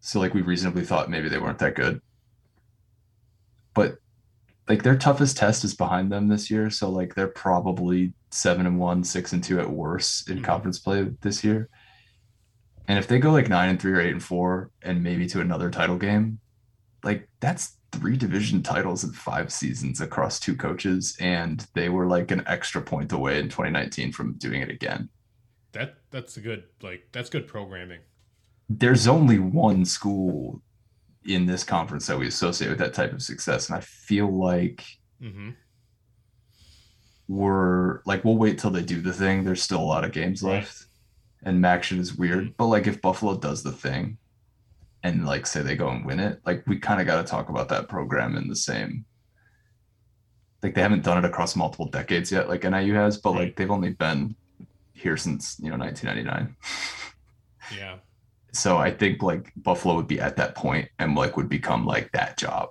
so 0.00 0.20
like 0.20 0.34
we 0.34 0.42
reasonably 0.42 0.84
thought 0.84 1.10
maybe 1.10 1.28
they 1.28 1.38
weren't 1.38 1.58
that 1.58 1.74
good 1.74 2.00
but 3.74 3.98
like 4.68 4.82
their 4.82 4.96
toughest 4.96 5.36
test 5.36 5.64
is 5.64 5.74
behind 5.74 6.10
them 6.10 6.28
this 6.28 6.50
year. 6.50 6.68
So 6.68 6.90
like 6.90 7.14
they're 7.14 7.28
probably 7.28 8.12
seven 8.32 8.66
and 8.66 8.78
one, 8.78 9.04
six 9.04 9.32
and 9.32 9.42
two 9.42 9.60
at 9.60 9.70
worst 9.70 10.28
in 10.28 10.38
Mhm. 10.40 10.44
conference 10.44 10.78
play 10.78 11.08
this 11.22 11.44
year. 11.44 11.68
And 12.88 12.98
if 12.98 13.06
they 13.06 13.18
go 13.18 13.30
like 13.30 13.48
nine 13.48 13.68
and 13.70 13.80
three 13.80 13.92
or 13.92 14.00
eight 14.00 14.12
and 14.12 14.22
four 14.22 14.70
and 14.82 15.02
maybe 15.02 15.26
to 15.28 15.40
another 15.40 15.70
title 15.70 15.96
game, 15.96 16.40
like 17.04 17.28
that's 17.40 17.77
three 17.92 18.16
division 18.16 18.62
titles 18.62 19.04
in 19.04 19.12
five 19.12 19.52
seasons 19.52 20.00
across 20.00 20.38
two 20.38 20.54
coaches. 20.56 21.16
And 21.20 21.66
they 21.74 21.88
were 21.88 22.06
like 22.06 22.30
an 22.30 22.42
extra 22.46 22.82
point 22.82 23.12
away 23.12 23.38
in 23.38 23.48
2019 23.48 24.12
from 24.12 24.34
doing 24.34 24.60
it 24.62 24.70
again. 24.70 25.08
That 25.72 25.96
that's 26.10 26.36
a 26.36 26.40
good 26.40 26.64
like 26.82 27.08
that's 27.12 27.30
good 27.30 27.46
programming. 27.46 28.00
There's 28.68 29.06
only 29.08 29.38
one 29.38 29.84
school 29.84 30.62
in 31.24 31.46
this 31.46 31.64
conference 31.64 32.06
that 32.06 32.18
we 32.18 32.26
associate 32.26 32.68
with 32.68 32.78
that 32.78 32.94
type 32.94 33.12
of 33.12 33.22
success. 33.22 33.68
And 33.68 33.76
I 33.76 33.80
feel 33.80 34.28
like 34.30 34.84
Mm-hmm. 35.22 35.50
we're 37.26 38.00
like 38.06 38.24
we'll 38.24 38.36
wait 38.38 38.58
till 38.58 38.70
they 38.70 38.82
do 38.82 39.00
the 39.00 39.12
thing. 39.12 39.44
There's 39.44 39.62
still 39.62 39.80
a 39.80 39.82
lot 39.92 40.04
of 40.04 40.12
games 40.12 40.42
Right. 40.42 40.54
left, 40.60 40.86
and 41.42 41.62
Maction 41.62 41.98
is 41.98 42.14
weird. 42.14 42.46
Mhm. 42.46 42.54
But 42.56 42.66
like 42.66 42.86
if 42.86 43.00
Buffalo 43.02 43.36
does 43.36 43.62
the 43.62 43.72
thing, 43.72 44.18
and 45.02 45.24
like 45.26 45.46
say 45.46 45.62
they 45.62 45.76
go 45.76 45.88
and 45.88 46.04
win 46.04 46.20
it, 46.20 46.40
like 46.44 46.64
we 46.66 46.78
kind 46.78 47.00
of 47.00 47.06
got 47.06 47.24
to 47.24 47.30
talk 47.30 47.48
about 47.48 47.68
that 47.68 47.88
program 47.88 48.36
in 48.36 48.48
the 48.48 48.56
same. 48.56 49.04
Like 50.62 50.74
they 50.74 50.82
haven't 50.82 51.04
done 51.04 51.18
it 51.18 51.24
across 51.24 51.54
multiple 51.54 51.86
decades 51.86 52.32
yet, 52.32 52.48
like 52.48 52.64
NIU 52.64 52.94
has, 52.94 53.16
but 53.16 53.32
like 53.32 53.54
they've 53.56 53.70
only 53.70 53.90
been 53.90 54.34
here 54.92 55.16
since 55.16 55.56
you 55.62 55.70
know 55.70 55.76
1999. 55.76 56.56
Yeah. 57.76 57.96
So 58.52 58.76
I 58.78 58.90
think 58.90 59.22
like 59.22 59.52
Buffalo 59.56 59.94
would 59.94 60.08
be 60.08 60.20
at 60.20 60.36
that 60.36 60.54
point 60.56 60.88
and 60.98 61.14
like 61.14 61.36
would 61.36 61.48
become 61.48 61.86
like 61.86 62.10
that 62.12 62.36
job, 62.36 62.70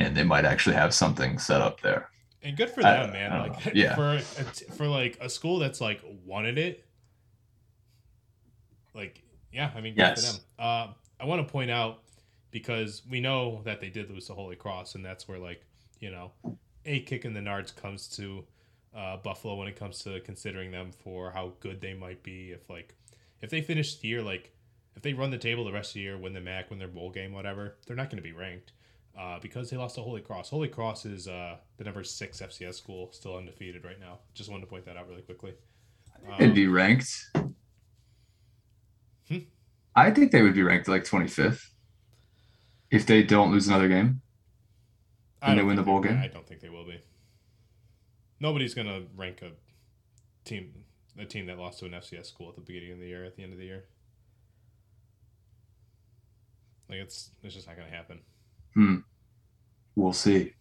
and 0.00 0.16
they 0.16 0.24
might 0.24 0.44
actually 0.44 0.74
have 0.76 0.92
something 0.92 1.38
set 1.38 1.60
up 1.60 1.80
there. 1.82 2.08
And 2.42 2.56
good 2.56 2.68
for 2.70 2.84
I- 2.84 3.04
them, 3.04 3.12
man. 3.12 3.32
I 3.32 3.40
Like 3.46 3.66
know. 3.66 3.72
Yeah. 3.74 3.94
for 3.94 4.14
a 4.16 4.44
t- 4.52 4.64
for 4.76 4.86
like 4.88 5.16
a 5.20 5.28
school 5.30 5.60
that's 5.60 5.80
like 5.80 6.02
wanted 6.26 6.58
it. 6.58 6.84
Like 8.94 9.22
yeah, 9.52 9.70
I 9.74 9.80
mean 9.80 9.94
good 9.94 10.00
Yes. 10.00 10.26
for 10.26 10.32
them. 10.32 10.44
Uh, 10.58 10.86
I 11.24 11.26
want 11.26 11.46
to 11.46 11.50
point 11.50 11.70
out 11.70 12.02
because 12.50 13.00
we 13.08 13.18
know 13.18 13.62
that 13.64 13.80
they 13.80 13.88
did 13.88 14.10
lose 14.10 14.26
the 14.26 14.34
Holy 14.34 14.56
Cross, 14.56 14.94
and 14.94 15.02
that's 15.02 15.26
where 15.26 15.38
like 15.38 15.64
you 16.00 16.10
know 16.10 16.32
a 16.84 17.00
kick 17.00 17.24
in 17.24 17.32
the 17.32 17.40
nards 17.40 17.74
comes 17.74 18.06
to 18.08 18.44
uh, 18.94 19.16
Buffalo 19.16 19.54
when 19.54 19.66
it 19.66 19.74
comes 19.74 20.00
to 20.00 20.20
considering 20.20 20.70
them 20.70 20.92
for 20.92 21.30
how 21.30 21.52
good 21.60 21.80
they 21.80 21.94
might 21.94 22.22
be 22.22 22.50
if 22.50 22.68
like 22.68 22.94
if 23.40 23.48
they 23.48 23.62
finish 23.62 23.96
the 23.96 24.08
year 24.08 24.20
like 24.20 24.52
if 24.96 25.02
they 25.02 25.14
run 25.14 25.30
the 25.30 25.38
table 25.38 25.64
the 25.64 25.72
rest 25.72 25.92
of 25.92 25.94
the 25.94 26.00
year, 26.00 26.18
win 26.18 26.34
the 26.34 26.42
MAC, 26.42 26.68
win 26.68 26.78
their 26.78 26.88
bowl 26.88 27.10
game, 27.10 27.32
whatever, 27.32 27.76
they're 27.86 27.96
not 27.96 28.10
going 28.10 28.22
to 28.22 28.22
be 28.22 28.32
ranked 28.32 28.72
uh, 29.18 29.38
because 29.40 29.70
they 29.70 29.78
lost 29.78 29.94
to 29.94 30.02
Holy 30.02 30.20
Cross. 30.20 30.50
Holy 30.50 30.68
Cross 30.68 31.06
is 31.06 31.26
uh, 31.26 31.56
the 31.78 31.84
number 31.84 32.04
six 32.04 32.42
FCS 32.42 32.74
school, 32.74 33.08
still 33.12 33.38
undefeated 33.38 33.82
right 33.82 33.98
now. 33.98 34.18
Just 34.34 34.50
wanted 34.50 34.60
to 34.60 34.66
point 34.66 34.84
that 34.84 34.98
out 34.98 35.08
really 35.08 35.22
quickly. 35.22 35.54
Um, 36.38 36.52
be 36.52 36.66
ranked. 36.66 37.30
Hmm. 39.26 39.38
I 39.96 40.10
think 40.10 40.32
they 40.32 40.42
would 40.42 40.54
be 40.54 40.62
ranked 40.62 40.88
like 40.88 41.04
25th 41.04 41.68
if 42.90 43.06
they 43.06 43.22
don't 43.22 43.52
lose 43.52 43.68
another 43.68 43.88
game. 43.88 44.22
And 45.40 45.58
they 45.58 45.62
win 45.62 45.76
the 45.76 45.82
bowl 45.82 46.00
game? 46.00 46.18
I 46.18 46.28
don't 46.28 46.46
think 46.46 46.60
they 46.60 46.70
will 46.70 46.86
be. 46.86 47.02
Nobody's 48.40 48.74
going 48.74 48.86
to 48.86 49.02
rank 49.14 49.42
a 49.42 49.50
team 50.44 50.84
a 51.18 51.24
team 51.24 51.46
that 51.46 51.58
lost 51.58 51.78
to 51.78 51.86
an 51.86 51.92
FCS 51.92 52.26
school 52.26 52.48
at 52.48 52.56
the 52.56 52.60
beginning 52.60 52.92
of 52.92 52.98
the 52.98 53.06
year, 53.06 53.24
at 53.24 53.36
the 53.36 53.42
end 53.42 53.52
of 53.52 53.58
the 53.58 53.64
year. 53.64 53.84
Like 56.88 56.98
it's 56.98 57.30
it's 57.42 57.54
just 57.54 57.66
not 57.66 57.76
gonna 57.76 57.90
happen. 57.90 58.20
Hmm. 58.74 58.96
We'll 59.94 60.12
see. 60.12 60.52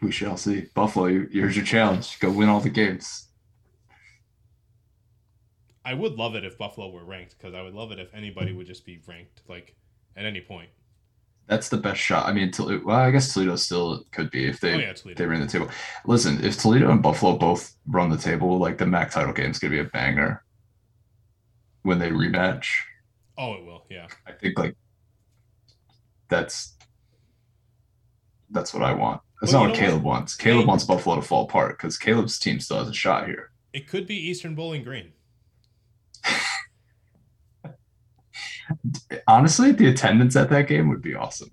We 0.00 0.10
shall 0.10 0.36
see. 0.36 0.66
Buffalo, 0.74 1.06
here's 1.30 1.56
your 1.56 1.64
challenge. 1.64 2.18
Go 2.18 2.30
win 2.30 2.48
all 2.48 2.60
the 2.60 2.70
games. 2.70 3.28
I 5.84 5.94
would 5.94 6.14
love 6.14 6.34
it 6.34 6.44
if 6.44 6.58
Buffalo 6.58 6.90
were 6.90 7.04
ranked 7.04 7.36
because 7.36 7.54
I 7.54 7.62
would 7.62 7.74
love 7.74 7.90
it 7.90 7.98
if 7.98 8.14
anybody 8.14 8.52
would 8.52 8.66
just 8.66 8.86
be 8.86 9.00
ranked 9.06 9.42
like 9.48 9.74
at 10.16 10.24
any 10.24 10.40
point. 10.40 10.68
That's 11.48 11.68
the 11.68 11.76
best 11.76 12.00
shot. 12.00 12.26
I 12.26 12.32
mean, 12.32 12.52
well, 12.84 12.90
I 12.96 13.10
guess 13.10 13.34
Toledo 13.34 13.56
still 13.56 14.04
could 14.12 14.30
be 14.30 14.46
if 14.46 14.60
they 14.60 14.74
oh 14.74 14.78
yeah, 14.78 14.94
they 15.16 15.26
ran 15.26 15.40
the 15.40 15.46
table. 15.46 15.68
Listen, 16.06 16.42
if 16.44 16.56
Toledo 16.56 16.90
and 16.90 17.02
Buffalo 17.02 17.36
both 17.36 17.74
run 17.88 18.10
the 18.10 18.16
table, 18.16 18.58
like 18.58 18.78
the 18.78 18.86
MAC 18.86 19.10
title 19.10 19.32
game 19.32 19.50
is 19.50 19.58
gonna 19.58 19.72
be 19.72 19.80
a 19.80 19.84
banger 19.84 20.44
when 21.82 21.98
they 21.98 22.10
rematch. 22.10 22.68
Oh, 23.36 23.54
it 23.54 23.64
will. 23.64 23.84
Yeah. 23.90 24.06
I 24.26 24.32
think 24.32 24.58
like 24.58 24.76
that's 26.28 26.76
that's 28.50 28.72
what 28.72 28.82
I 28.84 28.92
want. 28.92 29.20
That's 29.40 29.52
Well, 29.52 29.64
not 29.64 29.70
what 29.70 29.78
Caleb 29.78 30.04
wants. 30.04 30.36
Caleb 30.36 30.68
wants 30.68 30.84
Buffalo 30.84 31.16
to 31.16 31.22
fall 31.22 31.44
apart 31.44 31.76
because 31.76 31.98
Caleb's 31.98 32.38
team 32.38 32.60
still 32.60 32.78
has 32.78 32.88
a 32.88 32.94
shot 32.94 33.26
here. 33.26 33.50
It 33.72 33.88
could 33.88 34.06
be 34.06 34.14
Eastern 34.14 34.54
Bowling 34.54 34.84
Green. 34.84 35.12
Honestly, 39.26 39.72
the 39.72 39.88
attendance 39.88 40.36
at 40.36 40.50
that 40.50 40.68
game 40.68 40.88
would 40.88 41.02
be 41.02 41.14
awesome. 41.14 41.50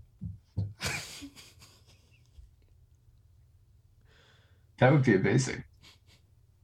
That 4.80 4.94
would 4.94 5.04
be 5.04 5.16
amazing. 5.16 5.64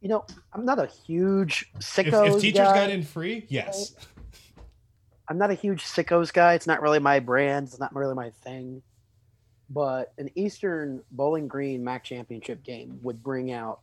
You 0.02 0.10
know, 0.10 0.26
I'm 0.54 0.66
not 0.66 0.80
a 0.80 0.86
huge 0.86 1.70
If, 1.76 1.82
sickos 1.82 2.36
if 2.36 2.42
teachers 2.42 2.68
guy. 2.68 2.74
got 2.74 2.90
in 2.90 3.04
free, 3.04 3.46
yes. 3.50 3.96
I'm 5.28 5.38
not 5.38 5.52
a 5.52 5.56
huge 5.56 5.84
sickos 5.84 6.32
guy. 6.32 6.54
It's 6.54 6.68
not 6.68 6.82
really 6.82 7.00
my 7.00 7.20
brand. 7.20 7.68
It's 7.68 7.80
not 7.80 7.94
really 7.96 8.14
my 8.14 8.30
thing. 8.44 8.82
But 9.70 10.14
an 10.18 10.30
Eastern 10.36 11.02
Bowling 11.12 11.48
Green 11.48 11.84
MAC 11.84 12.04
championship 12.04 12.64
game 12.64 13.00
would 13.02 13.24
bring 13.24 13.52
out 13.52 13.80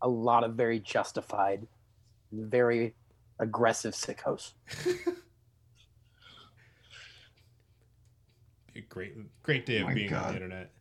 a 0.00 0.08
lot 0.08 0.44
of 0.44 0.54
very 0.54 0.78
justified, 0.78 1.66
very 2.32 2.94
aggressive 3.40 3.94
sickos. 3.94 4.52
a 8.80 8.82
great 8.88 9.14
great 9.42 9.66
day 9.66 9.78
Oh 9.78 9.82
of 9.82 9.88
my 9.88 9.94
being 9.94 10.14
on 10.14 10.26
the 10.26 10.34
internet. 10.34 10.72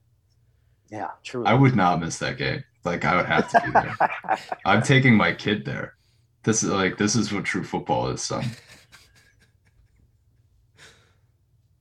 Yeah, 0.90 1.12
true. 1.24 1.46
I 1.46 1.54
would 1.54 1.76
not 1.76 2.00
miss 2.00 2.18
that 2.20 2.38
game. 2.38 2.64
Like 2.84 3.06
I 3.06 3.16
would 3.16 3.26
have 3.26 3.50
to 3.50 3.60
be 3.60 3.72
there. 3.72 4.00
I'm 4.66 4.82
taking 4.82 5.16
my 5.16 5.34
kid 5.34 5.66
there. 5.66 5.96
This 6.44 6.64
is 6.64 6.70
like 6.70 6.98
this 6.98 7.16
is 7.16 7.32
what 7.34 7.46
true 7.46 7.64
football 7.64 8.10
is, 8.10 8.24
son. 8.24 8.58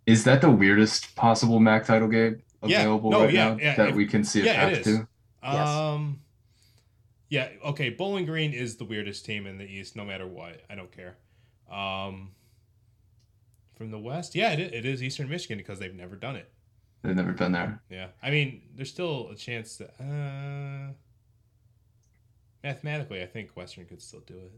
Is 0.06 0.24
that 0.24 0.40
the 0.40 0.50
weirdest 0.50 1.14
possible 1.16 1.60
MAC 1.60 1.84
title 1.84 2.08
game 2.08 2.42
Yeah, 2.64 2.78
available 2.78 3.10
no, 3.10 3.20
right 3.24 3.32
yeah, 3.32 3.48
now 3.50 3.58
yeah, 3.60 3.74
that 3.76 3.90
it- 3.90 3.94
we 3.94 4.06
can 4.06 4.24
see 4.24 4.42
a 4.42 4.46
yeah, 4.46 4.54
path 4.54 4.72
is. 4.72 4.84
to? 4.84 5.08
Yes. 5.48 5.82
Um, 5.94 6.20
yeah, 7.28 7.48
okay. 7.64 7.90
Bowling 7.90 8.24
Green 8.26 8.52
is 8.52 8.76
the 8.76 8.84
weirdest 8.84 9.24
team 9.24 9.46
in 9.46 9.58
the 9.58 9.64
East, 9.64 9.96
no 9.96 10.04
matter 10.04 10.26
what. 10.26 10.62
I 10.70 10.74
don't 10.74 10.90
care. 10.90 11.16
Um, 11.70 12.32
from 13.78 13.90
the 13.90 13.98
West, 13.98 14.34
yeah, 14.34 14.52
it 14.52 14.74
it 14.74 14.84
is 14.84 15.02
Eastern 15.02 15.28
Michigan 15.28 15.56
because 15.56 15.78
they've 15.78 15.94
never 15.94 16.16
done 16.16 16.36
it. 16.36 16.50
They've 17.02 17.14
never 17.16 17.32
been 17.32 17.52
there. 17.52 17.80
Yeah, 17.88 18.08
I 18.22 18.30
mean, 18.30 18.62
there's 18.74 18.90
still 18.90 19.30
a 19.30 19.36
chance 19.36 19.76
that 19.76 19.94
uh, 20.00 20.92
mathematically, 22.64 23.22
I 23.22 23.26
think 23.26 23.50
Western 23.56 23.86
could 23.86 24.02
still 24.02 24.20
do 24.26 24.34
it. 24.34 24.52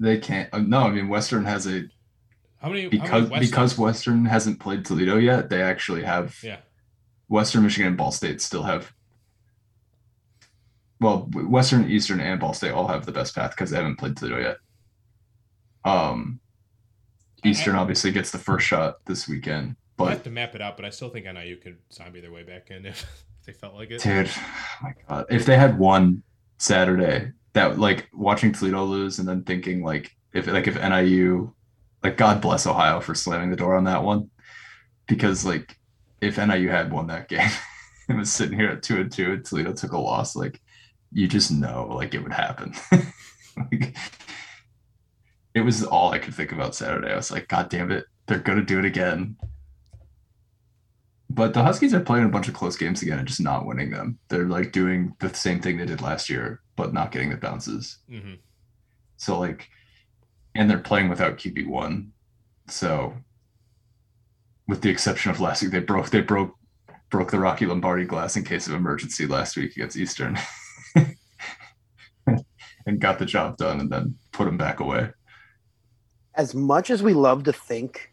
They 0.00 0.18
can't. 0.18 0.52
uh, 0.52 0.58
No, 0.58 0.80
I 0.80 0.90
mean 0.90 1.08
Western 1.08 1.44
has 1.44 1.66
a 1.68 1.84
How 2.60 2.68
many? 2.68 2.82
how 2.82 2.88
because 2.90 3.30
many 3.30 3.46
because 3.46 3.78
Western 3.78 4.24
hasn't 4.24 4.58
played 4.60 4.84
Toledo 4.84 5.16
yet. 5.18 5.48
They 5.48 5.62
actually 5.62 6.02
have 6.02 6.36
yeah, 6.42 6.58
Western 7.28 7.62
Michigan 7.62 7.88
and 7.88 7.96
Ball 7.96 8.10
State 8.12 8.40
still 8.42 8.64
have. 8.64 8.92
Well, 11.00 11.28
Western, 11.32 11.90
Eastern, 11.90 12.20
and 12.20 12.40
Ball 12.40 12.54
State 12.54 12.70
all 12.70 12.86
have 12.88 13.04
the 13.04 13.12
best 13.12 13.34
path 13.34 13.50
because 13.50 13.70
they 13.70 13.76
haven't 13.76 13.96
played 13.96 14.16
Toledo 14.16 14.38
yet. 14.38 14.56
Um, 15.84 16.40
Eastern 17.44 17.76
obviously 17.76 18.10
gets 18.10 18.30
the 18.30 18.38
first 18.38 18.66
shot 18.66 19.04
this 19.04 19.28
weekend, 19.28 19.70
I 19.72 19.76
but 19.96 20.08
have 20.10 20.22
to 20.24 20.30
map 20.30 20.54
it 20.54 20.62
out, 20.62 20.76
but 20.76 20.84
I 20.84 20.90
still 20.90 21.10
think 21.10 21.26
NIU 21.26 21.56
could 21.56 21.76
zombie 21.92 22.20
their 22.20 22.32
way 22.32 22.42
back 22.42 22.70
in 22.70 22.86
if 22.86 23.06
they 23.46 23.52
felt 23.52 23.74
like 23.74 23.90
it. 23.90 24.02
dude, 24.02 24.28
oh 24.28 24.68
my 24.82 24.94
god, 25.08 25.26
if 25.30 25.46
they 25.46 25.56
had 25.56 25.78
one 25.78 26.22
Saturday 26.58 27.32
that 27.52 27.78
like 27.78 28.08
watching 28.12 28.52
Toledo 28.52 28.84
lose 28.84 29.18
and 29.18 29.28
then 29.28 29.42
thinking 29.42 29.82
like 29.82 30.14
if 30.32 30.46
like 30.46 30.66
if 30.66 30.76
NIU, 30.76 31.52
like 32.02 32.16
God 32.16 32.40
bless 32.40 32.66
Ohio 32.66 33.00
for 33.00 33.14
slamming 33.14 33.50
the 33.50 33.56
door 33.56 33.76
on 33.76 33.84
that 33.84 34.02
one, 34.02 34.30
because 35.06 35.44
like 35.44 35.78
if 36.20 36.38
NIU 36.38 36.68
had 36.68 36.92
won 36.92 37.06
that 37.06 37.28
game 37.28 37.50
and 38.08 38.18
was 38.18 38.32
sitting 38.32 38.58
here 38.58 38.70
at 38.70 38.82
two 38.82 39.00
and 39.00 39.10
two 39.10 39.32
and 39.32 39.44
Toledo 39.44 39.72
took 39.72 39.92
a 39.92 39.98
loss, 39.98 40.36
like 40.36 40.60
you 41.12 41.28
just 41.28 41.50
know 41.50 41.86
like 41.94 42.14
it 42.14 42.22
would 42.22 42.32
happen. 42.32 42.74
like, 43.56 43.96
it 45.54 45.60
was 45.60 45.84
all 45.84 46.12
I 46.12 46.18
could 46.18 46.34
think 46.34 46.52
about 46.52 46.74
Saturday. 46.74 47.12
I 47.12 47.16
was 47.16 47.30
like, 47.30 47.48
God 47.48 47.68
damn 47.68 47.90
it, 47.90 48.04
they're 48.26 48.38
gonna 48.38 48.64
do 48.64 48.78
it 48.78 48.84
again. 48.84 49.36
But 51.30 51.54
the 51.54 51.62
Huskies 51.62 51.94
are 51.94 52.00
playing 52.00 52.26
a 52.26 52.28
bunch 52.28 52.48
of 52.48 52.54
close 52.54 52.76
games 52.76 53.02
again 53.02 53.18
and 53.18 53.26
just 53.26 53.40
not 53.40 53.66
winning 53.66 53.90
them. 53.90 54.18
They're 54.28 54.46
like 54.46 54.72
doing 54.72 55.14
the 55.20 55.32
same 55.34 55.60
thing 55.60 55.76
they 55.76 55.86
did 55.86 56.00
last 56.02 56.28
year, 56.30 56.60
but 56.76 56.92
not 56.92 57.10
getting 57.12 57.30
the 57.30 57.36
bounces. 57.36 57.98
hmm 58.08 58.34
So 59.16 59.38
like, 59.38 59.68
and 60.54 60.70
they're 60.70 60.78
playing 60.78 61.08
without 61.08 61.38
QB 61.38 61.66
one. 61.66 62.12
So, 62.68 63.14
with 64.68 64.80
the 64.80 64.90
exception 64.90 65.30
of 65.30 65.40
last 65.40 65.62
week, 65.62 65.72
they 65.72 65.80
broke 65.80 66.10
they 66.10 66.20
broke 66.20 66.54
broke 67.10 67.30
the 67.30 67.38
Rocky 67.38 67.66
Lombardi 67.66 68.04
glass 68.04 68.36
in 68.36 68.44
case 68.44 68.66
of 68.66 68.74
emergency 68.74 69.26
last 69.26 69.56
week 69.56 69.72
against 69.76 69.96
Eastern, 69.96 70.38
and 72.86 73.00
got 73.00 73.18
the 73.18 73.26
job 73.26 73.56
done, 73.56 73.80
and 73.80 73.90
then 73.90 74.16
put 74.32 74.46
them 74.46 74.56
back 74.56 74.80
away. 74.80 75.10
As 76.36 76.54
much 76.54 76.90
as 76.90 77.02
we 77.02 77.14
love 77.14 77.44
to 77.44 77.52
think 77.52 78.12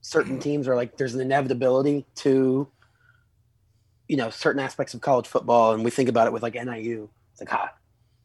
certain 0.00 0.38
teams 0.38 0.68
are 0.68 0.76
like 0.76 0.96
there's 0.96 1.14
an 1.14 1.20
inevitability 1.20 2.04
to 2.14 2.68
you 4.08 4.16
know 4.16 4.30
certain 4.30 4.60
aspects 4.60 4.92
of 4.94 5.00
college 5.00 5.26
football 5.26 5.72
and 5.72 5.84
we 5.84 5.90
think 5.90 6.08
about 6.08 6.26
it 6.26 6.32
with 6.32 6.42
like 6.42 6.54
NIU 6.54 7.08
it's 7.32 7.40
like 7.40 7.48
ha 7.50 7.72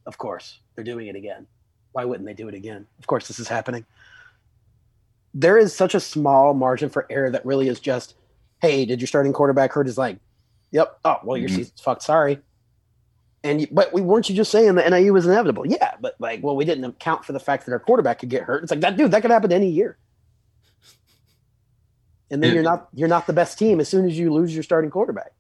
of 0.06 0.18
course 0.18 0.60
they're 0.76 0.84
doing 0.84 1.08
it 1.08 1.16
again. 1.16 1.46
Why 1.92 2.06
wouldn't 2.06 2.26
they 2.28 2.34
do 2.34 2.48
it 2.48 2.54
again? 2.54 2.86
Of 3.00 3.08
course 3.08 3.28
this 3.28 3.40
is 3.40 3.48
happening. 3.48 3.86
There 5.34 5.58
is 5.58 5.76
such 5.76 5.96
a 5.96 6.00
small 6.00 6.54
margin 6.54 6.90
for 6.90 7.06
error 7.10 7.30
that 7.32 7.46
really 7.46 7.68
is 7.68 7.80
just 7.80 8.16
hey 8.62 8.86
did 8.86 9.00
your 9.02 9.08
starting 9.08 9.34
quarterback 9.34 9.72
hurt 9.74 9.88
is 9.88 9.98
like 9.98 10.18
yep. 10.72 11.00
Oh 11.06 11.18
well 11.24 11.38
your 11.38 11.50
Mhm. 11.50 11.56
season's 11.56 11.82
fucked. 11.82 12.04
Sorry 12.04 12.40
and 13.44 13.62
you, 13.62 13.68
but 13.72 13.94
we 13.94 14.02
weren't 14.02 14.30
you 14.30 14.36
just 14.36 14.52
saying 14.52 14.76
that 14.76 14.90
NIU 14.92 15.14
was 15.14 15.26
inevitable? 15.26 15.66
Yeah, 15.66 15.96
but 16.02 16.16
like, 16.20 16.44
well, 16.44 16.56
we 16.56 16.66
didn't 16.66 16.84
account 16.84 17.24
for 17.26 17.34
the 17.34 17.40
fact 17.40 17.66
that 17.66 17.72
our 17.72 17.80
quarterback 17.80 18.20
could 18.20 18.30
get 18.30 18.44
hurt. 18.44 18.64
It's 18.64 18.72
like 18.72 18.82
that 18.82 18.98
dude 18.98 19.12
that 19.12 19.22
could 19.22 19.32
happen 19.32 19.52
any 19.52 19.70
year. 19.70 19.98
And 22.32 22.44
then 22.44 22.52
It- 22.52 22.54
you're 22.56 22.64
not 22.64 22.90
you're 22.94 23.08
not 23.08 23.28
the 23.28 23.34
best 23.34 23.58
team 23.58 23.80
as 23.80 23.88
soon 23.90 24.06
as 24.06 24.18
you 24.18 24.32
lose 24.34 24.54
your 24.54 24.64
starting 24.64 24.92
quarterback. 24.92 25.32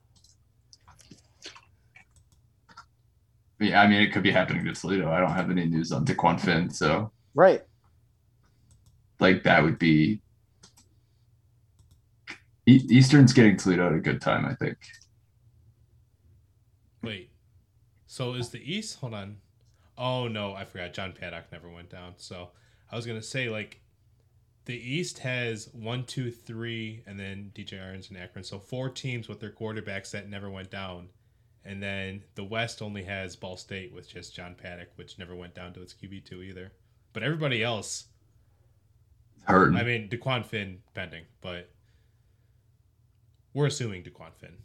Yeah, 3.59 3.81
I 3.81 3.87
mean, 3.87 4.01
it 4.01 4.13
could 4.13 4.23
be 4.23 4.31
happening 4.31 4.63
to 4.65 4.73
Toledo. 4.73 5.11
I 5.11 5.19
don't 5.19 5.31
have 5.33 5.51
any 5.51 5.65
news 5.65 5.91
on 5.91 6.05
Dequan 6.05 6.39
Finn, 6.39 6.69
so 6.69 7.11
Right. 7.35 7.61
like 9.19 9.43
that 9.43 9.61
would 9.63 9.77
be 9.77 10.21
E- 12.65 12.85
Eastern's 12.89 13.33
getting 13.33 13.57
Toledo 13.57 13.87
at 13.87 13.93
a 13.95 13.99
good 13.99 14.21
time, 14.21 14.45
I 14.45 14.53
think. 14.55 14.77
Wait. 17.01 17.28
So 18.11 18.33
is 18.33 18.49
the 18.49 18.59
East? 18.59 18.99
Hold 19.01 19.13
on. 19.13 19.37
Oh 19.95 20.27
no, 20.27 20.55
I 20.55 20.65
forgot. 20.65 20.93
John 20.93 21.13
Paddock 21.13 21.51
never 21.51 21.69
went 21.69 21.91
down. 21.91 22.13
So 22.17 22.49
I 22.91 22.95
was 22.95 23.05
gonna 23.05 23.21
say 23.21 23.49
like, 23.49 23.81
the 24.65 24.75
East 24.75 25.19
has 25.19 25.69
one, 25.73 26.05
two, 26.05 26.31
three, 26.31 27.03
and 27.05 27.19
then 27.19 27.51
DJ 27.53 27.79
Irons 27.79 28.09
and 28.09 28.17
Akron. 28.17 28.43
So 28.43 28.57
four 28.57 28.89
teams 28.89 29.27
with 29.27 29.39
their 29.39 29.51
quarterbacks 29.51 30.09
that 30.09 30.27
never 30.27 30.49
went 30.49 30.71
down, 30.71 31.09
and 31.63 31.83
then 31.83 32.23
the 32.33 32.43
West 32.43 32.81
only 32.81 33.03
has 33.03 33.35
Ball 33.35 33.57
State 33.57 33.93
with 33.93 34.09
just 34.09 34.35
John 34.35 34.55
Paddock, 34.55 34.89
which 34.95 35.19
never 35.19 35.35
went 35.35 35.53
down 35.53 35.71
to 35.73 35.81
its 35.83 35.93
QB 35.93 36.25
two 36.25 36.41
either. 36.41 36.71
But 37.13 37.21
everybody 37.21 37.61
else, 37.61 38.07
Hurting. 39.43 39.77
I 39.77 39.83
mean, 39.83 40.09
Dequan 40.09 40.43
Finn 40.43 40.79
pending, 40.95 41.25
but 41.41 41.69
we're 43.53 43.67
assuming 43.67 44.01
Dequan 44.01 44.33
Finn. 44.35 44.57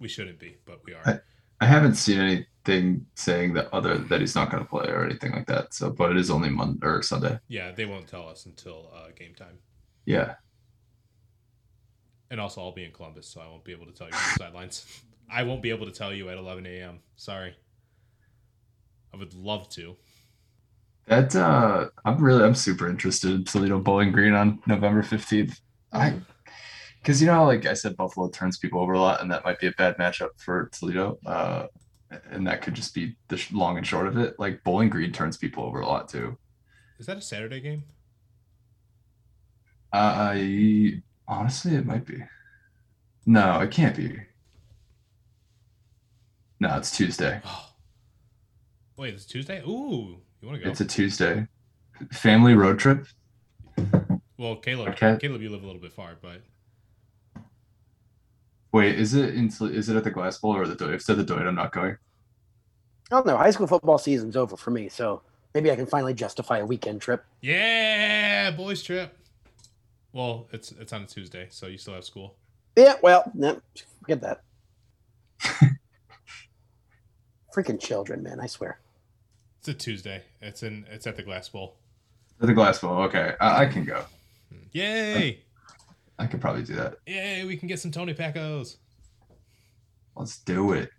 We 0.00 0.08
shouldn't 0.08 0.40
be, 0.40 0.56
but 0.66 0.80
we 0.84 0.92
are. 0.94 1.22
I 1.60 1.66
haven't 1.66 1.94
seen 1.94 2.18
anything 2.20 3.06
saying 3.16 3.54
that 3.54 3.72
other 3.72 3.98
that 3.98 4.20
he's 4.20 4.34
not 4.34 4.50
going 4.50 4.62
to 4.62 4.68
play 4.68 4.88
or 4.88 5.04
anything 5.04 5.32
like 5.32 5.46
that. 5.46 5.74
So, 5.74 5.90
but 5.90 6.10
it 6.10 6.16
is 6.16 6.30
only 6.30 6.50
Monday 6.50 6.86
or 6.86 7.02
Sunday. 7.02 7.38
Yeah, 7.48 7.72
they 7.72 7.84
won't 7.86 8.08
tell 8.08 8.28
us 8.28 8.46
until 8.46 8.90
uh, 8.94 9.10
game 9.16 9.34
time. 9.34 9.58
Yeah, 10.06 10.34
And 12.30 12.40
also, 12.40 12.60
I'll 12.62 12.72
be 12.72 12.84
in 12.84 12.92
Columbus, 12.92 13.28
so 13.28 13.40
I 13.40 13.48
won't 13.48 13.64
be 13.64 13.72
able 13.72 13.86
to 13.86 13.92
tell 13.92 14.06
you 14.08 14.14
from 14.14 14.26
the 14.28 14.32
sidelines. 14.44 14.86
I 15.28 15.42
won't 15.42 15.62
be 15.62 15.70
able 15.70 15.86
to 15.86 15.92
tell 15.92 16.12
you 16.12 16.28
at 16.30 16.38
11 16.38 16.66
a.m. 16.66 17.00
Sorry. 17.16 17.56
I 19.12 19.16
would 19.16 19.34
love 19.34 19.68
to. 19.70 19.96
That 21.06 21.34
uh, 21.34 21.88
I'm 22.04 22.22
really 22.22 22.44
I'm 22.44 22.54
super 22.54 22.88
interested 22.88 23.32
in 23.32 23.44
Toledo 23.44 23.78
Bowling 23.80 24.12
Green 24.12 24.32
on 24.34 24.60
November 24.66 25.02
15th. 25.02 25.60
I 25.92 26.14
because 27.02 27.20
you 27.20 27.26
know, 27.26 27.44
like 27.44 27.66
I 27.66 27.74
said, 27.74 27.96
Buffalo 27.96 28.28
turns 28.30 28.58
people 28.58 28.80
over 28.80 28.92
a 28.92 29.00
lot, 29.00 29.20
and 29.22 29.30
that 29.30 29.44
might 29.44 29.58
be 29.58 29.66
a 29.66 29.72
bad 29.72 29.96
matchup 29.98 30.30
for 30.36 30.68
Toledo. 30.72 31.18
Uh, 31.24 31.66
and 32.30 32.46
that 32.46 32.60
could 32.62 32.74
just 32.74 32.94
be 32.94 33.14
the 33.28 33.36
sh- 33.36 33.52
long 33.52 33.76
and 33.78 33.86
short 33.86 34.06
of 34.06 34.16
it. 34.18 34.34
Like 34.38 34.62
Bowling 34.64 34.88
Green 34.90 35.12
turns 35.12 35.36
people 35.36 35.64
over 35.64 35.80
a 35.80 35.86
lot 35.86 36.08
too. 36.08 36.36
Is 36.98 37.06
that 37.06 37.16
a 37.16 37.22
Saturday 37.22 37.60
game? 37.60 37.84
Uh, 39.92 39.96
I 40.34 41.02
honestly, 41.26 41.74
it 41.76 41.86
might 41.86 42.04
be. 42.04 42.22
No, 43.26 43.60
it 43.60 43.70
can't 43.70 43.96
be. 43.96 44.18
No, 46.60 46.76
it's 46.76 46.96
Tuesday. 46.96 47.40
Oh. 47.44 47.66
Wait, 48.96 49.14
it's 49.14 49.24
Tuesday? 49.24 49.60
Ooh, 49.66 50.18
you 50.42 50.48
want 50.48 50.58
to 50.58 50.64
go? 50.64 50.70
It's 50.70 50.80
a 50.80 50.84
Tuesday. 50.84 51.46
Family 52.12 52.54
road 52.54 52.78
trip. 52.78 53.06
well, 54.36 54.56
Caleb, 54.56 54.88
Okay. 54.90 55.16
Caleb, 55.20 55.40
you 55.40 55.48
live 55.48 55.62
a 55.62 55.66
little 55.66 55.80
bit 55.80 55.92
far, 55.92 56.18
but 56.20 56.42
Wait, 58.72 58.98
is 58.98 59.14
it 59.14 59.34
in, 59.34 59.46
is 59.48 59.88
it 59.88 59.96
at 59.96 60.04
the 60.04 60.10
Glass 60.10 60.38
Bowl 60.38 60.56
or 60.56 60.66
the 60.66 60.74
Doyt? 60.74 60.90
If 60.90 61.00
it's 61.00 61.10
at 61.10 61.16
the 61.16 61.24
Doyt, 61.24 61.46
I'm 61.46 61.54
not 61.54 61.72
going. 61.72 61.96
I 63.10 63.16
don't 63.16 63.26
know. 63.26 63.36
High 63.36 63.50
school 63.50 63.66
football 63.66 63.98
season's 63.98 64.36
over 64.36 64.56
for 64.56 64.70
me, 64.70 64.88
so 64.88 65.22
maybe 65.54 65.70
I 65.70 65.76
can 65.76 65.86
finally 65.86 66.14
justify 66.14 66.58
a 66.58 66.66
weekend 66.66 67.00
trip. 67.00 67.24
yeah, 67.40 68.50
boys 68.52 68.82
trip. 68.82 69.16
Well, 70.12 70.46
it's 70.52 70.72
it's 70.72 70.92
on 70.92 71.02
a 71.02 71.06
Tuesday, 71.06 71.46
so 71.50 71.66
you 71.66 71.78
still 71.78 71.94
have 71.94 72.04
school. 72.04 72.36
Yeah, 72.76 72.94
well, 73.02 73.30
no, 73.34 73.60
forget 74.00 74.20
that. 74.22 74.42
Freaking 77.54 77.80
children, 77.80 78.22
man! 78.22 78.40
I 78.40 78.46
swear. 78.46 78.80
It's 79.58 79.68
a 79.68 79.74
Tuesday. 79.74 80.22
It's 80.40 80.62
in 80.62 80.86
it's 80.90 81.06
at 81.06 81.16
the 81.16 81.22
Glass 81.22 81.48
Bowl. 81.48 81.76
At 82.40 82.46
the 82.46 82.54
Glass 82.54 82.78
Bowl. 82.80 83.02
Okay, 83.02 83.34
I, 83.40 83.64
I 83.64 83.66
can 83.66 83.84
go. 83.84 84.04
Hmm. 84.48 84.62
Yay! 84.72 85.40
I 86.20 86.26
could 86.26 86.40
probably 86.42 86.62
do 86.62 86.76
that. 86.76 86.96
Yay! 87.06 87.46
We 87.46 87.56
can 87.56 87.66
get 87.66 87.80
some 87.80 87.90
Tony 87.90 88.12
Packo's. 88.12 88.76
Let's 90.14 90.38
do 90.40 90.72
it. 90.72 90.90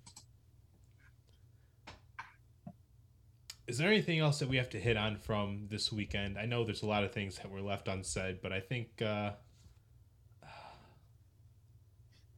Is 3.68 3.78
there 3.78 3.88
anything 3.88 4.18
else 4.18 4.40
that 4.40 4.50
we 4.50 4.58
have 4.58 4.70
to 4.72 4.80
hit 4.80 4.98
on 4.98 5.18
from 5.18 5.68
this 5.70 5.92
weekend? 5.92 6.40
I 6.40 6.46
know 6.46 6.66
there's 6.66 6.82
a 6.82 6.88
lot 6.88 7.04
of 7.04 7.12
things 7.12 7.38
that 7.38 7.52
were 7.52 7.62
left 7.62 7.88
unsaid, 7.88 8.40
but 8.42 8.52
I 8.52 8.60
think 8.60 8.88
uh, 9.00 9.06
I 10.44 10.48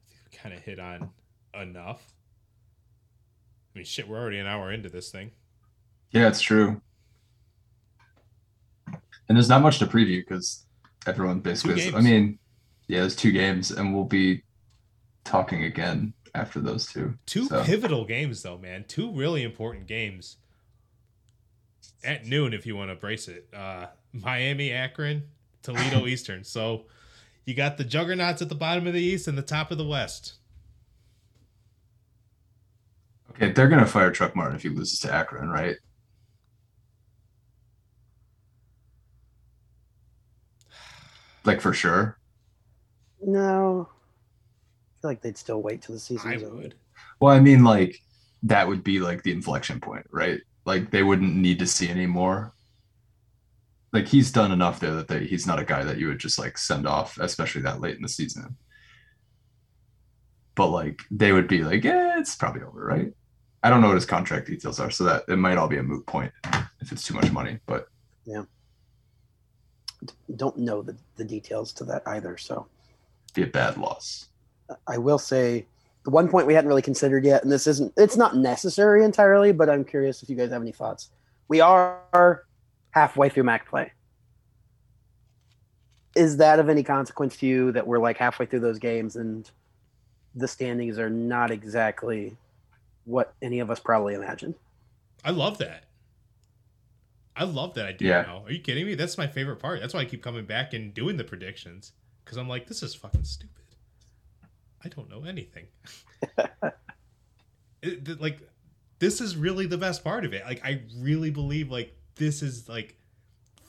think 0.10 0.20
we 0.30 0.38
kind 0.38 0.54
of 0.54 0.62
hit 0.62 0.78
on 0.78 1.10
enough. 1.60 2.04
I 3.74 3.80
mean, 3.80 3.86
shit, 3.86 4.10
we're 4.10 4.20
already 4.20 4.40
an 4.40 4.46
hour 4.46 4.74
into 4.74 4.90
this 4.90 5.10
thing. 5.10 5.32
Yeah, 6.12 6.28
it's 6.28 6.42
true. 6.42 6.82
And 8.88 9.38
there's 9.38 9.50
not 9.50 9.62
much 9.62 9.80
to 9.80 9.88
preview 9.88 10.20
because 10.20 10.66
everyone 11.08 11.40
basically. 11.40 11.82
Is, 11.82 11.96
I 11.96 12.02
mean, 12.02 12.40
yeah, 12.88 13.02
there's 13.02 13.16
two 13.16 13.32
games, 13.32 13.72
and 13.72 13.94
we'll 13.94 14.04
be 14.04 14.44
talking 15.24 15.64
again 15.64 16.14
after 16.36 16.60
those 16.60 16.86
two. 16.88 17.14
Two 17.26 17.46
So, 17.46 17.64
pivotal 17.64 18.06
games, 18.06 18.42
though, 18.44 18.58
man. 18.58 18.86
Two 18.88 19.12
really 19.12 19.44
important 19.44 19.88
games 19.88 20.38
at 22.04 22.26
noon, 22.26 22.54
if 22.54 22.66
you 22.66 22.76
want 22.76 22.90
to 22.92 22.96
brace 22.96 23.28
it. 23.28 23.48
Uh, 23.54 23.88
Miami, 24.12 24.72
Akron, 24.72 25.24
Toledo, 25.62 26.06
Eastern. 26.08 26.44
So 26.44 26.86
you 27.46 27.54
got 27.54 27.78
the 27.78 27.84
juggernauts 27.84 28.42
at 28.42 28.50
the 28.50 28.56
bottom 28.56 28.88
of 28.88 28.94
the 28.94 29.02
East 29.02 29.28
and 29.28 29.38
the 29.38 29.42
top 29.42 29.72
of 29.72 29.78
the 29.78 29.86
West. 29.86 30.34
okay, 33.32 33.52
they're 33.52 33.68
gonna 33.68 33.86
fire 33.86 34.12
Chuck 34.12 34.36
Martin 34.36 34.56
if 34.56 34.64
he 34.64 34.70
loses 34.70 35.00
to 35.00 35.12
Akron, 35.14 35.50
right? 35.50 35.76
Like 41.46 41.62
for 41.62 41.74
sure. 41.74 42.18
No, 43.26 43.90
I 43.90 45.02
feel 45.02 45.12
like 45.12 45.22
they'd 45.22 45.38
still 45.38 45.62
wait 45.62 45.82
till 45.82 45.96
the 45.96 46.00
season. 46.00 46.32
I 46.32 46.36
over. 46.38 46.56
would. 46.56 46.76
Well, 47.20 47.34
I 47.36 47.40
mean, 47.40 47.64
like 47.64 48.00
that 48.44 48.68
would 48.68 48.84
be 48.84 49.00
like 49.00 49.24
the 49.24 49.32
inflection 49.32 49.80
point, 49.80 50.06
right? 50.12 50.40
Like 50.66 50.92
they 50.92 51.04
wouldn't 51.04 51.36
need 51.36 51.60
to 51.60 51.68
see 51.68 51.90
any 51.90 52.06
more. 52.06 52.54
Like 53.94 54.08
he's 54.08 54.32
done 54.32 54.52
enough 54.52 54.80
there 54.80 54.94
that 54.96 55.08
they, 55.08 55.26
he's 55.26 55.48
not 55.48 55.60
a 55.60 55.66
guy 55.66 55.84
that 55.84 55.98
you 55.98 56.08
would 56.08 56.20
just 56.20 56.40
like 56.40 56.58
send 56.58 56.88
off, 56.88 57.18
especially 57.20 57.62
that 57.64 57.82
late 57.82 57.96
in 57.96 58.02
the 58.02 58.10
season. 58.10 58.58
But 60.56 60.68
like 60.70 61.02
they 61.12 61.32
would 61.32 61.48
be 61.48 61.64
like, 61.64 61.84
yeah, 61.84 62.20
it's 62.20 62.36
probably 62.36 62.64
over, 62.64 62.86
right? 62.86 63.14
I 63.64 63.70
don't 63.70 63.82
know 63.82 63.88
what 63.88 63.96
his 63.96 64.06
contract 64.06 64.48
details 64.48 64.80
are, 64.80 64.92
so 64.92 65.06
that 65.06 65.24
it 65.28 65.38
might 65.38 65.58
all 65.58 65.68
be 65.70 65.78
a 65.78 65.84
moot 65.84 66.06
point 66.06 66.34
if 66.82 66.92
it's 66.92 67.04
too 67.04 67.14
much 67.14 67.32
money. 67.32 67.60
But 67.66 67.88
yeah, 68.26 68.44
Don't 70.36 70.58
know 70.58 70.82
the, 70.82 70.98
the 71.16 71.24
details 71.26 71.72
to 71.74 71.86
that 71.86 72.04
either. 72.08 72.38
So 72.38 72.68
be 73.34 73.44
a 73.44 73.48
bad 73.48 73.78
loss. 73.78 74.30
I 74.88 74.98
will 74.98 75.20
say 75.20 75.66
the 76.04 76.10
one 76.12 76.28
point 76.30 76.48
we 76.48 76.54
hadn't 76.54 76.68
really 76.68 76.82
considered 76.82 77.26
yet, 77.26 77.44
and 77.44 77.52
this 77.52 77.68
isn't 77.68 77.94
it's 77.98 78.18
not 78.18 78.36
necessary 78.36 79.04
entirely, 79.04 79.52
but 79.52 79.70
I'm 79.70 79.84
curious 79.84 80.24
if 80.24 80.30
you 80.30 80.36
guys 80.36 80.52
have 80.52 80.62
any 80.62 80.72
thoughts. 80.72 81.10
We 81.48 81.60
are 81.62 82.46
halfway 82.92 83.30
through 83.30 83.44
Mac 83.44 83.68
play. 83.68 83.92
Is 86.16 86.38
that 86.38 86.60
of 86.60 86.70
any 86.70 86.84
consequence 86.84 87.38
to 87.38 87.48
you 87.48 87.72
that 87.72 87.86
we're 87.88 88.00
like 88.00 88.18
halfway 88.18 88.46
through 88.46 88.60
those 88.60 88.78
games 88.80 89.16
and 89.16 89.50
the 90.36 90.48
standings 90.48 91.00
are 91.00 91.10
not 91.10 91.50
exactly 91.52 92.38
what 93.06 93.34
any 93.42 93.60
of 93.60 93.72
us 93.72 93.80
probably 93.80 94.14
imagined? 94.14 94.56
I 95.26 95.32
love 95.32 95.58
that. 95.58 95.86
I 97.36 97.46
love 97.46 97.74
that 97.76 97.86
idea 97.86 98.10
Yeah. 98.10 98.22
now. 98.22 98.44
Are 98.46 98.52
you 98.52 98.60
kidding 98.60 98.86
me? 98.86 98.94
That's 98.94 99.18
my 99.18 99.26
favorite 99.26 99.58
part. 99.58 99.80
That's 99.82 99.94
why 99.94 100.02
I 100.02 100.06
keep 100.06 100.22
coming 100.22 100.46
back 100.46 100.74
and 100.74 100.94
doing 100.94 101.18
the 101.18 101.24
predictions 101.24 101.94
because 102.24 102.38
I'm 102.38 102.48
like, 102.50 102.68
this 102.68 102.84
is 102.84 102.94
fucking 102.96 103.24
stupid. 103.24 103.50
I 104.84 104.90
don't 104.90 105.10
know 105.10 105.24
anything. 105.26 105.68
It- 107.82 108.22
like, 108.22 108.40
this 109.00 109.20
is 109.20 109.36
really 109.36 109.66
the 109.66 109.78
best 109.78 110.04
part 110.04 110.24
of 110.24 110.34
it. 110.34 110.46
Like, 110.46 110.64
I 110.64 110.82
really 110.98 111.32
believe 111.32 111.70
like 111.70 111.94
this 112.16 112.42
is 112.42 112.70
like 112.70 112.96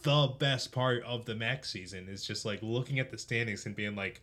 the 0.02 0.28
best 0.38 0.70
part 0.70 1.02
of 1.02 1.24
the 1.24 1.34
max 1.34 1.70
season 1.70 2.08
is 2.08 2.24
just 2.24 2.44
like 2.44 2.60
looking 2.62 3.00
at 3.00 3.10
the 3.10 3.18
standings 3.18 3.66
and 3.66 3.74
being 3.74 3.96
like, 3.96 4.20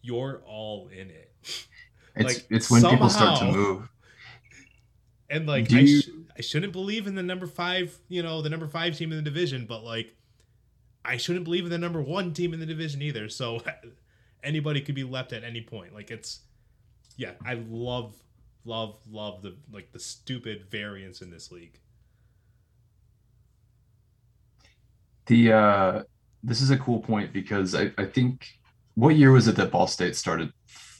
you're 0.00 0.42
all 0.46 0.88
in 0.88 1.10
it. 1.10 1.32
It's 2.14 2.24
Like, 2.26 2.46
it's 2.50 2.70
when 2.70 2.82
people 2.82 3.08
start 3.08 3.38
to 3.40 3.52
move. 3.52 3.88
And 5.30 5.46
like 5.46 5.68
Do 5.68 5.76
I, 5.78 5.80
you- 5.80 6.26
I 6.36 6.42
shouldn't 6.42 6.72
believe 6.74 7.06
in 7.06 7.14
the 7.14 7.22
number 7.22 7.46
five, 7.46 7.98
you 8.08 8.22
know, 8.22 8.42
the 8.42 8.50
number 8.50 8.66
five 8.68 8.96
team 8.98 9.12
in 9.12 9.16
the 9.16 9.22
division, 9.22 9.64
but 9.66 9.82
like 9.82 10.14
I 11.04 11.16
shouldn't 11.16 11.44
believe 11.44 11.64
in 11.64 11.70
the 11.70 11.78
number 11.78 12.00
one 12.00 12.32
team 12.32 12.54
in 12.54 12.60
the 12.60 12.66
division 12.66 13.02
either. 13.02 13.28
So 13.28 13.60
anybody 14.42 14.80
could 14.80 14.94
be 14.94 15.04
left 15.04 15.32
at 15.32 15.44
any 15.44 15.60
point. 15.60 15.94
Like 15.94 16.10
it's, 16.10 16.40
yeah, 17.16 17.32
I 17.44 17.54
love, 17.68 18.16
love, 18.64 18.98
love 19.10 19.42
the 19.42 19.56
like 19.72 19.92
the 19.92 19.98
stupid 19.98 20.66
variance 20.70 21.20
in 21.20 21.30
this 21.30 21.50
league. 21.50 21.78
The 25.26 25.52
uh 25.52 26.02
this 26.42 26.60
is 26.60 26.70
a 26.70 26.76
cool 26.76 27.00
point 27.00 27.32
because 27.32 27.74
I, 27.74 27.92
I 27.96 28.04
think 28.04 28.48
what 28.94 29.16
year 29.16 29.30
was 29.30 29.46
it 29.46 29.56
that 29.56 29.70
Ball 29.70 29.86
State 29.86 30.16
started 30.16 30.52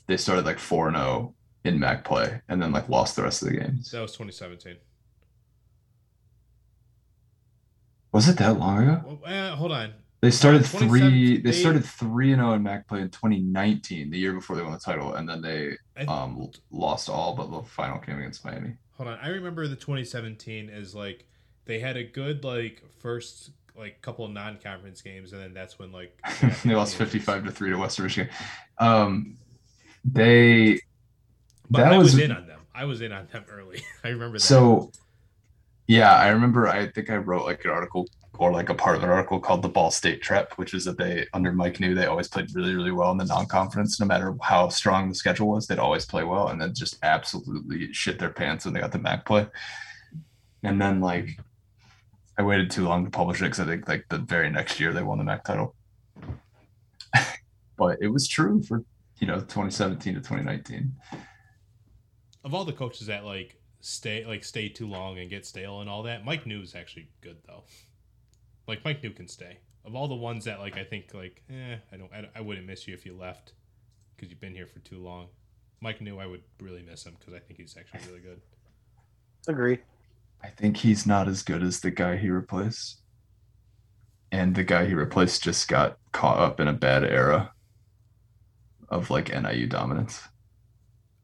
they 0.07 0.16
started 0.16 0.44
like 0.44 0.59
4 0.59 0.88
and 0.88 0.96
0 0.96 1.34
in 1.64 1.78
MAC 1.78 2.05
play 2.05 2.40
and 2.48 2.61
then 2.61 2.72
like 2.72 2.88
lost 2.88 3.16
the 3.16 3.22
rest 3.22 3.42
of 3.42 3.48
the 3.48 3.57
games. 3.57 3.90
That 3.90 4.03
was 4.03 4.12
2017. 4.12 4.76
Was 8.13 8.29
it 8.29 8.37
that 8.39 8.59
long 8.59 8.89
ago? 8.89 9.21
Eh, 9.27 9.51
hold 9.51 9.73
on. 9.73 9.93
They 10.21 10.31
started 10.31 10.59
2017 10.65 10.89
three 10.89 11.37
they 11.39 11.51
they- 11.51 11.53
started 11.61 11.85
3 11.85 12.33
and 12.33 12.41
0 12.41 12.53
in 12.53 12.63
MAC 12.63 12.87
play 12.87 13.01
in 13.01 13.09
2019, 13.11 14.11
the 14.11 14.19
year 14.19 14.33
before 14.33 14.55
they 14.57 14.63
won 14.63 14.73
the 14.73 14.79
title 14.79 15.15
and 15.15 15.29
then 15.29 15.43
they 15.43 15.73
I, 15.97 16.05
um 16.05 16.49
lost 16.71 17.09
all 17.09 17.35
but 17.35 17.51
the 17.51 17.63
final 17.69 17.99
game 17.99 18.19
against 18.19 18.45
Miami. 18.45 18.75
hold 18.97 19.09
on. 19.09 19.19
I 19.21 19.29
remember 19.29 19.67
the 19.67 19.75
2017 19.77 20.69
is 20.69 20.95
like 20.95 21.25
they 21.65 21.81
had 21.81 21.97
a 21.97 22.05
good 22.05 22.45
like 22.45 22.83
first 23.01 23.51
like 23.77 24.01
couple 24.03 24.29
non-conference 24.29 25.01
games, 25.01 25.33
and 25.33 25.41
then 25.43 25.55
that's 25.55 25.79
when 25.79 25.91
like 25.91 26.17
they 26.65 26.75
lost 26.75 26.95
55 26.97 27.47
to 27.47 27.51
3 27.51 27.71
to 27.71 27.77
Western 27.77 28.05
Michigan. 28.05 28.33
Um 28.79 29.39
they 30.05 30.79
But 31.71 31.79
that 31.85 31.93
I 31.95 31.99
was, 31.99 32.15
was 32.15 32.23
in 32.23 32.31
on 32.33 32.47
them. 32.47 32.61
I 32.75 32.85
was 32.85 33.01
in 33.01 33.11
on 33.13 33.27
them 33.33 33.45
early. 33.51 33.83
I 34.05 34.09
remember 34.09 34.39
that. 34.39 34.45
So, 34.45 34.93
yeah, 35.93 36.14
I 36.14 36.28
remember. 36.28 36.68
I 36.68 36.86
think 36.86 37.11
I 37.11 37.16
wrote 37.16 37.45
like 37.45 37.66
an 37.66 37.70
article 37.70 38.09
or 38.38 38.51
like 38.51 38.70
a 38.70 38.74
part 38.74 38.97
of 38.97 39.03
an 39.03 39.11
article 39.11 39.38
called 39.38 39.61
"The 39.61 39.68
Ball 39.68 39.90
State 39.90 40.22
Trip," 40.22 40.51
which 40.57 40.72
is 40.72 40.86
that 40.86 40.97
they 40.97 41.26
under 41.34 41.53
Mike 41.53 41.80
Neu 41.80 41.95
they 41.95 42.07
always 42.07 42.28
played 42.28 42.55
really, 42.55 42.74
really 42.74 42.93
well 42.93 43.11
in 43.11 43.18
the 43.18 43.26
non-conference, 43.26 44.01
no 44.01 44.07
matter 44.07 44.34
how 44.40 44.70
strong 44.70 45.11
the 45.11 45.14
schedule 45.14 45.49
was. 45.49 45.66
They'd 45.66 45.78
always 45.78 46.07
play 46.07 46.24
well, 46.24 46.49
and 46.49 46.59
then 46.59 46.72
just 46.74 46.97
absolutely 47.03 47.93
shit 47.93 48.18
their 48.18 48.30
pants 48.30 48.64
when 48.64 48.72
they 48.72 48.80
got 48.80 48.93
the 48.93 49.01
MAC 49.01 49.26
play. 49.26 49.47
And 50.62 50.80
then 50.80 51.03
like, 51.03 51.38
I 52.38 52.43
waited 52.43 52.70
too 52.70 52.84
long 52.84 53.05
to 53.05 53.11
publish 53.11 53.43
it 53.43 53.45
because 53.45 53.61
I 53.61 53.66
think 53.66 53.86
like 53.86 54.07
the 54.09 54.18
very 54.18 54.49
next 54.49 54.80
year 54.80 54.95
they 54.95 55.03
won 55.03 55.18
the 55.18 55.24
MAC 55.24 55.45
title. 55.45 55.74
but 57.76 57.99
it 58.01 58.09
was 58.09 58.26
true 58.26 58.62
for 58.62 58.82
you 59.18 59.26
know 59.26 59.40
2017 59.40 60.14
to 60.14 60.20
2019. 60.20 60.90
of 62.45 62.55
all 62.55 62.64
the 62.64 62.72
coaches 62.72 63.09
that 63.09 63.26
like 63.26 63.59
stay 63.83 64.24
like 64.24 64.45
stay 64.45 64.68
too 64.68 64.87
long 64.87 65.18
and 65.18 65.28
get 65.28 65.45
stale 65.45 65.80
and 65.80 65.91
all 65.91 66.05
that. 66.05 66.24
Mike 66.24 66.45
Neu 66.45 66.62
is 66.62 66.74
actually 66.74 67.09
good 67.20 67.37
though. 67.47 67.64
Like 68.66 68.85
Mike 68.85 69.03
Neu 69.03 69.14
can 69.14 69.28
stay. 69.28 69.59
Of 69.85 69.97
all 69.97 70.07
the 70.09 70.14
ones 70.14 70.45
that 70.45 70.61
like 70.61 70.78
I 70.78 70.85
think 70.85 71.12
like 71.12 71.43
eh 71.51 71.76
I 71.93 71.97
don't 71.97 72.12
I, 72.12 72.28
I 72.37 72.41
wouldn't 72.41 72.66
miss 72.66 72.87
you 72.87 72.95
if 72.95 73.05
you 73.05 73.14
left 73.14 73.53
because 74.16 74.30
you've 74.30 74.41
been 74.41 74.55
here 74.55 74.68
for 74.68 74.78
too 74.78 74.99
long. 74.99 75.26
Mike 75.80 75.99
Neu 75.99 76.20
I 76.20 76.26
would 76.26 76.43
really 76.61 76.83
miss 76.83 77.05
him 77.05 77.16
because 77.18 77.35
I 77.35 77.41
think 77.41 77.59
he's 77.59 77.76
actually 77.76 78.09
really 78.09 78.20
good. 78.20 78.41
Agree. 79.49 79.78
I 80.45 80.49
think 80.49 80.76
he's 80.76 81.05
not 81.05 81.28
as 81.28 81.43
good 81.43 81.62
as 81.62 81.80
the 81.80 81.91
guy 81.91 82.16
he 82.16 82.30
replaced. 82.30 83.01
And 84.30 84.55
the 84.55 84.64
guy 84.64 84.87
he 84.87 84.95
replaced 84.95 85.43
just 85.43 85.68
got 85.68 85.99
caught 86.12 86.39
up 86.39 86.61
in 86.61 86.68
a 86.68 86.72
bad 86.72 87.05
era 87.05 87.53
of 88.89 89.11
like 89.11 89.28
NIU 89.28 89.66
dominance. 89.66 90.22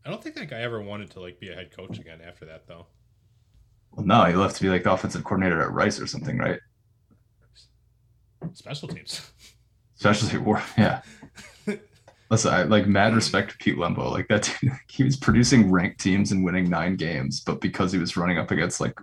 I 0.05 0.11
don't 0.11 0.23
think 0.23 0.37
that 0.37 0.49
guy 0.51 0.61
ever 0.61 0.81
wanted 0.83 1.11
to 1.13 1.21
like 1.21 1.39
be 1.39 1.51
a 1.51 1.55
head 1.55 1.71
coach 1.75 1.99
again 1.99 2.21
after 2.27 2.45
that 2.47 2.67
though. 2.67 2.87
Well, 3.93 4.07
no, 4.07 4.25
he 4.25 4.35
left 4.35 4.57
to 4.57 4.63
be 4.63 4.69
like 4.69 4.85
the 4.85 4.93
offensive 4.93 5.25
coordinator 5.25 5.61
at 5.63 5.73
Rice 5.73 6.01
or 6.01 6.07
something, 6.07 6.39
right? 6.39 6.61
Special 8.55 8.89
teams. 8.89 9.31
Especially 9.97 10.39
war, 10.39 10.63
yeah. 10.79 11.03
Listen, 12.31 12.53
I 12.53 12.63
like 12.65 12.87
mad 12.87 13.15
respect 13.15 13.53
to 13.53 13.57
Pete 13.59 13.77
Lembo. 13.77 14.11
Like 14.11 14.29
that, 14.29 14.55
dude, 14.61 14.73
he 14.89 15.03
was 15.03 15.17
producing 15.17 15.71
ranked 15.71 16.01
teams 16.01 16.31
and 16.31 16.45
winning 16.45 16.69
nine 16.69 16.97
games, 16.97 17.41
but 17.41 17.61
because 17.61 17.91
he 17.91 17.99
was 17.99 18.17
running 18.17 18.39
up 18.39 18.51
against 18.51 18.81
like, 18.81 18.99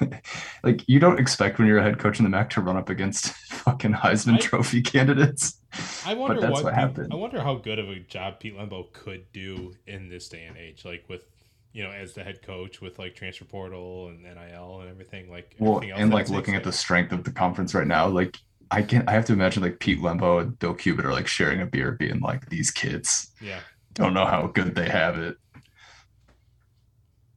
like 0.62 0.88
you 0.88 1.00
don't 1.00 1.18
expect 1.18 1.58
when 1.58 1.66
you're 1.66 1.78
a 1.78 1.82
head 1.82 1.98
coach 1.98 2.18
in 2.18 2.24
the 2.24 2.30
MAC 2.30 2.50
to 2.50 2.60
run 2.60 2.76
up 2.76 2.88
against 2.88 3.32
fucking 3.50 3.92
Heisman 3.92 4.34
I- 4.34 4.38
Trophy 4.38 4.82
candidates. 4.82 5.58
I 6.06 6.14
wonder 6.14 6.40
that's 6.40 6.52
what, 6.52 6.64
what 6.64 6.74
happened. 6.74 7.12
I 7.12 7.16
wonder 7.16 7.42
how 7.42 7.56
good 7.56 7.78
of 7.78 7.88
a 7.88 7.98
job 7.98 8.40
Pete 8.40 8.56
Lembo 8.56 8.92
could 8.92 9.30
do 9.32 9.74
in 9.86 10.08
this 10.08 10.28
day 10.28 10.44
and 10.44 10.56
age, 10.56 10.84
like 10.84 11.04
with 11.08 11.26
you 11.72 11.82
know 11.82 11.90
as 11.90 12.14
the 12.14 12.24
head 12.24 12.42
coach 12.42 12.80
with 12.80 12.98
like 12.98 13.14
transfer 13.14 13.44
portal 13.44 14.08
and 14.08 14.22
NIL 14.22 14.80
and 14.80 14.88
everything. 14.88 15.30
Like 15.30 15.56
Well, 15.58 15.76
everything 15.76 15.90
else 15.90 16.00
and 16.00 16.12
like 16.12 16.28
looking 16.30 16.54
at 16.54 16.64
the 16.64 16.72
strength 16.72 17.12
of 17.12 17.24
the 17.24 17.32
conference 17.32 17.74
right 17.74 17.86
now, 17.86 18.06
like 18.06 18.38
I 18.70 18.82
can 18.82 19.04
I 19.08 19.12
have 19.12 19.24
to 19.26 19.32
imagine 19.32 19.62
like 19.62 19.80
Pete 19.80 20.00
Lembo 20.00 20.40
and 20.40 20.58
Bill 20.58 20.74
Cubit 20.74 21.04
are 21.04 21.12
like 21.12 21.26
sharing 21.26 21.60
a 21.60 21.66
beer, 21.66 21.92
being 21.92 22.20
like 22.20 22.48
these 22.48 22.70
kids 22.70 23.32
yeah. 23.40 23.60
don't 23.94 24.14
know 24.14 24.26
how 24.26 24.46
good 24.48 24.74
they 24.74 24.88
have 24.88 25.18
it. 25.18 25.36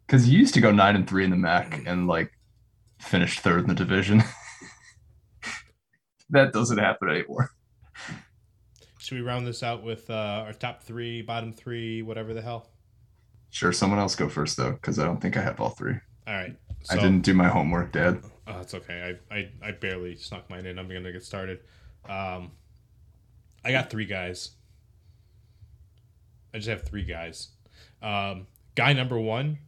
Because 0.05 0.27
you 0.27 0.37
used 0.39 0.53
to 0.55 0.61
go 0.61 0.71
nine 0.71 0.95
and 0.95 1.07
three 1.07 1.23
in 1.23 1.29
the 1.29 1.37
MAC 1.37 1.83
and 1.85 2.07
like 2.07 2.31
finish 2.99 3.39
third 3.39 3.61
in 3.61 3.67
the 3.67 3.75
division. 3.75 4.23
that 6.29 6.51
doesn't 6.51 6.77
happen 6.77 7.09
anymore. 7.09 7.51
Should 8.99 9.15
we 9.15 9.21
round 9.21 9.47
this 9.47 9.63
out 9.63 9.83
with 9.83 10.09
uh, 10.09 10.43
our 10.45 10.53
top 10.53 10.83
three, 10.83 11.21
bottom 11.21 11.53
three, 11.53 12.01
whatever 12.01 12.33
the 12.33 12.41
hell? 12.41 12.69
Sure, 13.49 13.71
someone 13.71 13.99
else 13.99 14.15
go 14.15 14.29
first 14.29 14.57
though, 14.57 14.71
because 14.71 14.99
I 14.99 15.05
don't 15.05 15.21
think 15.21 15.37
I 15.37 15.41
have 15.41 15.59
all 15.59 15.69
three. 15.69 15.95
All 16.27 16.33
right. 16.33 16.55
So, 16.83 16.95
I 16.95 17.01
didn't 17.01 17.21
do 17.21 17.33
my 17.33 17.47
homework, 17.47 17.91
Dad. 17.91 18.21
Oh, 18.51 18.59
it's 18.59 18.73
okay. 18.73 19.17
I, 19.31 19.35
I 19.35 19.49
I 19.63 19.71
barely 19.71 20.15
snuck 20.15 20.49
mine 20.49 20.65
in. 20.65 20.77
I'm 20.77 20.87
gonna 20.87 21.11
get 21.11 21.23
started. 21.23 21.59
Um, 22.07 22.51
I 23.63 23.71
got 23.71 23.89
three 23.89 24.05
guys. 24.05 24.51
I 26.53 26.57
just 26.57 26.69
have 26.69 26.83
three 26.83 27.05
guys. 27.05 27.49
Um, 28.01 28.47
guy 28.75 28.91
number 28.93 29.17
one, 29.19 29.59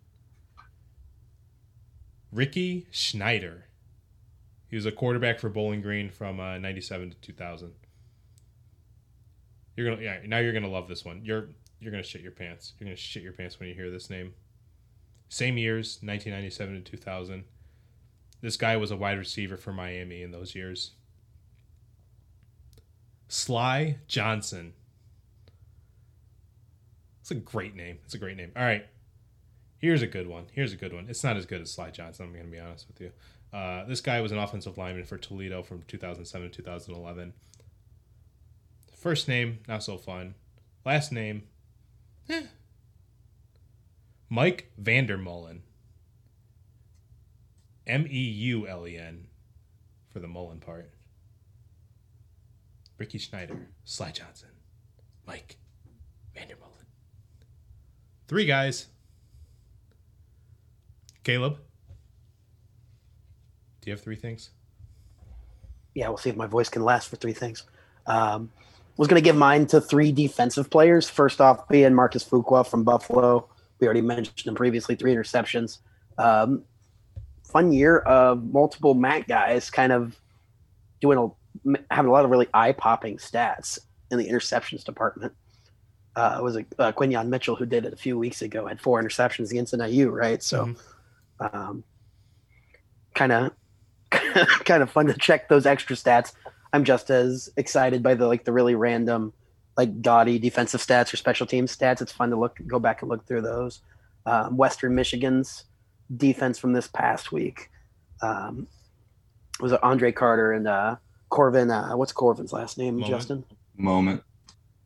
Ricky 2.32 2.88
Schneider. 2.92 3.66
He 4.68 4.76
was 4.76 4.86
a 4.86 4.92
quarterback 4.92 5.40
for 5.40 5.50
Bowling 5.50 5.82
Green 5.82 6.10
from 6.10 6.40
uh, 6.40 6.58
'97 6.58 7.12
to 7.12 7.18
2000. 7.22 7.72
You're 9.78 9.92
gonna 9.92 10.02
yeah. 10.02 10.18
Now 10.26 10.40
you're 10.40 10.54
gonna 10.54 10.68
love 10.68 10.90
this 10.90 11.06
one. 11.06 11.22
You're 11.24 11.50
you're 11.80 11.92
gonna 11.92 12.04
shit 12.04 12.22
your 12.22 12.32
pants. 12.32 12.74
You're 12.80 12.88
gonna 12.88 12.98
shit 12.98 13.24
your 13.24 13.34
pants 13.34 13.60
when 13.60 13.70
you 13.70 13.76
hear 13.76 13.92
this 13.92 14.10
name. 14.10 14.34
Same 15.30 15.58
years, 15.58 16.00
1997 16.02 16.84
to 16.84 16.92
2000. 16.92 17.44
This 18.44 18.58
guy 18.58 18.76
was 18.76 18.92
a 18.92 18.98
wide 18.98 19.18
receiver 19.18 19.56
for 19.56 19.72
Miami 19.72 20.22
in 20.22 20.32
those 20.32 20.54
years. 20.54 20.92
Sly 23.30 24.00
Johnson. 24.06 24.74
It's 27.22 27.32
a 27.32 27.36
great 27.36 27.74
name. 27.74 28.00
It's 28.04 28.16
a 28.16 28.18
great 28.18 28.36
name. 28.36 28.52
All 28.58 28.64
right. 28.64 28.86
Here's 29.78 30.02
a 30.02 30.08
good 30.08 30.28
one. 30.28 30.48
Here's 30.52 30.74
a 30.74 30.76
good 30.76 30.92
one. 30.92 31.06
It's 31.08 31.24
not 31.24 31.38
as 31.38 31.46
good 31.46 31.62
as 31.62 31.72
Sly 31.72 31.92
Johnson, 31.92 32.26
I'm 32.26 32.34
going 32.34 32.44
to 32.44 32.52
be 32.52 32.60
honest 32.60 32.86
with 32.90 33.00
you. 33.00 33.12
Uh, 33.58 33.86
this 33.86 34.02
guy 34.02 34.20
was 34.20 34.34
an 34.34 34.40
offensive 34.40 34.78
lineman 34.78 35.06
for 35.06 35.18
Toledo 35.18 35.64
from 35.64 35.84
2007 35.88 36.52
to 36.52 36.58
2011. 36.58 37.32
First 38.94 39.30
name, 39.30 39.60
not 39.70 39.84
so 39.84 39.98
fun. 39.98 40.36
Last 40.86 41.14
name, 41.14 41.44
eh. 42.30 42.44
Mike 44.30 44.70
Vandermeulen. 44.82 45.62
M 47.86 48.06
E 48.10 48.20
U 48.20 48.68
L 48.68 48.88
E 48.88 48.98
N 48.98 49.28
for 50.12 50.20
the 50.20 50.28
Mullen 50.28 50.60
part. 50.60 50.92
Ricky 52.98 53.18
Schneider, 53.18 53.68
Sly 53.84 54.12
Johnson, 54.12 54.50
Mike 55.26 55.58
Vandermeulen. 56.36 56.86
Three 58.28 58.46
guys. 58.46 58.88
Caleb, 61.24 61.58
do 63.82 63.90
you 63.90 63.92
have 63.92 64.02
three 64.02 64.16
things? 64.16 64.50
Yeah, 65.96 66.10
we'll 66.10 66.18
see 66.18 66.30
if 66.30 66.36
my 66.36 66.48
voice 66.48 66.70
can 66.70 66.84
last 66.84 67.10
for 67.10 67.16
three 67.16 67.34
things. 67.34 67.64
Um, 68.08 68.52
was 68.98 69.08
going 69.08 69.22
to 69.22 69.24
give 69.24 69.36
mine 69.36 69.66
to 69.68 69.82
three 69.82 70.12
defensive 70.12 70.70
players. 70.70 71.10
First 71.10 71.42
off, 71.42 71.68
being 71.68 71.94
Marcus 71.94 72.24
Fuqua 72.24 72.66
from 72.66 72.84
Buffalo. 72.84 73.48
We 73.80 73.88
already 73.88 74.02
mentioned 74.02 74.46
him 74.46 74.56
previously, 74.56 74.96
three 74.96 75.14
interceptions. 75.14 75.80
Um, 76.18 76.64
fun 77.54 77.72
year 77.72 78.00
of 78.00 78.44
multiple 78.44 78.96
MAC 78.96 79.28
guys 79.28 79.70
kind 79.70 79.94
of 79.94 80.20
doing 81.00 81.18
a 81.18 81.30
having 81.92 82.10
a 82.10 82.12
lot 82.12 82.26
of 82.26 82.32
really 82.32 82.48
eye 82.54 82.74
popping 82.74 83.18
stats 83.18 83.80
in 84.12 84.18
the 84.18 84.28
interceptions 84.28 84.84
department. 84.84 85.34
Uh, 86.16 86.38
it 86.40 86.44
was 86.44 86.58
a 86.58 86.66
uh, 86.80 86.92
Quinyon 86.92 87.28
Mitchell 87.28 87.56
who 87.56 87.66
did 87.66 87.86
it 87.86 87.94
a 87.94 87.98
few 87.98 88.18
weeks 88.18 88.42
ago, 88.42 88.68
had 88.68 88.82
four 88.82 89.02
interceptions 89.02 89.52
against 89.52 89.74
NIU, 89.74 90.10
right? 90.10 90.44
So, 90.44 90.76
kind 93.14 93.32
of 93.32 93.52
kind 94.66 94.84
of 94.84 94.92
fun 94.92 95.08
to 95.08 95.14
check 95.14 95.50
those 95.50 95.66
extra 95.66 95.96
stats. 95.96 96.34
I'm 96.72 96.84
just 96.84 97.10
as 97.10 97.50
excited 97.58 98.04
by 98.04 98.16
the 98.16 98.28
like 98.28 98.46
the 98.46 98.52
really 98.52 98.76
random, 98.76 99.34
like 99.78 100.02
gaudy 100.02 100.40
defensive 100.40 100.82
stats 100.82 101.14
or 101.14 101.18
special 101.18 101.48
team 101.48 101.66
stats. 101.66 102.02
It's 102.02 102.12
fun 102.12 102.30
to 102.32 102.36
look 102.36 102.60
go 102.68 102.80
back 102.80 103.02
and 103.02 103.10
look 103.10 103.26
through 103.26 103.42
those. 103.42 103.82
Um, 104.26 104.56
Western 104.56 104.96
Michigan's 104.96 105.66
defense 106.16 106.60
from 106.60 106.74
this 106.74 106.88
past 106.88 107.32
week 107.32 107.70
um, 108.22 108.68
was 109.60 109.72
it 109.72 109.84
Andre 109.84 110.12
Carter 110.12 110.52
and 110.52 110.68
uh, 110.68 110.96
Corvin. 111.30 111.72
Uh, 111.72 111.96
what's 111.98 112.14
Corvin's 112.14 112.54
last 112.54 112.78
name? 112.78 112.96
Moment. 112.96 113.10
Justin 113.10 113.46
Moment. 113.76 114.24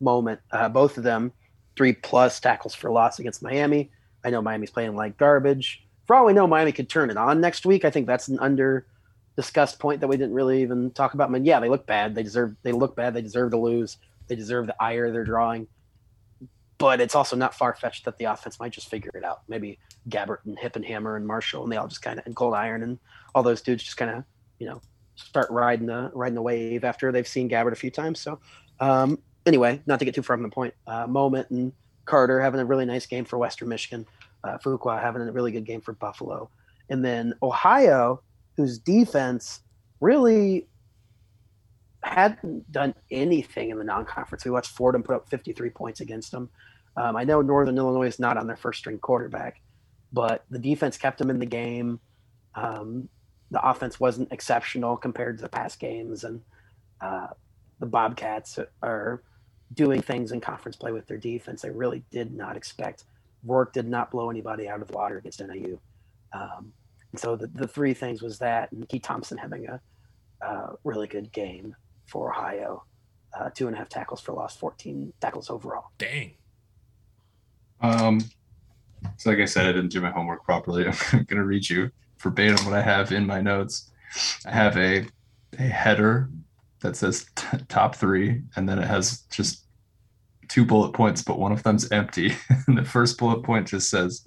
Moment. 0.00 0.40
Uh, 0.50 0.68
both 0.68 0.96
of 0.96 1.04
them 1.04 1.32
three 1.76 1.92
plus 1.92 2.40
tackles 2.40 2.74
for 2.74 2.90
loss 2.90 3.18
against 3.18 3.42
Miami. 3.42 3.90
I 4.24 4.30
know 4.30 4.42
Miami's 4.42 4.70
playing 4.70 4.96
like 4.96 5.16
garbage. 5.16 5.84
For 6.06 6.16
all 6.16 6.26
we 6.26 6.32
know, 6.32 6.46
Miami 6.46 6.72
could 6.72 6.88
turn 6.88 7.10
it 7.10 7.16
on 7.16 7.40
next 7.40 7.66
week. 7.66 7.84
I 7.84 7.90
think 7.90 8.06
that's 8.06 8.28
an 8.28 8.38
under 8.40 8.86
discussed 9.36 9.78
point 9.78 10.00
that 10.00 10.08
we 10.08 10.16
didn't 10.16 10.34
really 10.34 10.62
even 10.62 10.90
talk 10.90 11.14
about. 11.14 11.28
I 11.28 11.32
mean, 11.32 11.44
yeah, 11.44 11.60
they 11.60 11.68
look 11.68 11.86
bad. 11.86 12.14
They 12.14 12.22
deserve. 12.22 12.56
They 12.62 12.72
look 12.72 12.96
bad. 12.96 13.14
They 13.14 13.22
deserve 13.22 13.52
to 13.52 13.58
lose. 13.58 13.98
They 14.26 14.34
deserve 14.34 14.66
the 14.66 14.76
ire 14.82 15.12
they're 15.12 15.24
drawing. 15.24 15.68
But 16.78 17.00
it's 17.00 17.14
also 17.14 17.34
not 17.34 17.54
far 17.54 17.74
fetched 17.74 18.04
that 18.04 18.18
the 18.18 18.26
offense 18.26 18.60
might 18.60 18.72
just 18.72 18.88
figure 18.88 19.10
it 19.14 19.24
out. 19.24 19.42
Maybe 19.48 19.78
Gabbert 20.08 20.38
and 20.44 20.56
Hippenhammer 20.56 20.76
and 20.76 20.84
Hammer 20.84 21.16
and 21.16 21.26
Marshall 21.26 21.64
and 21.64 21.72
they 21.72 21.76
all 21.76 21.88
just 21.88 22.02
kind 22.02 22.18
of 22.18 22.26
and 22.26 22.36
Cold 22.36 22.54
Iron 22.54 22.82
and 22.82 22.98
all 23.34 23.42
those 23.42 23.62
dudes 23.62 23.82
just 23.82 23.96
kind 23.96 24.10
of 24.10 24.24
you 24.58 24.68
know 24.68 24.80
start 25.16 25.50
riding 25.50 25.86
the 25.86 26.10
riding 26.14 26.36
the 26.36 26.42
wave 26.42 26.84
after 26.84 27.10
they've 27.10 27.26
seen 27.26 27.48
Gabbert 27.48 27.72
a 27.72 27.76
few 27.76 27.90
times. 27.90 28.20
So 28.20 28.38
um, 28.80 29.18
anyway, 29.46 29.82
not 29.86 29.98
to 29.98 30.04
get 30.04 30.14
too 30.14 30.22
far 30.22 30.36
from 30.36 30.44
the 30.44 30.48
point. 30.50 30.74
Uh, 30.86 31.06
Moment 31.06 31.50
and 31.50 31.72
Carter 32.04 32.40
having 32.40 32.60
a 32.60 32.64
really 32.64 32.84
nice 32.84 33.06
game 33.06 33.24
for 33.24 33.38
Western 33.38 33.68
Michigan. 33.68 34.06
Uh, 34.44 34.56
Fuqua 34.58 35.02
having 35.02 35.22
a 35.22 35.32
really 35.32 35.50
good 35.50 35.64
game 35.64 35.80
for 35.80 35.92
Buffalo, 35.92 36.48
and 36.88 37.04
then 37.04 37.34
Ohio, 37.42 38.22
whose 38.56 38.78
defense 38.78 39.62
really 40.00 40.68
hadn't 42.08 42.70
done 42.70 42.94
anything 43.10 43.70
in 43.70 43.78
the 43.78 43.84
non-conference. 43.84 44.44
We 44.44 44.50
watched 44.50 44.70
Fordham 44.70 45.02
put 45.02 45.16
up 45.16 45.28
53 45.28 45.70
points 45.70 46.00
against 46.00 46.32
them. 46.32 46.48
Um, 46.96 47.16
I 47.16 47.24
know 47.24 47.42
Northern 47.42 47.78
Illinois 47.78 48.08
is 48.08 48.18
not 48.18 48.36
on 48.36 48.46
their 48.46 48.56
first 48.56 48.80
string 48.80 48.98
quarterback, 48.98 49.60
but 50.12 50.44
the 50.50 50.58
defense 50.58 50.96
kept 50.96 51.18
them 51.18 51.30
in 51.30 51.38
the 51.38 51.46
game. 51.46 52.00
Um, 52.54 53.08
the 53.50 53.66
offense 53.66 54.00
wasn't 54.00 54.32
exceptional 54.32 54.96
compared 54.96 55.38
to 55.38 55.42
the 55.42 55.48
past 55.48 55.78
games, 55.78 56.24
and 56.24 56.40
uh, 57.00 57.28
the 57.78 57.86
Bobcats 57.86 58.58
are 58.82 59.22
doing 59.74 60.02
things 60.02 60.32
in 60.32 60.40
conference 60.40 60.76
play 60.76 60.92
with 60.92 61.06
their 61.06 61.18
defense. 61.18 61.62
They 61.62 61.70
really 61.70 62.02
did 62.10 62.34
not 62.34 62.56
expect. 62.56 63.04
Rourke 63.44 63.72
did 63.72 63.86
not 63.86 64.10
blow 64.10 64.30
anybody 64.30 64.68
out 64.68 64.82
of 64.82 64.88
the 64.88 64.94
water 64.94 65.18
against 65.18 65.40
NIU. 65.40 65.78
Um, 66.32 66.72
and 67.12 67.20
so 67.20 67.36
the, 67.36 67.46
the 67.46 67.68
three 67.68 67.94
things 67.94 68.22
was 68.22 68.38
that, 68.38 68.72
and 68.72 68.88
Keye 68.88 68.98
Thompson 68.98 69.38
having 69.38 69.66
a 69.68 69.80
uh, 70.44 70.72
really 70.84 71.06
good 71.06 71.32
game 71.32 71.74
for 72.08 72.30
Ohio. 72.32 72.84
Uh, 73.38 73.50
two 73.50 73.66
and 73.66 73.76
a 73.76 73.78
half 73.78 73.88
tackles 73.88 74.20
for 74.20 74.32
loss, 74.32 74.56
14 74.56 75.12
tackles 75.20 75.50
overall. 75.50 75.90
Dang. 75.98 76.32
Um, 77.80 78.20
So, 79.16 79.30
like 79.30 79.38
I 79.38 79.44
said, 79.44 79.66
I 79.66 79.72
didn't 79.72 79.90
do 79.92 80.00
my 80.00 80.10
homework 80.10 80.44
properly. 80.44 80.86
I'm 81.12 81.24
going 81.24 81.26
to 81.36 81.44
read 81.44 81.68
you 81.68 81.90
verbatim 82.18 82.64
what 82.64 82.74
I 82.74 82.82
have 82.82 83.12
in 83.12 83.26
my 83.26 83.40
notes. 83.40 83.90
I 84.46 84.50
have 84.50 84.76
a 84.76 85.06
a 85.58 85.62
header 85.62 86.28
that 86.80 86.96
says 86.96 87.26
t- 87.36 87.58
top 87.68 87.94
three, 87.94 88.42
and 88.56 88.68
then 88.68 88.78
it 88.78 88.86
has 88.86 89.20
just 89.30 89.64
two 90.48 90.64
bullet 90.64 90.92
points, 90.92 91.22
but 91.22 91.38
one 91.38 91.52
of 91.52 91.62
them's 91.62 91.90
empty. 91.92 92.32
and 92.66 92.76
the 92.76 92.84
first 92.84 93.18
bullet 93.18 93.42
point 93.42 93.68
just 93.68 93.88
says 93.90 94.24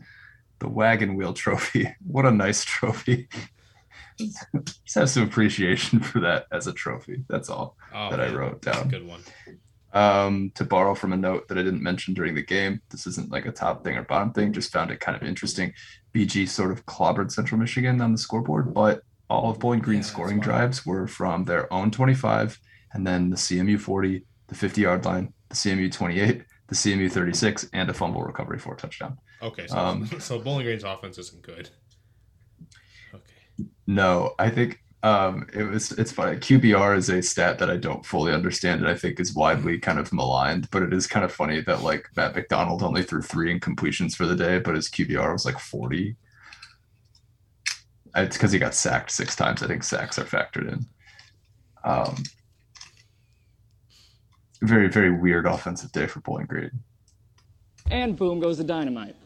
the 0.60 0.70
wagon 0.70 1.16
wheel 1.16 1.34
trophy. 1.34 1.94
What 2.06 2.26
a 2.26 2.32
nice 2.32 2.64
trophy. 2.64 3.28
Just 4.86 4.96
have 4.96 5.10
some 5.10 5.24
appreciation 5.24 6.00
for 6.00 6.20
that 6.22 6.46
as 6.52 6.68
a 6.68 6.74
trophy. 6.74 7.24
That's 7.30 7.50
all 7.50 7.78
Oh, 7.94 8.10
that 8.10 8.20
I 8.20 8.34
wrote 8.34 8.62
down. 8.62 8.90
good 8.90 9.06
one. 9.06 9.22
Um, 9.94 10.52
to 10.56 10.64
borrow 10.64 10.96
from 10.96 11.12
a 11.12 11.18
note 11.18 11.50
that 11.50 11.58
I 11.58 11.64
didn't 11.64 11.84
mention 11.84 12.14
during 12.14 12.34
the 12.34 12.42
game, 12.42 12.82
this 12.90 13.06
isn't 13.08 13.30
like 13.30 13.46
a 13.46 13.52
top 13.52 13.84
thing 13.84 13.98
or 13.98 14.04
bottom 14.04 14.32
thing, 14.32 14.54
just 14.54 14.72
found 14.72 14.90
it 14.90 15.02
kind 15.02 15.22
of 15.22 15.28
interesting. 15.28 15.74
BG 16.14 16.48
sort 16.48 16.72
of 16.72 16.86
clobbered 16.86 17.30
Central 17.32 17.60
Michigan 17.60 18.00
on 18.00 18.14
the 18.14 18.18
scoreboard, 18.18 18.74
but 18.74 19.02
all 19.30 19.52
of 19.52 19.60
Bowling 19.60 19.80
Green's 19.82 20.06
that's 20.06 20.14
scoring 20.14 20.40
drives 20.40 20.86
were 20.86 21.08
from 21.08 21.44
their 21.44 21.72
own 21.74 21.92
25 21.92 22.58
and 22.94 23.06
then 23.06 23.30
the 23.30 23.36
CMU 23.36 23.80
40, 23.80 24.26
the 24.48 24.56
50 24.56 24.82
yard 24.82 25.04
line, 25.06 25.34
the 25.50 25.56
CMU 25.56 25.92
28, 25.92 26.44
the 26.68 26.76
CMU 26.76 27.12
36, 27.12 27.70
and 27.74 27.90
a 27.90 27.94
fumble 27.94 28.22
recovery 28.24 28.60
for 28.60 28.74
a 28.74 28.78
touchdown. 28.78 29.18
Okay, 29.42 29.68
so, 29.68 29.78
Um, 29.78 30.06
so 30.20 30.40
Bowling 30.40 30.66
Green's 30.66 30.84
offense 30.86 31.18
isn't 31.18 31.42
good. 31.42 31.70
No, 33.92 34.36
I 34.40 34.50
think 34.50 34.82
um, 35.04 35.48
it 35.54 35.64
was 35.64 35.92
it's 35.92 36.14
funny. 36.14 36.38
QBR 36.38 36.96
is 36.96 37.10
a 37.10 37.22
stat 37.22 37.60
that 37.60 37.70
I 37.70 37.76
don't 37.76 38.06
fully 38.06 38.32
understand 38.32 38.80
and 38.80 38.90
I 38.90 38.96
think 38.96 39.20
is 39.20 39.36
widely 39.36 39.80
kind 39.80 40.00
of 40.00 40.14
maligned, 40.14 40.70
but 40.72 40.82
it 40.82 40.94
is 40.94 41.08
kind 41.08 41.26
of 41.26 41.32
funny 41.34 41.60
that 41.62 41.84
like 41.84 42.08
Matt 42.16 42.34
McDonald 42.34 42.84
only 42.84 43.04
threw 43.04 43.22
three 43.22 43.54
incompletions 43.54 44.16
for 44.16 44.26
the 44.26 44.36
day, 44.36 44.60
but 44.60 44.76
his 44.76 44.90
QBR 44.90 45.34
was 45.34 45.44
like 45.44 45.60
40. 45.60 46.16
It's 48.16 48.38
because 48.38 48.54
he 48.54 48.60
got 48.60 48.76
sacked 48.76 49.12
six 49.12 49.36
times. 49.36 49.62
I 49.62 49.68
think 49.68 49.84
sacks 49.84 50.18
are 50.18 50.24
factored 50.24 50.72
in. 50.72 50.86
Um, 51.84 52.16
very, 54.62 54.88
very 54.88 55.12
weird 55.12 55.46
offensive 55.46 55.92
day 55.92 56.08
for 56.08 56.22
Bowling 56.22 56.46
Green. 56.46 56.72
And 57.90 58.16
boom 58.16 58.40
goes 58.40 58.58
the 58.58 58.64
dynamite. 58.64 59.18